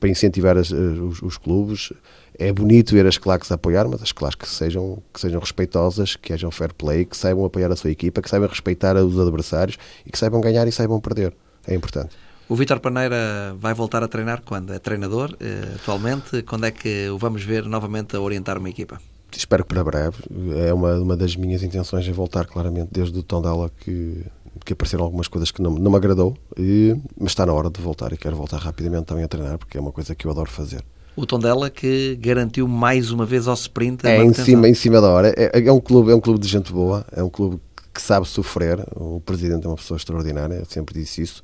para 0.00 0.08
incentivar 0.08 0.56
as, 0.56 0.70
os, 0.70 1.22
os, 1.22 1.36
clubes. 1.36 1.92
É 2.38 2.52
bonito 2.52 2.94
ver 2.94 3.06
as 3.06 3.18
claques 3.18 3.50
apoiar, 3.52 3.86
mas 3.88 4.02
as 4.02 4.12
claques 4.12 4.50
que 4.50 4.54
sejam, 4.54 5.02
que 5.12 5.20
sejam 5.20 5.40
respeitosas, 5.40 6.16
que 6.16 6.32
hajam 6.32 6.50
fair 6.50 6.72
play, 6.74 7.04
que 7.04 7.16
saibam 7.16 7.44
apoiar 7.44 7.70
a 7.70 7.76
sua 7.76 7.90
equipa, 7.90 8.20
que 8.20 8.28
saibam 8.28 8.48
respeitar 8.48 8.96
os 8.96 9.18
adversários 9.18 9.78
e 10.04 10.10
que 10.10 10.18
saibam 10.18 10.40
ganhar 10.40 10.66
e 10.66 10.72
saibam 10.72 11.00
perder. 11.00 11.34
É 11.66 11.74
importante. 11.74 12.16
O 12.48 12.54
Vítor 12.54 12.78
Paneira 12.78 13.54
vai 13.58 13.72
voltar 13.72 14.02
a 14.02 14.08
treinar 14.08 14.42
quando? 14.44 14.72
É 14.72 14.78
treinador 14.78 15.34
eh, 15.40 15.76
atualmente? 15.76 16.42
Quando 16.42 16.66
é 16.66 16.70
que 16.70 17.08
o 17.08 17.16
vamos 17.16 17.42
ver 17.42 17.64
novamente 17.64 18.14
a 18.16 18.20
orientar 18.20 18.58
uma 18.58 18.68
equipa? 18.68 19.00
Espero 19.34 19.64
que 19.64 19.74
para 19.74 19.82
breve. 19.82 20.18
É 20.66 20.72
uma, 20.72 20.94
uma 20.98 21.16
das 21.16 21.36
minhas 21.36 21.62
intenções 21.62 22.06
é 22.06 22.12
voltar 22.12 22.46
claramente 22.46 22.88
desde 22.92 23.18
o 23.18 23.22
Tondela 23.22 23.70
que, 23.80 24.24
que 24.64 24.74
apareceram 24.74 25.04
algumas 25.04 25.26
coisas 25.26 25.50
que 25.50 25.62
não, 25.62 25.72
não 25.72 25.90
me 25.90 25.96
agradou, 25.96 26.36
e, 26.56 26.94
mas 27.18 27.32
está 27.32 27.46
na 27.46 27.52
hora 27.52 27.70
de 27.70 27.80
voltar 27.80 28.12
e 28.12 28.16
quero 28.16 28.36
voltar 28.36 28.58
rapidamente 28.58 29.06
também 29.06 29.24
a 29.24 29.28
treinar 29.28 29.58
porque 29.58 29.78
é 29.78 29.80
uma 29.80 29.92
coisa 29.92 30.14
que 30.14 30.26
eu 30.26 30.30
adoro 30.30 30.50
fazer. 30.50 30.84
O 31.16 31.24
Tondela 31.24 31.70
que 31.70 32.16
garantiu 32.16 32.68
mais 32.68 33.10
uma 33.10 33.24
vez 33.24 33.48
ao 33.48 33.54
sprint 33.54 34.04
é 34.06 34.22
em 34.22 34.34
cima, 34.34 34.68
em 34.68 34.74
cima 34.74 35.00
da 35.00 35.08
hora. 35.08 35.32
É, 35.36 35.66
é, 35.66 35.72
um 35.72 35.80
clube, 35.80 36.10
é 36.10 36.14
um 36.14 36.20
clube 36.20 36.40
de 36.40 36.48
gente 36.48 36.72
boa, 36.72 37.06
é 37.12 37.22
um 37.22 37.30
clube 37.30 37.60
que 37.92 38.02
sabe 38.02 38.26
sofrer. 38.26 38.84
O 38.96 39.20
presidente 39.20 39.64
é 39.64 39.68
uma 39.68 39.76
pessoa 39.76 39.96
extraordinária, 39.96 40.56
eu 40.56 40.64
sempre 40.64 40.98
disse 40.98 41.22
isso. 41.22 41.42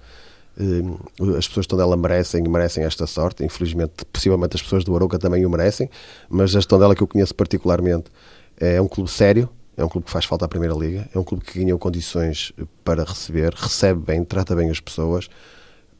Eh, 0.59 1.37
as 1.37 1.49
pessoas 1.49 1.67
de 1.67 1.97
merecem 1.97 2.43
merecem 2.49 2.85
esta 2.85 3.07
sorte. 3.07 3.45
Infelizmente, 3.45 4.05
possivelmente 4.13 4.57
as 4.57 4.63
pessoas 4.63 4.85
do 4.85 4.95
Arouca 4.95 5.19
também 5.19 5.45
o 5.45 5.51
merecem, 5.51 5.89
mas 6.29 6.55
a 6.55 6.61
Tondela 6.63 6.95
que 6.95 7.03
eu 7.03 7.07
conheço 7.07 7.35
particularmente 7.35 8.11
é 8.59 8.81
um 8.81 8.89
clube 8.89 9.11
sério, 9.11 9.49
é 9.77 9.85
um 9.85 9.89
clube 9.89 10.07
que 10.07 10.13
faz 10.13 10.25
falta 10.25 10.45
à 10.45 10.49
Primeira 10.49 10.75
Liga, 10.75 11.09
é 11.15 11.19
um 11.19 11.25
clube 11.25 11.45
que 11.45 11.59
ganhou 11.59 11.79
condições 11.79 12.53
para 12.85 13.05
receber, 13.05 13.55
recebe 13.55 14.01
bem, 14.01 14.25
trata 14.25 14.55
bem 14.55 14.71
as 14.71 14.81
pessoas, 14.81 15.29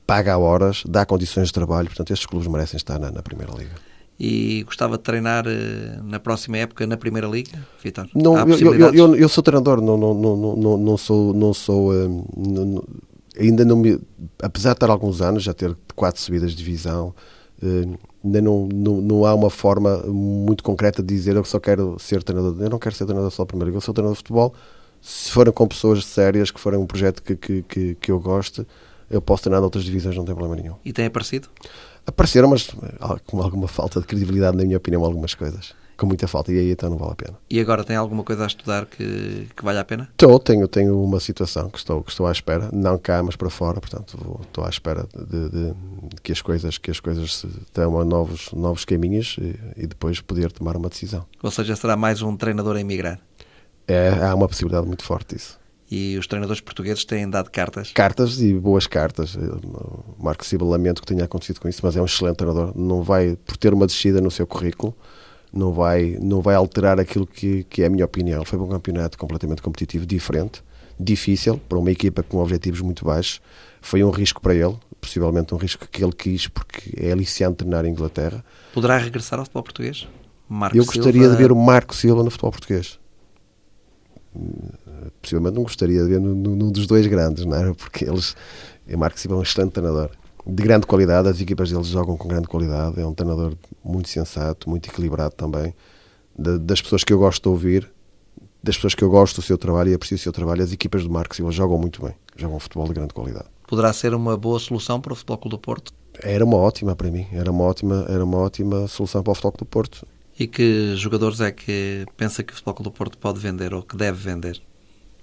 paga 0.07 0.37
horas, 0.37 0.83
dá 0.87 1.07
condições 1.07 1.47
de 1.47 1.53
trabalho. 1.53 1.89
Portanto, 1.89 2.13
estes 2.13 2.27
clubes 2.27 2.47
merecem 2.49 2.77
estar 2.77 2.99
na, 2.99 3.11
na 3.11 3.23
Primeira 3.23 3.53
Liga 3.53 3.91
e 4.23 4.63
gostava 4.65 4.99
de 4.99 5.03
treinar 5.03 5.47
eh, 5.47 5.99
na 6.05 6.21
próxima 6.21 6.59
época 6.59 6.87
na 6.87 6.99
Primeira 6.99 7.27
Liga, 7.27 7.67
Vitor? 7.83 8.07
Não, 8.15 8.37
eu, 8.51 8.75
eu, 8.75 8.95
eu, 8.95 9.17
eu, 9.17 9.29
sou 9.31 9.43
treinador, 9.43 9.81
não, 9.81 9.97
não, 9.97 10.13
não, 10.13 10.57
não, 10.57 10.77
não 10.77 10.97
sou, 10.99 11.33
não 11.33 11.55
sou 11.55 11.95
um, 11.95 12.23
não, 12.37 12.85
ainda 13.39 13.65
não 13.65 13.77
me. 13.77 14.01
Apesar 14.43 14.71
de 14.71 14.77
estar 14.77 14.91
alguns 14.91 15.21
anos, 15.21 15.43
já 15.43 15.53
ter 15.53 15.77
quatro 15.95 16.21
subidas 16.21 16.53
de 16.53 16.57
divisão, 16.57 17.15
eh, 17.63 17.99
ainda 18.25 18.41
não, 18.41 18.69
não, 18.73 19.01
não 19.01 19.27
há 19.27 19.35
uma 19.35 19.51
forma 19.51 19.99
muito 20.07 20.63
concreta 20.63 21.03
de 21.03 21.15
dizer 21.15 21.37
eu 21.37 21.45
só 21.45 21.59
quero 21.59 21.97
ser 21.99 22.23
treinador. 22.23 22.57
Eu 22.61 22.71
não 22.71 22.79
quero 22.79 22.95
ser 22.95 23.05
treinador 23.05 23.31
só 23.31 23.45
primeiro, 23.45 23.75
eu 23.75 23.81
sou 23.81 23.95
treinador 23.95 24.15
de 24.15 24.19
futebol. 24.19 24.55
Se 25.01 25.31
forem 25.31 25.53
com 25.53 25.67
pessoas 25.67 26.05
sérias, 26.05 26.51
que 26.51 26.61
forem 26.61 26.79
um 26.79 26.87
projeto 26.87 27.23
que, 27.23 27.35
que, 27.35 27.63
que, 27.63 27.95
que 27.95 28.13
eu 28.13 28.21
goste, 28.21 28.67
eu 29.11 29.23
posso 29.23 29.45
treinar 29.45 29.61
noutras 29.61 29.85
divisões, 29.85 30.17
não 30.17 30.25
tem 30.25 30.35
problema 30.35 30.61
nenhum. 30.61 30.77
E 30.85 30.93
tem 30.93 31.07
aparecido? 31.07 31.49
Apareceram, 32.07 32.49
mas 32.49 32.69
eh, 32.83 33.21
com 33.27 33.41
alguma 33.41 33.69
falta 33.69 34.01
de 34.01 34.07
credibilidade, 34.07 34.57
na 34.57 34.65
minha 34.65 34.77
opinião, 34.77 35.05
algumas 35.05 35.35
coisas 35.35 35.75
com 36.01 36.07
muita 36.07 36.27
falta 36.27 36.51
e 36.51 36.59
aí 36.59 36.71
então 36.71 36.89
não 36.89 36.97
vale 36.97 37.13
a 37.13 37.15
pena. 37.15 37.39
E 37.51 37.61
agora 37.61 37.85
tem 37.85 37.95
alguma 37.95 38.25
coisa 38.25 38.45
a 38.45 38.47
estudar 38.47 38.87
que, 38.87 39.47
que 39.55 39.63
vale 39.63 39.79
a 39.79 39.85
pena? 39.85 40.09
Estou, 40.13 40.39
tenho, 40.39 40.67
tenho 40.67 40.99
uma 41.03 41.21
situação 41.21 41.69
que 41.69 41.77
estou, 41.77 42.03
que 42.03 42.11
estou 42.11 42.27
à 42.27 42.33
espera, 42.33 42.71
não 42.73 42.97
cá, 42.97 43.23
mas 43.23 43.37
para 43.37 43.51
fora, 43.51 43.81
portanto 43.81 44.17
vou, 44.19 44.41
estou 44.43 44.65
à 44.65 44.71
espera 44.71 45.07
de, 45.15 45.51
de, 45.51 45.75
que 46.23 46.33
as 46.33 46.41
coisas 46.41 46.79
que 46.79 46.91
as 46.91 46.99
coisas 46.99 47.45
tenham 47.73 48.03
novos, 48.05 48.51
novos 48.53 48.87
caminhos 48.87 49.37
e, 49.39 49.83
e, 49.83 49.87
depois 49.87 50.21
poder 50.23 50.51
tomar 50.51 50.77
uma 50.77 50.89
decisão. 50.89 51.27
Ou 51.43 51.51
seja, 51.51 51.77
será 51.77 51.97
mais 51.97 52.23
um 52.23 52.35
treinador 52.35 52.77
a 52.77 52.81
emigrar? 52.81 53.21
É, 53.87 54.09
há 54.23 54.35
uma 54.35 54.49
possibilidade 54.49 54.87
muito 54.87 55.05
forte 55.05 55.35
disso. 55.35 55.61
E 55.91 56.17
os 56.17 56.27
treinadores 56.27 56.61
portugueses 56.61 57.05
têm 57.05 57.29
dado 57.29 57.51
cartas? 57.51 57.91
Cartas 57.93 58.41
e 58.41 58.55
boas 58.55 58.87
cartas. 58.87 59.37
Marco 60.17 60.47
Silva 60.47 60.65
lamento 60.65 61.03
que 61.03 61.07
tenha 61.09 61.25
acontecido 61.25 61.61
com 61.61 61.69
isso, 61.69 61.81
mas 61.83 61.97
é 61.97 62.01
um 62.01 62.05
excelente 62.05 62.37
treinador. 62.37 62.73
Não 62.77 63.03
vai, 63.03 63.37
por 63.45 63.57
ter 63.57 63.75
uma 63.75 63.87
descida 63.87 64.21
no 64.21 64.31
seu 64.31 64.47
currículo, 64.47 64.95
não 65.53 65.73
vai, 65.73 66.17
não 66.21 66.41
vai 66.41 66.55
alterar 66.55 67.01
aquilo 67.01 67.27
que, 67.27 67.65
que 67.65 67.83
é 67.83 67.87
a 67.87 67.91
minha 67.91 68.05
opinião. 68.05 68.45
Foi 68.45 68.59
um 68.59 68.69
campeonato 68.69 69.19
completamente 69.19 69.63
competitivo, 69.63 70.07
diferente, 70.07 70.63
difícil, 70.99 71.59
para 71.69 71.79
uma 71.79 71.91
equipa 71.91 72.23
com 72.23 72.39
objetivos 72.39 72.81
muito 72.81 73.05
baixos. 73.05 73.41
Foi 73.81 74.05
um 74.05 74.11
risco 74.11 74.41
para 74.41 74.55
ele, 74.55 74.77
possivelmente 75.01 75.55
um 75.55 75.59
risco 75.59 75.89
que 75.89 76.03
ele 76.03 76.13
quis, 76.13 76.47
porque 76.47 76.93
é 76.97 77.13
aliciante 77.13 77.59
treinar 77.59 77.85
em 77.85 77.91
Inglaterra. 77.91 78.45
Poderá 78.73 78.99
regressar 78.99 79.39
ao 79.39 79.45
futebol 79.45 79.63
português? 79.63 80.07
Marco 80.49 80.77
Eu 80.77 80.85
gostaria 80.85 81.23
Silva... 81.23 81.37
de 81.37 81.43
ver 81.43 81.53
o 81.53 81.57
Marco 81.57 81.95
Silva 81.95 82.23
no 82.23 82.31
futebol 82.31 82.53
português. 82.53 82.99
Possivelmente 85.21 85.57
não 85.57 85.63
gostaria 85.63 86.03
de 86.03 86.09
ver 86.09 86.21
num 86.21 86.71
dos 86.71 86.87
dois 86.87 87.07
grandes, 87.07 87.45
não 87.45 87.57
é? 87.57 87.75
Porque 87.75 88.05
eles. 88.05 88.37
O 88.89 88.99
Marco 88.99 89.19
Silva 89.19 89.37
é 89.37 89.39
um 89.39 89.43
excelente 89.43 89.73
treinador 89.73 90.11
de 90.47 90.63
grande 90.63 90.87
qualidade, 90.87 91.29
as 91.29 91.41
equipas 91.41 91.71
deles 91.71 91.89
jogam 91.89 92.17
com 92.17 92.29
grande 92.29 92.49
qualidade, 92.49 93.01
é 93.01 93.07
um 93.07 93.15
treinador 93.15 93.55
muito 93.85 94.09
sensato, 94.09 94.69
muito 94.69 94.89
equilibrado 94.89 95.35
também, 95.35 95.75
de, 96.39 96.59
das 96.59 96.81
pessoas 96.81 97.05
que 97.05 97.13
eu 97.13 97.19
gosto 97.19 97.43
de 97.43 97.49
ouvir, 97.49 97.91
das 98.63 98.77
pessoas 98.77 98.95
que 98.95 99.03
eu 99.03 99.11
gosto 99.11 99.37
do 99.37 99.43
seu 99.43 99.59
trabalho 99.59 99.91
e 99.91 99.95
aprecio 99.95 100.17
o 100.17 100.21
seu 100.21 100.33
trabalho, 100.33 100.63
as 100.63 100.73
equipas 100.73 101.03
do 101.05 101.11
Marcos 101.11 101.37
Silva 101.37 101.53
jogam 101.53 101.79
muito 101.79 102.03
bem, 102.03 102.15
jogam 102.37 102.59
futebol 102.59 102.87
de 102.87 102.95
grande 102.95 103.15
qualidade. 103.15 103.47
Poderá 103.67 103.93
ser 103.93 104.15
uma 104.15 104.37
boa 104.37 104.59
solução 104.59 105.01
para 105.01 105.13
o 105.13 105.17
Futebol 105.17 105.39
Clube 105.39 105.57
do 105.57 105.61
Porto? 105.61 105.93
Era 106.23 106.45
uma 106.45 106.57
ótima 106.57 106.97
para 106.97 107.11
mim, 107.11 107.27
era 107.33 107.51
uma 107.51 107.65
ótima, 107.65 108.05
era 108.09 108.25
uma 108.25 108.39
ótima 108.39 108.89
solução 108.89 109.23
para 109.23 109.31
o 109.31 109.35
Futebol 109.35 109.53
Clube 109.53 109.69
do 109.69 109.73
Porto. 109.73 110.07
E 110.39 110.47
que 110.47 110.97
jogadores 110.97 111.41
é 111.41 111.53
que 111.53 112.05
pensa 112.17 112.43
que 112.43 112.53
o 112.53 112.57
Futebol 112.57 112.75
Clube 112.75 112.91
do 112.91 112.97
Porto 112.97 113.19
pode 113.19 113.39
vender 113.39 113.73
ou 113.73 113.83
que 113.83 113.97
deve 113.97 114.19
vender? 114.19 114.61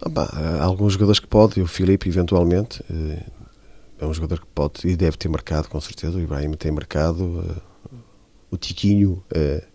Ah, 0.02 0.10
bah, 0.10 0.30
há 0.32 0.64
alguns 0.64 0.94
jogadores 0.94 1.20
que 1.20 1.28
pode, 1.28 1.60
o 1.60 1.68
Filipe 1.68 2.08
eventualmente, 2.08 2.84
eh, 2.90 3.24
é 4.00 4.06
um 4.06 4.14
jogador 4.14 4.40
que 4.40 4.48
pode 4.48 4.88
e 4.88 4.96
deve 4.96 5.18
ter 5.18 5.28
marcado, 5.28 5.68
com 5.70 5.80
certeza. 5.82 6.18
O 6.18 6.22
Ibrahim 6.22 6.52
tem 6.54 6.72
marcado. 6.72 7.24
Uh, 7.24 7.98
o 8.52 8.58
Tiquinho 8.58 9.24
uh, 9.36 9.66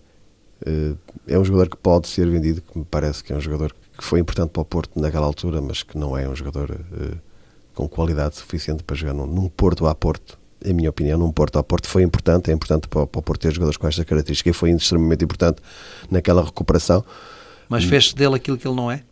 uh, 0.69 0.99
é 1.27 1.39
um 1.39 1.45
jogador 1.45 1.69
que 1.69 1.77
pode 1.77 2.09
ser 2.09 2.29
vendido, 2.29 2.63
que 2.63 2.79
me 2.79 2.85
parece 2.85 3.23
que 3.23 3.33
é 3.33 3.37
um 3.37 3.41
jogador 3.41 3.75
que 3.97 4.05
foi 4.05 4.21
importante 4.21 4.51
para 4.51 4.63
o 4.63 4.65
Porto 4.65 5.01
naquela 5.01 5.27
altura, 5.27 5.61
mas 5.61 5.83
que 5.83 5.99
não 5.99 6.17
é 6.17 6.29
um 6.29 6.35
jogador 6.35 6.81
com 7.75 7.89
qualidade 7.89 8.37
suficiente 8.37 8.83
para 8.83 8.97
jogar 8.97 9.13
num, 9.13 9.27
num 9.27 9.49
Porto 9.49 9.87
a 9.87 9.95
Porto. 9.95 10.39
Em 10.65 10.73
minha 10.73 10.91
opinião, 10.91 11.19
num 11.19 11.33
Porto 11.33 11.59
a 11.59 11.63
Porto 11.63 11.89
foi 11.89 12.03
importante, 12.03 12.51
é 12.51 12.55
importante 12.55 12.89
para, 12.89 13.07
para 13.07 13.19
o 13.19 13.23
Porto 13.23 13.41
ter 13.41 13.53
jogadores 13.53 13.77
com 13.77 13.87
esta 13.87 14.05
característica 14.05 14.49
e 14.49 14.53
foi 14.53 14.71
extremamente 14.71 15.25
importante 15.25 15.61
naquela 16.11 16.45
recuperação. 16.45 17.05
Mas 17.69 17.85
fez 17.85 18.13
dele 18.13 18.37
aquilo 18.37 18.57
que 18.57 18.67
ele 18.67 18.77
não 18.77 18.91
é? 18.91 19.03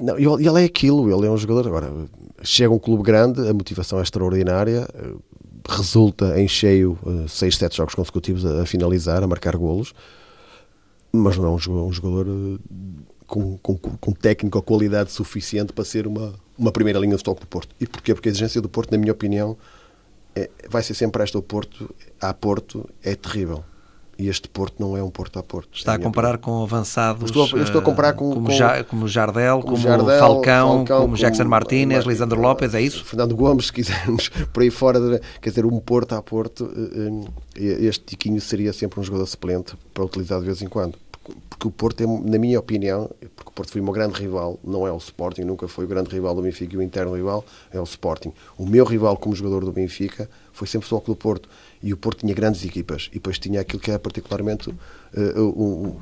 Não, 0.00 0.18
ele, 0.18 0.48
ele 0.48 0.62
é 0.62 0.64
aquilo, 0.64 1.12
ele 1.12 1.26
é 1.26 1.30
um 1.30 1.36
jogador. 1.36 1.66
Agora, 1.66 1.92
chega 2.42 2.72
um 2.72 2.78
clube 2.78 3.02
grande, 3.02 3.46
a 3.48 3.52
motivação 3.52 3.98
é 3.98 4.02
extraordinária, 4.02 4.88
eh, 4.94 5.14
resulta 5.68 6.40
em 6.40 6.48
cheio 6.48 6.98
6, 7.28 7.54
eh, 7.54 7.58
7 7.58 7.76
jogos 7.76 7.94
consecutivos 7.94 8.46
a, 8.46 8.62
a, 8.62 8.66
finalizar, 8.66 9.22
a 9.22 9.26
marcar 9.26 9.56
golos, 9.56 9.92
mas 11.12 11.36
não 11.36 11.46
é 11.46 11.50
um, 11.50 11.86
um 11.86 11.92
jogador 11.92 12.26
eh, 12.26 12.58
com, 13.26 13.58
com, 13.58 13.76
com 13.76 14.12
técnica 14.12 14.58
ou 14.58 14.62
qualidade 14.62 15.12
suficiente 15.12 15.72
para 15.72 15.84
ser 15.84 16.06
uma, 16.06 16.32
uma 16.58 16.72
primeira 16.72 16.98
linha 16.98 17.16
de 17.16 17.22
toque 17.22 17.42
do 17.42 17.46
Porto. 17.46 17.74
E 17.78 17.86
porquê? 17.86 18.14
Porque 18.14 18.28
a 18.28 18.32
exigência 18.32 18.60
do 18.60 18.68
Porto, 18.68 18.90
na 18.90 18.98
minha 18.98 19.12
opinião, 19.12 19.56
é, 20.34 20.48
vai 20.68 20.82
ser 20.82 20.94
sempre 20.94 21.22
esta 21.22 21.38
o 21.38 21.42
Porto, 21.42 21.94
a 22.20 22.32
Porto, 22.32 22.88
é 23.02 23.14
terrível. 23.14 23.64
E 24.20 24.28
este 24.28 24.50
Porto 24.50 24.74
não 24.78 24.94
é 24.94 25.02
um 25.02 25.08
Porto 25.08 25.38
a 25.38 25.42
Porto. 25.42 25.70
Está 25.72 25.94
a 25.94 25.98
comparar 25.98 26.36
com 26.36 26.62
avançados. 26.62 27.24
Estou, 27.24 27.48
eu 27.56 27.62
estou 27.62 27.80
a 27.80 27.84
comparar 27.84 28.12
com. 28.12 28.34
Como, 28.34 28.48
com, 28.48 28.52
ja, 28.52 28.84
como 28.84 29.08
Jardel, 29.08 29.62
como, 29.62 29.78
Jardel, 29.78 30.18
Falcão, 30.18 30.68
Falcão, 30.76 31.00
como 31.00 31.16
Jackson 31.16 31.44
Martínez, 31.44 32.04
Lisandro 32.04 32.38
Lopes, 32.38 32.74
é 32.74 32.82
isso? 32.82 33.02
Fernando 33.02 33.34
Gomes, 33.34 33.68
se 33.68 33.72
quisermos, 33.72 34.28
por 34.52 34.62
aí 34.62 34.68
fora, 34.68 35.18
quer 35.40 35.48
dizer, 35.48 35.64
um 35.64 35.80
Porto 35.80 36.14
a 36.14 36.20
Porto, 36.20 36.70
este 37.56 38.04
Tiquinho 38.04 38.42
seria 38.42 38.74
sempre 38.74 39.00
um 39.00 39.02
jogador 39.02 39.24
suplente 39.24 39.74
para 39.94 40.04
utilizar 40.04 40.38
de 40.38 40.44
vez 40.44 40.60
em 40.60 40.68
quando 40.68 40.98
porque 41.48 41.68
o 41.68 41.70
Porto, 41.70 42.02
é, 42.02 42.06
na 42.06 42.38
minha 42.38 42.58
opinião, 42.58 43.10
porque 43.36 43.50
o 43.50 43.52
Porto 43.52 43.70
foi 43.72 43.80
o 43.80 43.84
meu 43.84 43.92
grande 43.92 44.18
rival, 44.18 44.58
não 44.64 44.86
é 44.86 44.92
o 44.92 44.96
Sporting, 44.96 45.42
nunca 45.42 45.68
foi 45.68 45.84
o 45.84 45.88
grande 45.88 46.10
rival 46.10 46.34
do 46.34 46.42
Benfica 46.42 46.74
e 46.74 46.78
o 46.78 46.82
interno 46.82 47.14
rival 47.14 47.44
é 47.70 47.78
o 47.78 47.84
Sporting. 47.84 48.32
O 48.56 48.66
meu 48.66 48.84
rival 48.84 49.16
como 49.16 49.34
jogador 49.34 49.64
do 49.64 49.72
Benfica 49.72 50.28
foi 50.52 50.66
sempre 50.66 50.86
o 50.86 50.88
Futebol 50.88 51.14
do 51.14 51.18
Porto 51.18 51.48
e 51.82 51.92
o 51.92 51.96
Porto 51.96 52.20
tinha 52.20 52.34
grandes 52.34 52.64
equipas. 52.64 53.08
E 53.10 53.14
depois 53.14 53.38
tinha 53.38 53.60
aquilo 53.60 53.80
que 53.80 53.90
é 53.90 53.98
particularmente 53.98 54.74
um, 55.36 55.94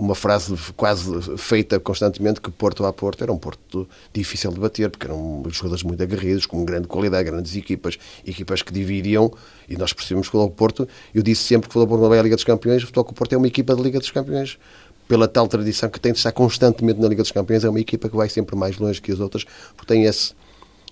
uma 0.00 0.14
frase 0.14 0.56
quase 0.76 1.10
feita 1.36 1.78
constantemente 1.78 2.40
que 2.40 2.50
Porto 2.50 2.84
a 2.86 2.92
Porto 2.92 3.22
era 3.22 3.30
um 3.30 3.36
Porto 3.36 3.86
difícil 4.12 4.50
de 4.50 4.58
bater, 4.58 4.88
porque 4.88 5.06
eram 5.06 5.42
jogadores 5.50 5.82
muito 5.82 6.02
aguerridos, 6.02 6.46
com 6.46 6.64
grande 6.64 6.88
qualidade, 6.88 7.30
grandes 7.30 7.54
equipas, 7.54 7.98
equipas 8.26 8.62
que 8.62 8.72
dividiam, 8.72 9.30
e 9.68 9.76
nós 9.76 9.92
percebemos 9.92 10.28
que 10.28 10.36
o 10.36 10.50
Porto, 10.50 10.88
eu 11.14 11.22
disse 11.22 11.42
sempre 11.42 11.68
que 11.68 11.78
o 11.78 11.86
Porto 11.86 12.00
não 12.00 12.14
é 12.14 12.18
a 12.18 12.22
Liga 12.22 12.34
dos 12.34 12.44
Campeões, 12.44 12.82
o 12.82 12.86
Futebol 12.86 13.12
Porto 13.12 13.32
é 13.34 13.36
uma 13.36 13.46
equipa 13.46 13.76
da 13.76 13.82
Liga 13.82 13.98
dos 13.98 14.10
Campeões, 14.10 14.58
pela 15.06 15.28
tal 15.28 15.46
tradição 15.48 15.90
que 15.90 16.00
tem 16.00 16.12
de 16.12 16.18
estar 16.18 16.32
constantemente 16.32 16.98
na 16.98 17.08
Liga 17.08 17.22
dos 17.22 17.32
Campeões, 17.32 17.64
é 17.64 17.68
uma 17.68 17.80
equipa 17.80 18.08
que 18.08 18.16
vai 18.16 18.28
sempre 18.28 18.56
mais 18.56 18.78
longe 18.78 19.02
que 19.02 19.12
as 19.12 19.20
outras, 19.20 19.44
porque 19.76 19.92
tem 19.92 20.04
esse, 20.04 20.32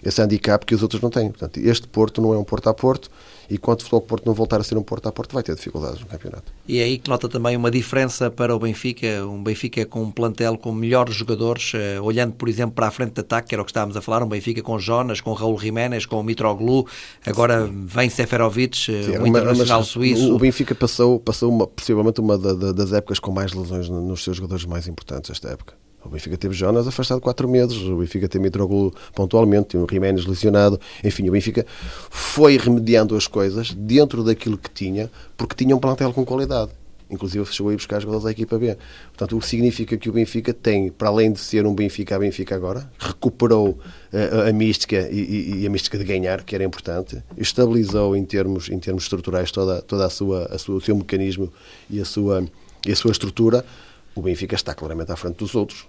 esse 0.03 0.21
handicap 0.23 0.65
que 0.65 0.75
os 0.75 0.83
outros 0.83 1.01
não 1.01 1.11
têm. 1.11 1.31
Portanto, 1.31 1.59
este 1.59 1.89
Porto 1.89 2.21
não 2.21 2.33
é 2.33 2.39
um 2.39 2.45
Porto 2.45 2.69
a 2.69 2.75
Porto, 2.75 3.11
e 3.51 3.57
quando 3.57 3.81
o 3.81 3.83
Futebol 3.83 4.03
Porto 4.03 4.27
não 4.27 4.35
voltar 4.35 4.61
a 4.61 4.65
ser 4.65 4.77
um 4.77 4.83
Porto 4.83 5.09
a 5.09 5.13
Porto, 5.13 5.33
vai 5.33 5.43
ter 5.43 5.55
dificuldades 5.55 6.01
no 6.01 6.07
campeonato. 6.07 6.53
E 6.67 6.81
é 6.81 6.85
aí 6.85 6.99
que 6.99 7.09
nota 7.09 7.29
também 7.29 7.57
uma 7.57 7.71
diferença 7.71 8.31
para 8.31 8.55
o 8.55 8.59
Benfica, 8.59 9.25
um 9.25 9.43
Benfica 9.43 9.87
com 9.87 10.03
um 10.03 10.11
plantel 10.11 10.59
com 10.59 10.71
melhores 10.71 11.15
jogadores, 11.15 11.73
uh, 11.73 12.03
olhando, 12.03 12.35
por 12.35 12.49
exemplo, 12.49 12.75
para 12.75 12.89
a 12.89 12.91
frente 12.91 13.15
de 13.15 13.21
ataque, 13.21 13.49
que 13.49 13.55
era 13.55 13.63
o 13.63 13.65
que 13.65 13.71
estávamos 13.71 13.97
a 13.97 14.03
falar, 14.03 14.23
um 14.23 14.29
Benfica 14.29 14.63
com 14.63 14.79
Jonas, 14.79 15.21
com 15.23 15.33
Raul 15.33 15.59
Jiménez, 15.59 16.05
com 16.05 16.23
Mitroglou, 16.23 16.87
agora 17.25 17.67
vem 17.67 18.11
Seferovic, 18.11 18.91
uh, 18.91 19.05
Sim, 19.05 19.19
o 19.19 19.27
internacional 19.27 19.81
mas, 19.81 19.89
suíço. 19.89 20.35
O 20.35 20.39
Benfica 20.39 20.75
passou, 20.75 21.19
passou 21.19 21.51
uma, 21.51 21.67
possivelmente 21.67 22.21
uma 22.21 22.37
da, 22.37 22.53
da, 22.53 22.73
das 22.73 22.93
épocas 22.93 23.19
com 23.19 23.33
mais 23.33 23.55
lesões 23.55 23.89
nos 23.89 24.23
seus 24.23 24.37
jogadores 24.37 24.67
mais 24.67 24.87
importantes 24.87 25.31
esta 25.31 25.49
época. 25.49 25.88
O 26.05 26.09
Benfica 26.09 26.37
teve 26.37 26.55
Jonas 26.55 26.87
afastado 26.87 27.21
quatro 27.21 27.49
meses, 27.49 27.77
o 27.77 27.97
Benfica 27.97 28.29
teve 28.29 28.43
Mitroglou 28.43 28.95
pontualmente, 29.15 29.69
tem 29.69 29.81
o 29.81 29.87
Jiménez 29.91 30.25
lesionado, 30.27 30.81
enfim, 31.03 31.29
o 31.29 31.33
Benfica 31.33 31.67
foi 32.09 32.57
remediando 32.57 33.17
as 33.17 33.27
coisas 33.27 33.75
dentro 33.75 34.23
daquilo 34.23 34.57
que 34.57 34.71
tinha, 34.71 35.11
porque 35.37 35.55
tinha 35.55 35.75
um 35.75 35.79
plantel 35.79 36.13
com 36.13 36.25
qualidade. 36.25 36.71
Inclusive 37.11 37.47
chegou 37.47 37.71
a 37.71 37.73
ir 37.73 37.77
buscar 37.77 38.01
jogadores 38.01 38.25
da 38.25 38.31
equipa 38.31 38.59
B. 38.59 38.77
Portanto, 39.09 39.37
o 39.37 39.41
que 39.41 39.47
significa 39.47 39.97
que 39.97 40.11
o 40.11 40.13
Benfica 40.13 40.53
tem, 40.53 40.91
para 40.91 41.09
além 41.09 41.33
de 41.33 41.41
ser 41.41 41.67
um 41.67 41.75
Benfica 41.75 42.17
a 42.17 42.19
Benfica 42.19 42.55
agora, 42.55 42.91
recuperou 42.99 43.79
a, 44.13 44.17
eh, 44.17 44.51
a 44.51 44.53
mística 44.53 45.09
e, 45.11 45.63
e, 45.63 45.67
a 45.67 45.71
mística 45.71 45.97
de 45.97 46.05
ganhar, 46.05 46.43
que 46.45 46.55
era 46.55 46.65
importante, 46.65 47.23
estabilizou 47.37 48.15
em 48.15 48.25
termos, 48.25 48.69
em 48.69 48.79
termos 48.79 49.05
estruturais 49.05 49.51
toda, 49.51 49.81
toda 49.81 50.05
a 50.05 50.11
sua, 50.11 50.45
a 50.47 50.59
sua, 50.59 50.77
o 50.77 50.81
seu 50.83 50.95
mecanismo 50.95 51.51
e 51.89 51.99
a 51.99 52.05
sua, 52.05 52.47
e 52.87 52.93
a 52.93 52.97
sua 52.97 53.11
estrutura. 53.11 53.65
O 54.19 54.23
Benfica 54.23 54.57
está 54.57 54.75
claramente 54.75 55.13
à 55.13 55.17
frente 55.17 55.37
dos 55.37 55.55
outros 55.55 55.87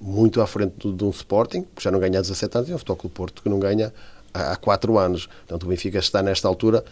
muito 0.00 0.40
à 0.40 0.46
frente 0.46 0.90
de 0.90 1.04
um 1.04 1.10
Sporting, 1.10 1.64
que 1.76 1.82
já 1.82 1.90
não 1.90 2.00
ganha 2.00 2.18
há 2.18 2.22
17 2.22 2.56
anos, 2.56 2.70
e 2.70 2.74
um 2.74 2.78
Futebol 2.78 3.10
Porto 3.10 3.42
que 3.42 3.48
não 3.48 3.60
ganha 3.60 3.92
há 4.32 4.56
4 4.56 4.98
anos. 4.98 5.26
Portanto, 5.26 5.64
o 5.64 5.66
Benfica 5.66 5.98
está 5.98 6.22
nesta 6.22 6.48
altura, 6.48 6.82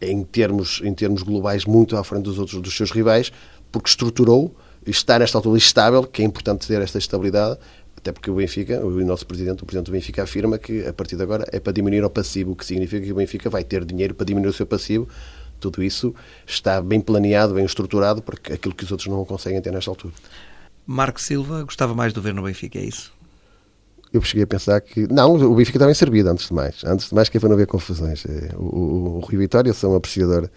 em 0.00 0.22
termos, 0.22 0.80
em 0.84 0.94
termos 0.94 1.22
globais, 1.22 1.64
muito 1.64 1.96
à 1.96 2.04
frente 2.04 2.22
dos 2.22 2.38
outros 2.38 2.62
dos 2.62 2.74
seus 2.76 2.92
rivais, 2.92 3.32
porque 3.72 3.88
estruturou, 3.88 4.54
está 4.86 5.18
nesta 5.18 5.36
altura 5.36 5.58
estável, 5.58 6.04
que 6.04 6.22
é 6.22 6.24
importante 6.24 6.66
ter 6.66 6.80
esta 6.80 6.98
estabilidade, 6.98 7.58
até 7.96 8.12
porque 8.12 8.30
o 8.30 8.36
Benfica, 8.36 8.78
o 8.86 9.04
nosso 9.04 9.26
presidente, 9.26 9.64
o 9.64 9.66
presidente 9.66 9.86
do 9.86 9.92
Benfica 9.92 10.22
afirma 10.22 10.56
que 10.56 10.86
a 10.86 10.92
partir 10.92 11.16
de 11.16 11.24
agora 11.24 11.44
é 11.50 11.58
para 11.58 11.72
diminuir 11.72 12.04
o 12.04 12.10
passivo, 12.10 12.52
o 12.52 12.56
que 12.56 12.64
significa 12.64 13.04
que 13.04 13.12
o 13.12 13.16
Benfica 13.16 13.50
vai 13.50 13.64
ter 13.64 13.84
dinheiro 13.84 14.14
para 14.14 14.24
diminuir 14.24 14.50
o 14.50 14.52
seu 14.52 14.66
passivo. 14.66 15.08
Tudo 15.58 15.82
isso 15.82 16.14
está 16.46 16.80
bem 16.80 17.00
planeado, 17.00 17.54
bem 17.54 17.64
estruturado, 17.64 18.22
porque 18.22 18.52
aquilo 18.52 18.74
que 18.74 18.84
os 18.84 18.90
outros 18.90 19.08
não 19.08 19.24
conseguem 19.24 19.60
ter 19.60 19.72
nesta 19.72 19.90
altura. 19.90 20.14
Marco 20.86 21.20
Silva 21.20 21.64
gostava 21.64 21.94
mais 21.94 22.12
de 22.12 22.20
ver 22.20 22.32
no 22.32 22.42
Benfica, 22.42 22.78
é 22.78 22.84
isso? 22.84 23.12
Eu 24.12 24.22
cheguei 24.22 24.44
a 24.44 24.46
pensar 24.46 24.80
que. 24.80 25.06
Não, 25.12 25.34
o 25.34 25.54
Benfica 25.54 25.78
estava 25.78 25.88
bem 25.88 25.94
servido, 25.94 26.30
antes 26.30 26.48
de 26.48 26.54
mais. 26.54 26.84
Antes 26.84 27.08
de 27.08 27.14
mais, 27.14 27.28
que 27.28 27.36
é 27.36 27.40
para 27.40 27.48
não 27.48 27.54
haver 27.54 27.66
confusões. 27.66 28.24
É, 28.24 28.54
o, 28.56 28.62
o, 28.62 29.16
o 29.16 29.20
Rui 29.20 29.36
Vitória, 29.36 29.68
eu 29.70 29.74
sou 29.74 29.92
um 29.92 29.96
apreciador 29.96 30.48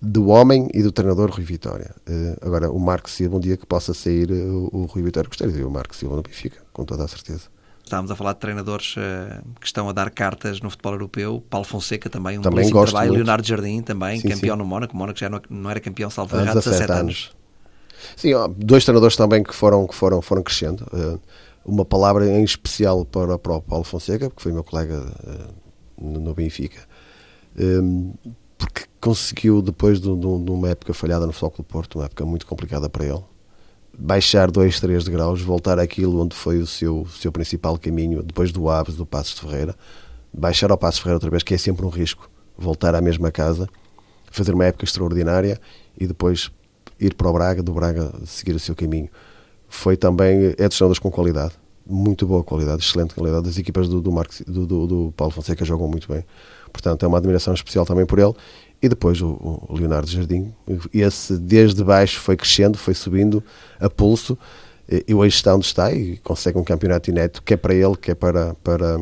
do 0.00 0.28
homem 0.28 0.68
e 0.74 0.82
do 0.82 0.92
treinador 0.92 1.30
Rui 1.30 1.44
Vitória. 1.44 1.94
Uh, 2.08 2.36
agora, 2.46 2.70
o 2.70 2.78
Marco 2.78 3.08
Silva, 3.08 3.36
um 3.36 3.40
dia 3.40 3.56
que 3.56 3.64
possa 3.64 3.94
sair 3.94 4.30
uh, 4.30 4.68
o, 4.72 4.82
o 4.82 4.84
Rui 4.84 5.02
Vitória, 5.02 5.28
gostaria 5.28 5.52
de 5.52 5.58
ver 5.58 5.64
o 5.64 5.70
Marco 5.70 5.94
Silva 5.96 6.16
no 6.16 6.22
Benfica, 6.22 6.58
com 6.72 6.84
toda 6.84 7.04
a 7.04 7.08
certeza. 7.08 7.48
Estávamos 7.92 8.10
a 8.10 8.16
falar 8.16 8.32
de 8.32 8.38
treinadores 8.38 8.96
uh, 8.96 9.42
que 9.60 9.66
estão 9.66 9.86
a 9.86 9.92
dar 9.92 10.08
cartas 10.08 10.62
no 10.62 10.70
futebol 10.70 10.94
europeu. 10.94 11.44
Paulo 11.50 11.66
Fonseca 11.66 12.08
também, 12.08 12.38
um 12.38 12.40
também 12.40 12.70
gosto 12.70 12.92
trabalho. 12.92 13.10
Muito. 13.10 13.18
Leonardo 13.18 13.46
Jardim 13.46 13.82
também, 13.82 14.18
sim, 14.18 14.28
campeão 14.30 14.56
sim. 14.56 14.62
no 14.62 14.64
Mónaco. 14.64 14.94
O 14.94 14.96
Mónaco 14.96 15.18
já 15.18 15.28
não, 15.28 15.70
era 15.70 15.78
campeão, 15.78 16.08
salvo 16.08 16.34
há 16.36 16.40
17, 16.40 16.70
17 16.70 16.90
anos. 16.90 17.00
anos. 17.00 17.36
Sim, 18.16 18.32
ó, 18.32 18.48
dois 18.48 18.86
treinadores 18.86 19.14
também 19.14 19.42
que 19.42 19.54
foram, 19.54 19.86
que 19.86 19.94
foram, 19.94 20.22
foram 20.22 20.42
crescendo. 20.42 20.86
Uh, 20.90 21.20
uma 21.66 21.84
palavra 21.84 22.26
em 22.26 22.42
especial 22.42 23.04
para, 23.04 23.38
para 23.38 23.56
o 23.56 23.60
Paulo 23.60 23.84
Fonseca, 23.84 24.30
que 24.30 24.40
foi 24.40 24.52
meu 24.52 24.64
colega 24.64 24.98
uh, 24.98 26.02
no 26.02 26.32
Benfica, 26.32 26.80
um, 27.58 28.14
porque 28.56 28.84
conseguiu, 29.02 29.60
depois 29.60 30.00
de, 30.00 30.08
de, 30.08 30.44
de, 30.44 30.50
uma 30.50 30.70
época 30.70 30.94
falhada 30.94 31.26
no 31.26 31.32
Futebol 31.32 31.56
do 31.58 31.64
Porto, 31.64 31.98
uma 31.98 32.06
época 32.06 32.24
muito 32.24 32.46
complicada 32.46 32.88
para 32.88 33.04
ele, 33.04 33.22
baixar 33.96 34.50
dois, 34.50 34.80
três 34.80 35.04
degraus, 35.04 35.40
voltar 35.40 35.78
àquilo 35.78 36.20
onde 36.20 36.34
foi 36.34 36.58
o 36.58 36.66
seu, 36.66 37.06
seu 37.06 37.30
principal 37.30 37.78
caminho, 37.78 38.22
depois 38.22 38.52
do 38.52 38.68
Aves, 38.68 38.96
do 38.96 39.06
Passos 39.06 39.34
de 39.34 39.40
Ferreira, 39.42 39.76
baixar 40.32 40.70
ao 40.70 40.78
Passos 40.78 40.96
de 40.96 41.02
Ferreira 41.02 41.16
outra 41.16 41.30
vez, 41.30 41.42
que 41.42 41.54
é 41.54 41.58
sempre 41.58 41.84
um 41.84 41.88
risco, 41.88 42.30
voltar 42.56 42.94
à 42.94 43.00
mesma 43.00 43.30
casa, 43.30 43.68
fazer 44.30 44.54
uma 44.54 44.64
época 44.64 44.84
extraordinária 44.84 45.60
e 45.98 46.06
depois 46.06 46.50
ir 46.98 47.14
para 47.14 47.28
o 47.28 47.32
Braga, 47.32 47.62
do 47.62 47.72
Braga 47.72 48.12
seguir 48.24 48.54
o 48.54 48.58
seu 48.58 48.74
caminho. 48.74 49.08
Foi 49.68 49.96
também, 49.96 50.54
é 50.58 50.68
dos 50.68 50.76
treinadores 50.76 50.98
com 50.98 51.10
qualidade, 51.10 51.52
muito 51.86 52.26
boa 52.26 52.42
qualidade, 52.42 52.82
excelente 52.82 53.14
qualidade. 53.14 53.48
As 53.48 53.58
equipas 53.58 53.88
do, 53.88 54.00
do, 54.00 54.12
Marcos, 54.12 54.42
do, 54.46 54.66
do, 54.66 54.86
do 54.86 55.14
Paulo 55.16 55.32
Fonseca 55.32 55.64
jogam 55.64 55.88
muito 55.88 56.08
bem. 56.10 56.24
Portanto, 56.72 57.04
é 57.04 57.08
uma 57.08 57.18
admiração 57.18 57.52
especial 57.52 57.84
também 57.84 58.06
por 58.06 58.18
ele. 58.18 58.34
E 58.82 58.88
depois 58.88 59.22
o, 59.22 59.28
o 59.68 59.76
Leonardo 59.76 60.10
Jardim, 60.10 60.52
esse 60.92 61.38
desde 61.38 61.84
baixo 61.84 62.18
foi 62.18 62.36
crescendo, 62.36 62.76
foi 62.76 62.94
subindo 62.94 63.42
a 63.78 63.88
pulso 63.88 64.36
e 65.06 65.14
hoje 65.14 65.36
está 65.36 65.54
onde 65.54 65.66
está 65.66 65.92
e 65.92 66.16
consegue 66.18 66.58
um 66.58 66.64
campeonato 66.64 67.08
inédito 67.08 67.42
que 67.42 67.54
é 67.54 67.56
para 67.56 67.74
ele, 67.74 67.96
que 67.96 68.10
é 68.10 68.14
para, 68.14 68.54
para, 68.54 68.98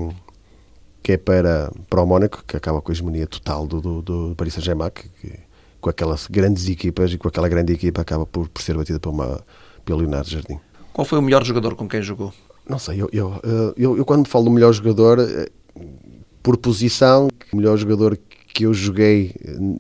que 1.03 1.13
é 1.13 1.17
para, 1.17 1.73
para 1.89 2.03
o 2.03 2.07
Mónaco, 2.07 2.45
que 2.47 2.57
acaba 2.57 2.81
com 2.81 2.93
a 2.93 2.95
hegemonia 2.95 3.27
total 3.27 3.67
do, 3.67 3.81
do, 3.81 4.03
do 4.03 4.35
Paris 4.37 4.55
Saint-Germain, 4.55 4.91
que, 4.91 5.09
que 5.09 5.39
com 5.81 5.89
aquelas 5.89 6.27
grandes 6.27 6.69
equipas 6.69 7.13
e 7.13 7.19
com 7.19 7.29
aquela 7.29 7.49
grande 7.49 7.73
equipa 7.73 8.03
acaba 8.03 8.27
por, 8.27 8.49
por 8.49 8.63
ser 8.63 8.77
batida 8.77 9.01
por 9.01 9.11
uma, 9.11 9.41
pelo 9.85 10.01
Leonardo 10.01 10.29
Jardim. 10.29 10.61
Qual 10.93 11.05
foi 11.05 11.19
o 11.19 11.23
melhor 11.23 11.43
jogador 11.45 11.75
com 11.75 11.89
quem 11.89 12.03
jogou? 12.03 12.33
Não 12.69 12.79
sei, 12.79 13.01
eu, 13.01 13.09
eu, 13.13 13.41
eh, 13.43 13.75
eu, 13.77 13.97
eu 13.97 14.05
quando 14.05 14.29
falo 14.29 14.45
do 14.45 14.51
melhor 14.51 14.73
jogador, 14.73 15.19
eh, 15.19 15.49
por 16.43 16.57
posição, 16.59 17.29
o 17.53 17.57
melhor 17.57 17.77
jogador 17.77 18.19
que 18.53 18.65
eu 18.65 18.75
joguei, 18.75 19.33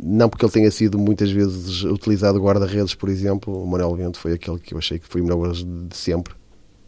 não 0.02 0.28
porque 0.28 0.44
ele 0.44 0.52
tenha 0.52 0.70
sido 0.70 0.98
muitas 0.98 1.30
vezes 1.30 1.83
utilizado 1.85 2.38
guarda-redes, 2.38 2.94
por 2.94 3.09
exemplo, 3.09 3.62
o 3.62 3.66
Manuel 3.66 3.96
Bento 3.96 4.18
foi 4.18 4.33
aquele 4.33 4.59
que 4.59 4.74
eu 4.74 4.78
achei 4.78 4.98
que 4.98 5.06
foi 5.06 5.20
o 5.20 5.24
melhor 5.24 5.52
de 5.52 5.96
sempre 5.96 6.35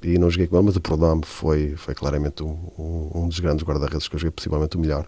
e 0.03 0.19
não 0.19 0.31
joguei 0.31 0.47
com 0.47 0.57
ele, 0.57 0.67
mas 0.67 0.77
o 0.77 0.81
Prodome 0.81 1.23
foi, 1.25 1.75
foi 1.77 1.95
claramente 1.95 2.43
um, 2.43 2.57
um, 2.79 3.11
um 3.23 3.29
dos 3.29 3.39
grandes 3.41 3.65
guarda-redes 3.65 4.09
que 4.09 4.17
eu 4.17 4.21
joguei, 4.21 4.33
possivelmente 4.33 4.77
o 4.77 4.81
melhor. 4.81 5.07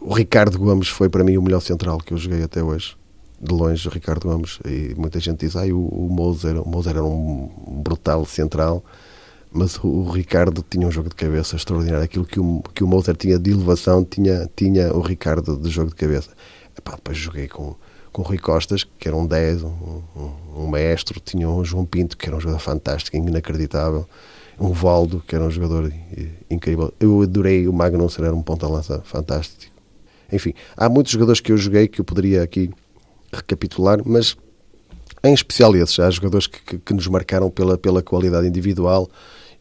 O 0.00 0.14
Ricardo 0.14 0.58
Gomes 0.58 0.88
foi 0.88 1.08
para 1.08 1.24
mim 1.24 1.36
o 1.36 1.42
melhor 1.42 1.60
central 1.60 1.98
que 1.98 2.12
eu 2.12 2.18
joguei 2.18 2.42
até 2.42 2.62
hoje 2.62 2.96
de 3.40 3.54
longe 3.54 3.88
o 3.88 3.90
Ricardo 3.90 4.28
Gomes 4.28 4.58
e 4.66 4.94
muita 4.96 5.18
gente 5.18 5.46
diz 5.46 5.56
ah, 5.56 5.64
o, 5.64 5.88
o 5.88 6.08
Moser, 6.10 6.60
o 6.60 6.68
Moser 6.68 6.96
era 6.96 7.04
um 7.04 7.80
brutal 7.82 8.24
central 8.26 8.84
mas 9.52 9.76
o, 9.78 9.86
o, 9.86 10.10
Ricardo 10.10 10.64
tinha 10.68 10.86
um 10.86 10.90
jogo 10.90 11.08
de 11.08 11.14
cabeça 11.14 11.56
extraordinário. 11.56 12.04
Aquilo 12.04 12.24
que 12.24 12.38
o, 12.38 12.62
que 12.74 12.84
o 12.84 12.86
Moser 12.86 13.16
tinha 13.16 13.38
de 13.38 13.50
elevação 13.50 14.04
tinha, 14.04 14.48
tinha 14.54 14.94
o 14.94 15.00
Ricardo 15.00 15.56
de 15.56 15.68
jogo 15.70 15.90
de 15.90 15.96
cabeça. 15.96 16.30
Epá, 16.76 16.94
depois 16.94 17.18
joguei 17.18 17.48
com, 17.48 17.74
com 18.12 18.22
o 18.22 18.24
Rui 18.24 18.38
Costas 18.38 18.84
que 18.84 19.08
era 19.08 19.16
um 19.16 19.26
10 19.26 19.62
um, 19.64 19.68
um, 19.68 20.62
um 20.62 20.66
maestro, 20.66 21.18
tinha 21.20 21.48
um 21.48 21.64
João 21.64 21.84
Pinto 21.84 22.16
que 22.16 22.26
era 22.26 22.36
um 22.36 22.40
jogador 22.40 22.60
fantástico, 22.60 23.16
inacreditável 23.16 24.06
um 24.60 24.72
Valdo, 24.72 25.24
que 25.26 25.34
era 25.34 25.42
um 25.42 25.50
jogador 25.50 25.90
incrível. 26.50 26.92
Eu 27.00 27.22
adorei 27.22 27.66
o 27.66 27.72
Magnus, 27.72 28.18
era 28.18 28.34
um 28.34 28.42
ponta-lança 28.42 29.00
fantástico. 29.04 29.72
Enfim, 30.30 30.52
há 30.76 30.88
muitos 30.88 31.12
jogadores 31.12 31.40
que 31.40 31.50
eu 31.50 31.56
joguei 31.56 31.88
que 31.88 32.00
eu 32.00 32.04
poderia 32.04 32.42
aqui 32.42 32.70
recapitular, 33.32 34.00
mas 34.04 34.36
em 35.24 35.32
especial 35.32 35.74
esses, 35.74 35.98
há 35.98 36.10
jogadores 36.10 36.46
que, 36.46 36.60
que, 36.62 36.78
que, 36.78 36.94
nos 36.94 37.06
marcaram 37.06 37.50
pela, 37.50 37.78
pela 37.78 38.02
qualidade 38.02 38.46
individual 38.46 39.08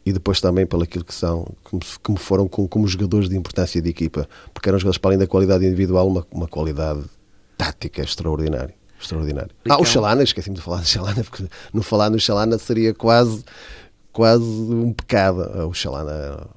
e 0.06 0.14
depois 0.14 0.39
também 0.41 0.66
pelo 0.66 0.84
aquilo 0.84 1.04
que 1.04 1.14
são, 1.14 1.47
como, 1.64 1.82
como 2.02 2.18
foram 2.18 2.47
como, 2.47 2.68
como 2.68 2.88
jogadores 2.88 3.30
de 3.30 3.38
importância 3.38 3.82
de 3.82 3.89
equipa, 3.89 4.28
porque 4.54 4.70
eram 4.70 4.80
jogadores 4.80 4.97
para 4.97 5.10
além 5.10 5.20
da 5.20 5.28
qualidade 5.28 5.66
individual, 5.66 6.08
uma, 6.08 6.26
uma 6.32 6.47
qualidade 6.47 7.04
tática 7.58 8.02
extraordinária. 8.02 8.74
extraordinário. 9.00 9.52
Ah, 9.68 9.80
o 9.80 9.86
Chalana, 9.86 10.24
esqueci-me 10.24 10.56
de 10.56 10.62
falar 10.62 10.80
do 10.80 10.88
Chalana, 10.88 11.24
porque 11.24 11.45
não 11.74 11.82
falar 11.82 12.10
no 12.10 12.20
Chalana 12.20 12.58
seria 12.58 12.93
quase, 12.93 13.43
quase 14.12 14.43
um 14.43 14.93
pecado. 14.93 15.41
Ah, 15.54 15.66
o 15.66 15.74
Chalana, 15.74 16.47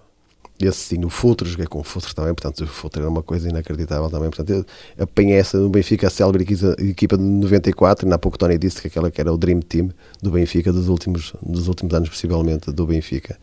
esse 0.66 0.78
sim, 0.78 1.04
o 1.04 1.10
Futre, 1.10 1.48
joguei 1.48 1.66
com 1.66 1.80
o 1.80 1.84
Futre 1.84 2.14
também, 2.14 2.34
portanto, 2.34 2.64
o 2.64 2.66
Futre 2.66 3.00
era 3.00 3.10
uma 3.10 3.22
coisa 3.22 3.48
inacreditável 3.48 4.08
também. 4.10 4.30
Portanto, 4.30 4.50
eu 4.50 5.04
apanhei 5.04 5.36
essa 5.36 5.58
no 5.58 5.68
Benfica, 5.68 6.06
a 6.06 6.10
célebre 6.10 6.46
equipa 6.78 7.16
de 7.16 7.22
94, 7.22 8.08
e 8.08 8.12
há 8.12 8.18
pouco 8.18 8.38
Tony 8.38 8.58
disse 8.58 8.80
que 8.80 8.88
aquela 8.88 9.10
que 9.10 9.20
era 9.20 9.32
o 9.32 9.36
Dream 9.36 9.60
Team 9.60 9.90
do 10.22 10.30
Benfica 10.30 10.72
dos 10.72 10.88
últimos, 10.88 11.32
dos 11.42 11.68
últimos 11.68 11.94
anos, 11.94 12.08
possivelmente, 12.08 12.70
do 12.70 12.86
Benfica 12.86 13.38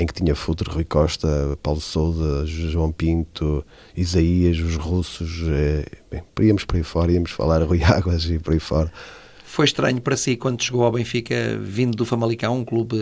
em 0.00 0.06
que 0.06 0.14
tinha 0.14 0.34
Futre, 0.34 0.70
Rui 0.70 0.84
Costa, 0.84 1.58
Paulo 1.62 1.80
Souza, 1.80 2.46
João 2.46 2.90
Pinto, 2.90 3.62
Isaías, 3.94 4.58
os 4.58 4.76
russos, 4.76 5.42
é, 5.46 5.84
bem, 6.10 6.22
íamos 6.40 6.64
por 6.64 6.76
aí 6.76 6.82
fora, 6.82 7.12
íamos 7.12 7.30
falar 7.30 7.62
Rui 7.62 7.82
Águas 7.84 8.24
e 8.24 8.38
por 8.38 8.54
aí 8.54 8.58
fora. 8.58 8.90
Foi 9.44 9.66
estranho 9.66 10.00
para 10.00 10.16
si 10.16 10.36
quando 10.36 10.62
chegou 10.62 10.84
ao 10.84 10.92
Benfica, 10.92 11.58
vindo 11.60 11.96
do 11.96 12.06
Famalicão, 12.06 12.56
um 12.56 12.64
clube 12.64 12.96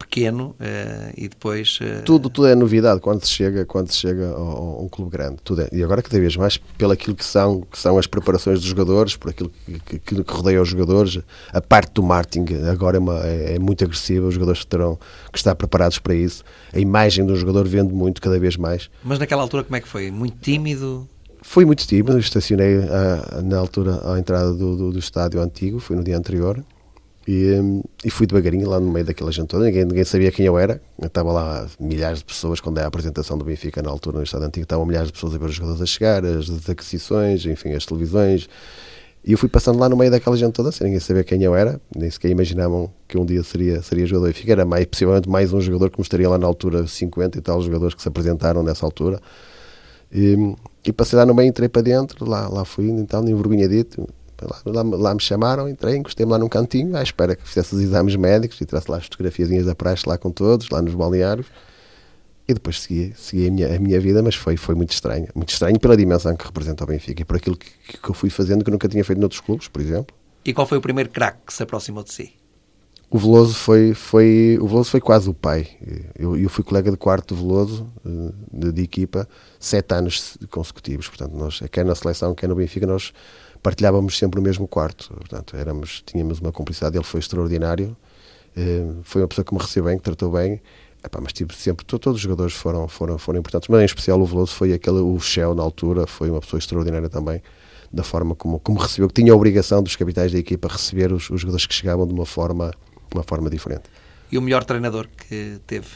pequeno 0.00 0.56
uh, 0.58 1.12
e 1.16 1.28
depois 1.28 1.78
uh... 1.82 2.02
tudo 2.04 2.30
tudo 2.30 2.48
é 2.48 2.54
novidade 2.54 3.00
quando 3.00 3.22
se 3.24 3.30
chega 3.30 3.66
quando 3.66 3.90
se 3.90 3.98
chega 3.98 4.30
a, 4.30 4.82
um 4.82 4.88
clube 4.88 5.10
grande. 5.10 5.36
Tudo 5.44 5.62
é, 5.62 5.68
e 5.70 5.84
agora 5.84 6.02
cada 6.02 6.18
vez 6.18 6.36
mais 6.36 6.56
pelo 6.56 6.92
aquilo 6.92 7.14
que 7.14 7.24
são 7.24 7.60
que 7.60 7.78
são 7.78 7.98
as 7.98 8.06
preparações 8.06 8.60
dos 8.60 8.68
jogadores 8.68 9.16
por 9.16 9.30
aquilo 9.30 9.50
que, 9.66 9.98
que, 9.98 10.24
que 10.24 10.32
rodeia 10.32 10.60
os 10.60 10.68
jogadores. 10.68 11.20
A 11.52 11.60
parte 11.60 11.92
do 11.92 12.02
marketing 12.02 12.46
agora 12.70 12.96
é, 12.96 13.00
uma, 13.00 13.26
é, 13.26 13.54
é, 13.56 13.58
muito 13.58 13.84
agressiva 13.84 14.26
os 14.26 14.34
jogadores 14.34 14.64
terão 14.64 14.98
que 15.30 15.38
estar 15.38 15.54
preparados 15.54 15.98
para 15.98 16.14
isso. 16.14 16.42
A 16.72 16.78
imagem 16.78 17.26
do 17.26 17.36
jogador 17.36 17.68
vende 17.68 17.92
muito 17.92 18.20
cada 18.20 18.38
vez 18.38 18.56
mais. 18.56 18.90
Mas 19.04 19.18
naquela 19.18 19.42
altura 19.42 19.62
como 19.62 19.76
é 19.76 19.80
que 19.80 19.88
foi? 19.88 20.10
Muito 20.10 20.38
tímido? 20.40 21.06
Fui 21.42 21.64
muito 21.64 21.86
tímido, 21.86 22.18
estacionei 22.18 22.78
a, 22.78 23.42
na 23.42 23.58
altura 23.58 24.00
à 24.04 24.18
entrada 24.18 24.52
do, 24.52 24.76
do, 24.76 24.92
do 24.92 24.98
estádio 24.98 25.40
antigo, 25.40 25.78
foi 25.78 25.96
no 25.96 26.04
dia 26.04 26.16
anterior, 26.16 26.62
e, 27.32 27.80
e, 28.04 28.10
fui 28.10 28.26
devagarinho 28.26 28.68
lá 28.68 28.80
no 28.80 28.90
meio 28.90 29.06
daquela 29.06 29.30
gente 29.30 29.46
toda, 29.46 29.66
ninguém, 29.66 29.84
ninguém 29.84 30.02
sabia 30.02 30.32
quem 30.32 30.46
eu 30.46 30.58
era. 30.58 30.82
Estava 31.00 31.30
lá 31.30 31.64
milhares 31.78 32.18
de 32.18 32.24
pessoas, 32.24 32.58
quando 32.58 32.78
é 32.78 32.82
a 32.82 32.88
apresentação 32.88 33.38
do 33.38 33.44
Benfica 33.44 33.80
na 33.80 33.88
altura 33.88 34.18
no 34.18 34.24
Estado 34.24 34.46
Antigo, 34.46 34.64
estavam 34.64 34.84
milhares 34.84 35.06
de 35.06 35.12
pessoas 35.12 35.36
a 35.36 35.38
ver 35.38 35.44
os 35.44 35.54
jogadores 35.54 35.80
a 35.80 35.86
chegar, 35.86 36.24
as 36.24 36.68
aquisições, 36.68 37.46
enfim, 37.46 37.72
as 37.72 37.86
televisões. 37.86 38.48
E 39.24 39.30
eu 39.30 39.38
fui 39.38 39.48
passando 39.48 39.78
lá 39.78 39.88
no 39.88 39.96
meio 39.96 40.10
daquela 40.10 40.36
gente 40.36 40.52
toda, 40.54 40.72
sem 40.72 40.86
ninguém 40.86 40.98
saber 40.98 41.22
quem 41.22 41.40
eu 41.40 41.54
era, 41.54 41.80
nem 41.94 42.10
sequer 42.10 42.30
imaginavam 42.30 42.90
que 43.06 43.16
um 43.16 43.24
dia 43.24 43.44
seria, 43.44 43.80
seria 43.80 44.04
jogador 44.06 44.26
do 44.26 44.32
Benfica. 44.32 44.50
Era 44.50 44.64
mais, 44.64 44.84
possivelmente 44.86 45.28
mais 45.28 45.52
um 45.52 45.60
jogador 45.60 45.88
que 45.88 46.00
me 46.00 46.02
estaria 46.02 46.28
lá 46.28 46.36
na 46.36 46.48
altura, 46.48 46.84
50 46.84 47.38
e 47.38 47.40
tal 47.40 47.62
jogadores 47.62 47.94
que 47.94 48.02
se 48.02 48.08
apresentaram 48.08 48.64
nessa 48.64 48.84
altura. 48.84 49.20
E, 50.12 50.34
e 50.84 50.92
passei 50.92 51.16
lá 51.16 51.24
no 51.24 51.32
meio, 51.32 51.48
entrei 51.48 51.68
para 51.68 51.82
dentro, 51.82 52.28
lá, 52.28 52.48
lá 52.48 52.64
fui 52.64 52.90
e 52.90 53.04
tal, 53.04 53.22
envergonhadito 53.22 54.08
Lá, 54.64 54.82
lá, 54.82 55.14
me 55.14 55.20
chamaram, 55.20 55.68
entrei, 55.68 55.96
encostei-me 55.96 56.32
lá 56.32 56.38
num 56.38 56.48
cantinho, 56.48 56.96
à 56.96 57.02
espera 57.02 57.36
que 57.36 57.46
fizesse 57.46 57.74
os 57.74 57.80
exames 57.80 58.16
médicos 58.16 58.60
e 58.60 58.64
tirasse 58.64 58.90
lá 58.90 58.96
as 58.96 59.04
fotografias 59.04 59.66
da 59.66 59.74
praxe 59.74 60.08
lá 60.08 60.16
com 60.16 60.30
todos, 60.30 60.68
lá 60.70 60.80
nos 60.80 60.94
balneários. 60.94 61.46
E 62.48 62.54
depois 62.54 62.80
segui, 62.80 63.12
segui 63.16 63.46
a, 63.46 63.50
minha, 63.50 63.76
a 63.76 63.78
minha 63.78 64.00
vida, 64.00 64.22
mas 64.22 64.34
foi, 64.34 64.56
foi 64.56 64.74
muito 64.74 64.92
estranho. 64.92 65.28
Muito 65.34 65.50
estranho 65.50 65.78
pela 65.78 65.96
dimensão 65.96 66.34
que 66.34 66.44
representa 66.44 66.82
o 66.82 66.86
Benfica 66.86 67.22
e 67.22 67.24
por 67.24 67.36
aquilo 67.36 67.56
que, 67.56 67.70
que 67.98 68.10
eu 68.10 68.14
fui 68.14 68.28
fazendo 68.28 68.64
que 68.64 68.70
eu 68.70 68.72
nunca 68.72 68.88
tinha 68.88 69.04
feito 69.04 69.20
noutros 69.20 69.40
clubes, 69.40 69.68
por 69.68 69.80
exemplo. 69.80 70.16
E 70.44 70.52
qual 70.52 70.66
foi 70.66 70.78
o 70.78 70.80
primeiro 70.80 71.10
craque 71.10 71.38
que 71.46 71.54
se 71.54 71.62
aproximou 71.62 72.02
de 72.02 72.12
si? 72.12 72.32
O 73.10 73.18
Veloso 73.18 73.54
foi, 73.54 73.92
foi, 73.92 74.56
o 74.60 74.68
Veloso 74.68 74.90
foi 74.90 75.00
quase 75.00 75.28
o 75.28 75.34
pai. 75.34 75.68
Eu, 76.16 76.36
eu 76.36 76.48
fui 76.48 76.62
colega 76.62 76.92
de 76.92 76.96
quarto 76.96 77.34
do 77.34 77.40
Veloso, 77.40 77.86
eh, 78.06 78.32
de, 78.52 78.72
de 78.72 78.82
equipa, 78.82 79.28
sete 79.58 79.94
anos 79.94 80.38
consecutivos. 80.48 81.08
Portanto, 81.08 81.36
nós, 81.36 81.60
quer 81.72 81.84
na 81.84 81.94
seleção, 81.96 82.34
quer 82.36 82.48
no 82.48 82.54
Benfica, 82.54 82.86
nós 82.86 83.12
partilhávamos 83.62 84.16
sempre 84.18 84.40
o 84.40 84.42
mesmo 84.42 84.66
quarto. 84.66 85.12
Portanto, 85.14 85.56
éramos, 85.56 86.02
tínhamos 86.04 86.40
uma 86.40 86.52
cumplicidade. 86.52 86.96
Ele 86.96 87.04
foi 87.04 87.20
extraordinário. 87.20 87.96
Eh, 88.56 88.86
foi 89.02 89.22
uma 89.22 89.28
pessoa 89.28 89.44
que 89.44 89.54
me 89.54 89.60
recebeu 89.60 89.84
bem, 89.90 89.98
que 89.98 90.04
tratou 90.04 90.30
bem. 90.30 90.60
Epá, 91.02 91.18
mas 91.20 91.32
tive 91.32 91.54
sempre, 91.54 91.84
todos 91.86 92.16
os 92.16 92.20
jogadores 92.20 92.52
foram, 92.52 92.86
foram, 92.86 93.16
foram 93.16 93.38
importantes, 93.38 93.68
mas 93.70 93.80
em 93.80 93.84
especial 93.86 94.20
o 94.20 94.26
Veloso 94.26 94.52
foi 94.52 94.74
aquele, 94.74 94.98
o 94.98 95.18
Shell 95.18 95.54
na 95.54 95.62
altura, 95.62 96.06
foi 96.06 96.28
uma 96.28 96.40
pessoa 96.40 96.58
extraordinária 96.58 97.08
também, 97.08 97.42
da 97.90 98.02
forma 98.02 98.34
como, 98.34 98.60
como 98.60 98.78
recebeu, 98.78 99.08
que 99.08 99.14
tinha 99.14 99.32
a 99.32 99.36
obrigação 99.36 99.82
dos 99.82 99.96
capitães 99.96 100.30
da 100.30 100.38
equipa 100.38 100.68
receber 100.68 101.10
os, 101.10 101.30
os 101.30 101.40
jogadores 101.40 101.64
que 101.64 101.72
chegavam 101.72 102.06
de 102.06 102.12
uma 102.12 102.26
forma, 102.26 102.70
uma 103.14 103.22
forma 103.22 103.48
diferente. 103.48 103.84
E 104.30 104.36
o 104.36 104.42
melhor 104.42 104.62
treinador 104.62 105.08
que 105.08 105.58
teve? 105.66 105.88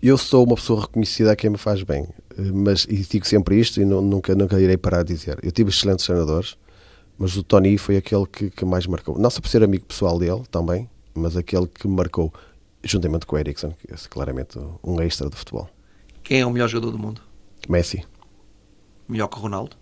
Eu 0.00 0.16
sou 0.16 0.44
uma 0.44 0.54
pessoa 0.54 0.82
reconhecida 0.82 1.32
a 1.32 1.36
quem 1.36 1.50
me 1.50 1.58
faz 1.58 1.82
bem, 1.82 2.06
eh, 2.38 2.42
mas 2.52 2.84
e 2.88 2.98
digo 2.98 3.26
sempre 3.26 3.58
isto 3.58 3.80
e 3.80 3.84
não, 3.84 4.00
nunca, 4.00 4.32
nunca 4.34 4.60
irei 4.60 4.76
parar 4.76 5.02
de 5.02 5.12
dizer. 5.12 5.40
Eu 5.42 5.50
tive 5.50 5.70
excelentes 5.70 6.06
treinadores, 6.06 6.56
mas 7.18 7.36
o 7.36 7.42
Tony 7.42 7.78
foi 7.78 7.96
aquele 7.96 8.26
que, 8.26 8.50
que 8.50 8.64
mais 8.64 8.86
marcou. 8.86 9.18
Não 9.18 9.30
só 9.30 9.40
por 9.40 9.48
ser 9.48 9.62
amigo 9.62 9.84
pessoal 9.84 10.18
dele 10.18 10.42
também, 10.50 10.88
mas 11.14 11.36
aquele 11.36 11.66
que 11.66 11.86
marcou, 11.86 12.32
juntamente 12.82 13.26
com 13.26 13.36
o 13.36 13.38
Ericsson, 13.38 13.72
que 13.72 13.92
é 13.92 13.96
claramente 14.08 14.58
um 14.82 15.00
extra 15.00 15.30
de 15.30 15.36
futebol. 15.36 15.68
Quem 16.22 16.40
é 16.40 16.46
o 16.46 16.50
melhor 16.50 16.68
jogador 16.68 16.92
do 16.92 16.98
mundo? 16.98 17.20
Messi. 17.68 18.04
Melhor 19.08 19.28
que 19.28 19.36
o 19.36 19.40
Ronaldo? 19.40 19.76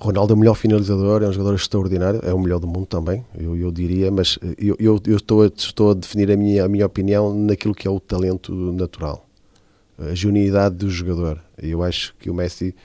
Ronaldo 0.00 0.32
é 0.32 0.36
o 0.36 0.38
melhor 0.38 0.54
finalizador, 0.54 1.22
é 1.24 1.28
um 1.28 1.32
jogador 1.32 1.56
extraordinário, 1.56 2.20
é 2.22 2.32
o 2.32 2.38
melhor 2.38 2.60
do 2.60 2.68
mundo 2.68 2.86
também, 2.86 3.24
eu, 3.36 3.56
eu 3.56 3.72
diria, 3.72 4.12
mas 4.12 4.38
eu, 4.56 4.76
eu, 4.78 5.00
eu 5.04 5.16
estou, 5.16 5.42
a, 5.42 5.46
estou 5.46 5.90
a 5.90 5.94
definir 5.94 6.30
a 6.30 6.36
minha, 6.36 6.64
a 6.64 6.68
minha 6.68 6.86
opinião 6.86 7.34
naquilo 7.34 7.74
que 7.74 7.88
é 7.88 7.90
o 7.90 7.98
talento 7.98 8.54
natural, 8.72 9.26
a 9.98 10.14
genuinidade 10.14 10.76
do 10.76 10.88
jogador. 10.88 11.42
Eu 11.60 11.82
acho 11.82 12.14
que 12.20 12.30
o 12.30 12.34
Messi 12.34 12.76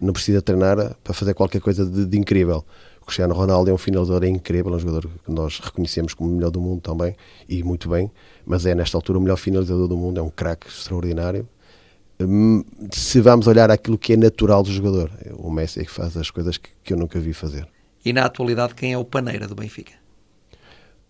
não 0.00 0.12
precisa 0.12 0.40
treinar 0.40 0.96
para 1.02 1.12
fazer 1.12 1.34
qualquer 1.34 1.60
coisa 1.60 1.84
de, 1.84 2.06
de 2.06 2.18
incrível. 2.18 2.64
O 3.12 3.14
Cristiano 3.14 3.34
Ronaldo 3.34 3.70
é 3.70 3.74
um 3.74 3.76
finalizador 3.76 4.24
incrível, 4.24 4.72
é 4.72 4.76
um 4.76 4.78
jogador 4.78 5.06
que 5.22 5.30
nós 5.30 5.60
reconhecemos 5.60 6.14
como 6.14 6.30
o 6.30 6.34
melhor 6.34 6.50
do 6.50 6.62
mundo 6.62 6.80
também, 6.80 7.14
e 7.46 7.62
muito 7.62 7.90
bem, 7.90 8.10
mas 8.46 8.64
é 8.64 8.74
nesta 8.74 8.96
altura 8.96 9.18
o 9.18 9.20
melhor 9.20 9.36
finalizador 9.36 9.86
do 9.86 9.98
mundo, 9.98 10.18
é 10.18 10.22
um 10.22 10.30
craque 10.30 10.66
extraordinário. 10.66 11.46
Hum, 12.18 12.64
se 12.90 13.20
vamos 13.20 13.46
olhar 13.46 13.70
aquilo 13.70 13.98
que 13.98 14.14
é 14.14 14.16
natural 14.16 14.62
do 14.62 14.72
jogador, 14.72 15.10
o 15.36 15.50
Messi 15.50 15.80
é 15.80 15.84
que 15.84 15.90
faz 15.90 16.16
as 16.16 16.30
coisas 16.30 16.56
que, 16.56 16.70
que 16.82 16.94
eu 16.94 16.96
nunca 16.96 17.20
vi 17.20 17.34
fazer. 17.34 17.68
E 18.02 18.14
na 18.14 18.24
atualidade, 18.24 18.74
quem 18.74 18.94
é 18.94 18.96
o 18.96 19.04
paneira 19.04 19.46
do 19.46 19.54
Benfica? 19.54 19.92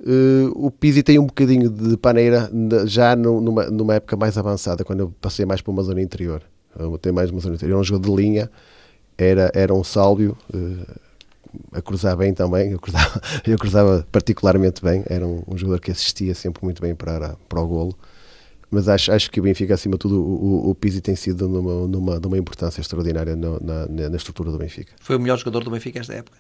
Uh, 0.01 0.51
o 0.57 0.73
Pizzi 0.73 1.05
tem 1.05 1.21
um 1.21 1.27
bocadinho 1.27 1.71
de 1.71 1.97
paneira 1.97 2.51
já 2.85 3.15
numa, 3.15 3.67
numa 3.67 3.95
época 3.95 4.17
mais 4.17 4.37
avançada, 4.37 4.83
quando 4.83 4.99
eu 4.99 5.15
passei 5.21 5.47
mais 5.47 5.61
para 5.61 5.71
uma 5.71 5.85
zona 5.85 6.03
interior. 6.03 6.43
Eu 6.77 6.99
tenho 6.99 7.15
mais 7.15 7.31
uma 7.31 7.39
zona 7.39 7.55
interior. 7.55 7.77
É 7.77 7.81
um 7.81 7.85
jogador 7.85 8.17
de 8.17 8.23
linha, 8.23 8.51
era, 9.17 9.53
era 9.55 9.73
um 9.73 9.85
sálvio. 9.85 10.37
Uh, 10.53 11.12
a 11.73 11.83
cruzar 11.83 12.17
bem 12.17 12.33
também, 12.35 12.73
eu 12.73 12.79
cruzava, 12.79 13.21
eu 13.47 13.59
cruzava 13.59 14.07
particularmente 14.11 14.83
bem, 14.83 15.03
era 15.07 15.27
um, 15.27 15.43
um, 15.47 15.57
jogador 15.57 15.81
que 15.81 15.91
assistia 15.91 16.35
sempre 16.35 16.65
muito 16.65 16.81
bem 16.81 16.95
para, 16.95 17.37
para 17.49 17.61
o 17.61 17.67
golo. 17.67 17.97
Mas 18.71 18.89
acho, 18.89 19.13
acho 19.13 19.31
que 19.31 19.39
o 19.39 19.43
Benfica, 19.43 19.75
acima 19.75 19.97
de 19.97 19.99
tudo, 19.99 20.23
o, 20.23 20.71
o 20.71 20.75
Pizzi 20.75 21.03
tem 21.03 21.15
sido 21.15 21.47
numa, 21.47 21.87
numa, 21.87 22.19
numa 22.19 22.39
importância 22.39 22.81
extraordinária 22.81 23.37
na, 23.37 23.61
na, 23.61 24.09
na, 24.09 24.17
estrutura 24.17 24.51
do 24.51 24.57
Benfica. 24.57 24.95
Foi 24.99 25.17
o 25.17 25.21
melhor 25.21 25.37
jogador 25.37 25.63
do 25.63 25.71
Benfica 25.71 26.01
esta 26.01 26.15
época? 26.15 26.39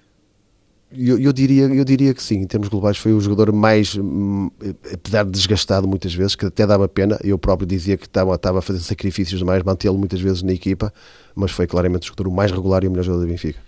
Eu, 0.90 1.18
eu, 1.18 1.32
diria, 1.32 1.64
eu 1.64 1.84
diria 1.84 2.12
que 2.12 2.22
sim, 2.22 2.36
em 2.36 2.46
termos 2.46 2.68
globais 2.68 2.96
foi 2.98 3.12
o 3.12 3.20
jogador 3.20 3.52
mais, 3.52 3.96
hum, 3.96 4.50
apesar 4.92 5.24
de 5.24 5.30
desgastado 5.30 5.86
muitas 5.86 6.14
vezes, 6.14 6.34
que 6.34 6.46
até 6.46 6.66
dava 6.66 6.86
pena, 6.88 7.18
eu 7.22 7.38
próprio 7.38 7.66
dizia 7.66 7.96
que 7.96 8.06
estava, 8.06 8.34
estava 8.34 8.58
a 8.58 8.62
fazer 8.62 8.80
sacrifícios 8.80 9.38
demais, 9.38 9.62
mantê-lo 9.62 9.98
muitas 9.98 10.20
vezes 10.20 10.42
na 10.42 10.52
equipa, 10.52 10.92
mas 11.34 11.50
foi 11.50 11.66
claramente 11.66 12.04
o 12.04 12.06
jogador 12.08 12.30
mais 12.30 12.50
regular 12.50 12.84
e 12.84 12.88
o 12.88 12.90
melhor 12.90 13.04
jogador 13.04 13.24
do 13.24 13.30
Benfica. 13.30 13.58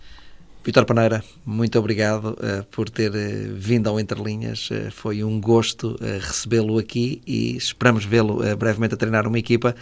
Vitor 0.64 0.86
Paneira, 0.86 1.22
muito 1.44 1.78
obrigado 1.78 2.30
uh, 2.30 2.64
por 2.70 2.88
ter 2.88 3.10
uh, 3.10 3.54
vindo 3.54 3.86
ao 3.86 4.00
Interlinhas. 4.00 4.70
Uh, 4.70 4.90
foi 4.90 5.22
um 5.22 5.38
gosto 5.38 5.98
recebê-lo 6.00 6.78
aqui 6.78 7.20
e 7.26 7.54
esperamos 7.54 8.06
vê-lo 8.06 8.38
brevemente 8.56 8.94
a 8.94 8.96
treinar 8.96 9.26
uma 9.26 9.38
equipa. 9.38 9.74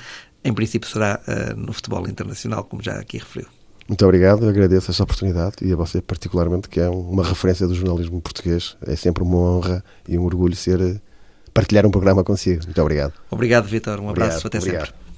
Em 0.45 0.53
princípio 0.53 0.89
será 0.89 1.20
no 1.57 1.72
futebol 1.72 2.09
internacional, 2.09 2.64
como 2.64 2.83
já 2.83 2.95
aqui 2.95 3.18
referiu. 3.18 3.49
Muito 3.89 4.05
obrigado, 4.05 4.49
agradeço 4.49 4.91
esta 4.91 5.05
oportunidade 5.05 5.57
e 5.62 5.72
a 5.72 5.76
você 5.76 6.03
particularmente, 6.03 6.68
que 6.68 6.80
é 6.80 6.89
uma 6.89 7.22
referência 7.22 7.68
do 7.68 7.74
jornalismo 7.74 8.20
português. 8.20 8.76
É 8.85 8.97
sempre 8.97 9.22
uma 9.22 9.37
honra 9.37 9.85
e 10.09 10.18
um 10.18 10.24
orgulho 10.24 10.57
ser 10.57 11.01
partilhar 11.55 11.87
um 11.87 11.91
programa 11.93 12.24
consigo. 12.24 12.64
Muito 12.64 12.80
obrigado. 12.80 13.12
Obrigado, 13.30 13.68
Vitor. 13.68 14.01
Um 14.01 14.09
abraço. 14.09 14.39
Obrigado, 14.39 14.47
Até 14.47 14.59
obrigado. 14.59 14.87
sempre. 14.87 15.11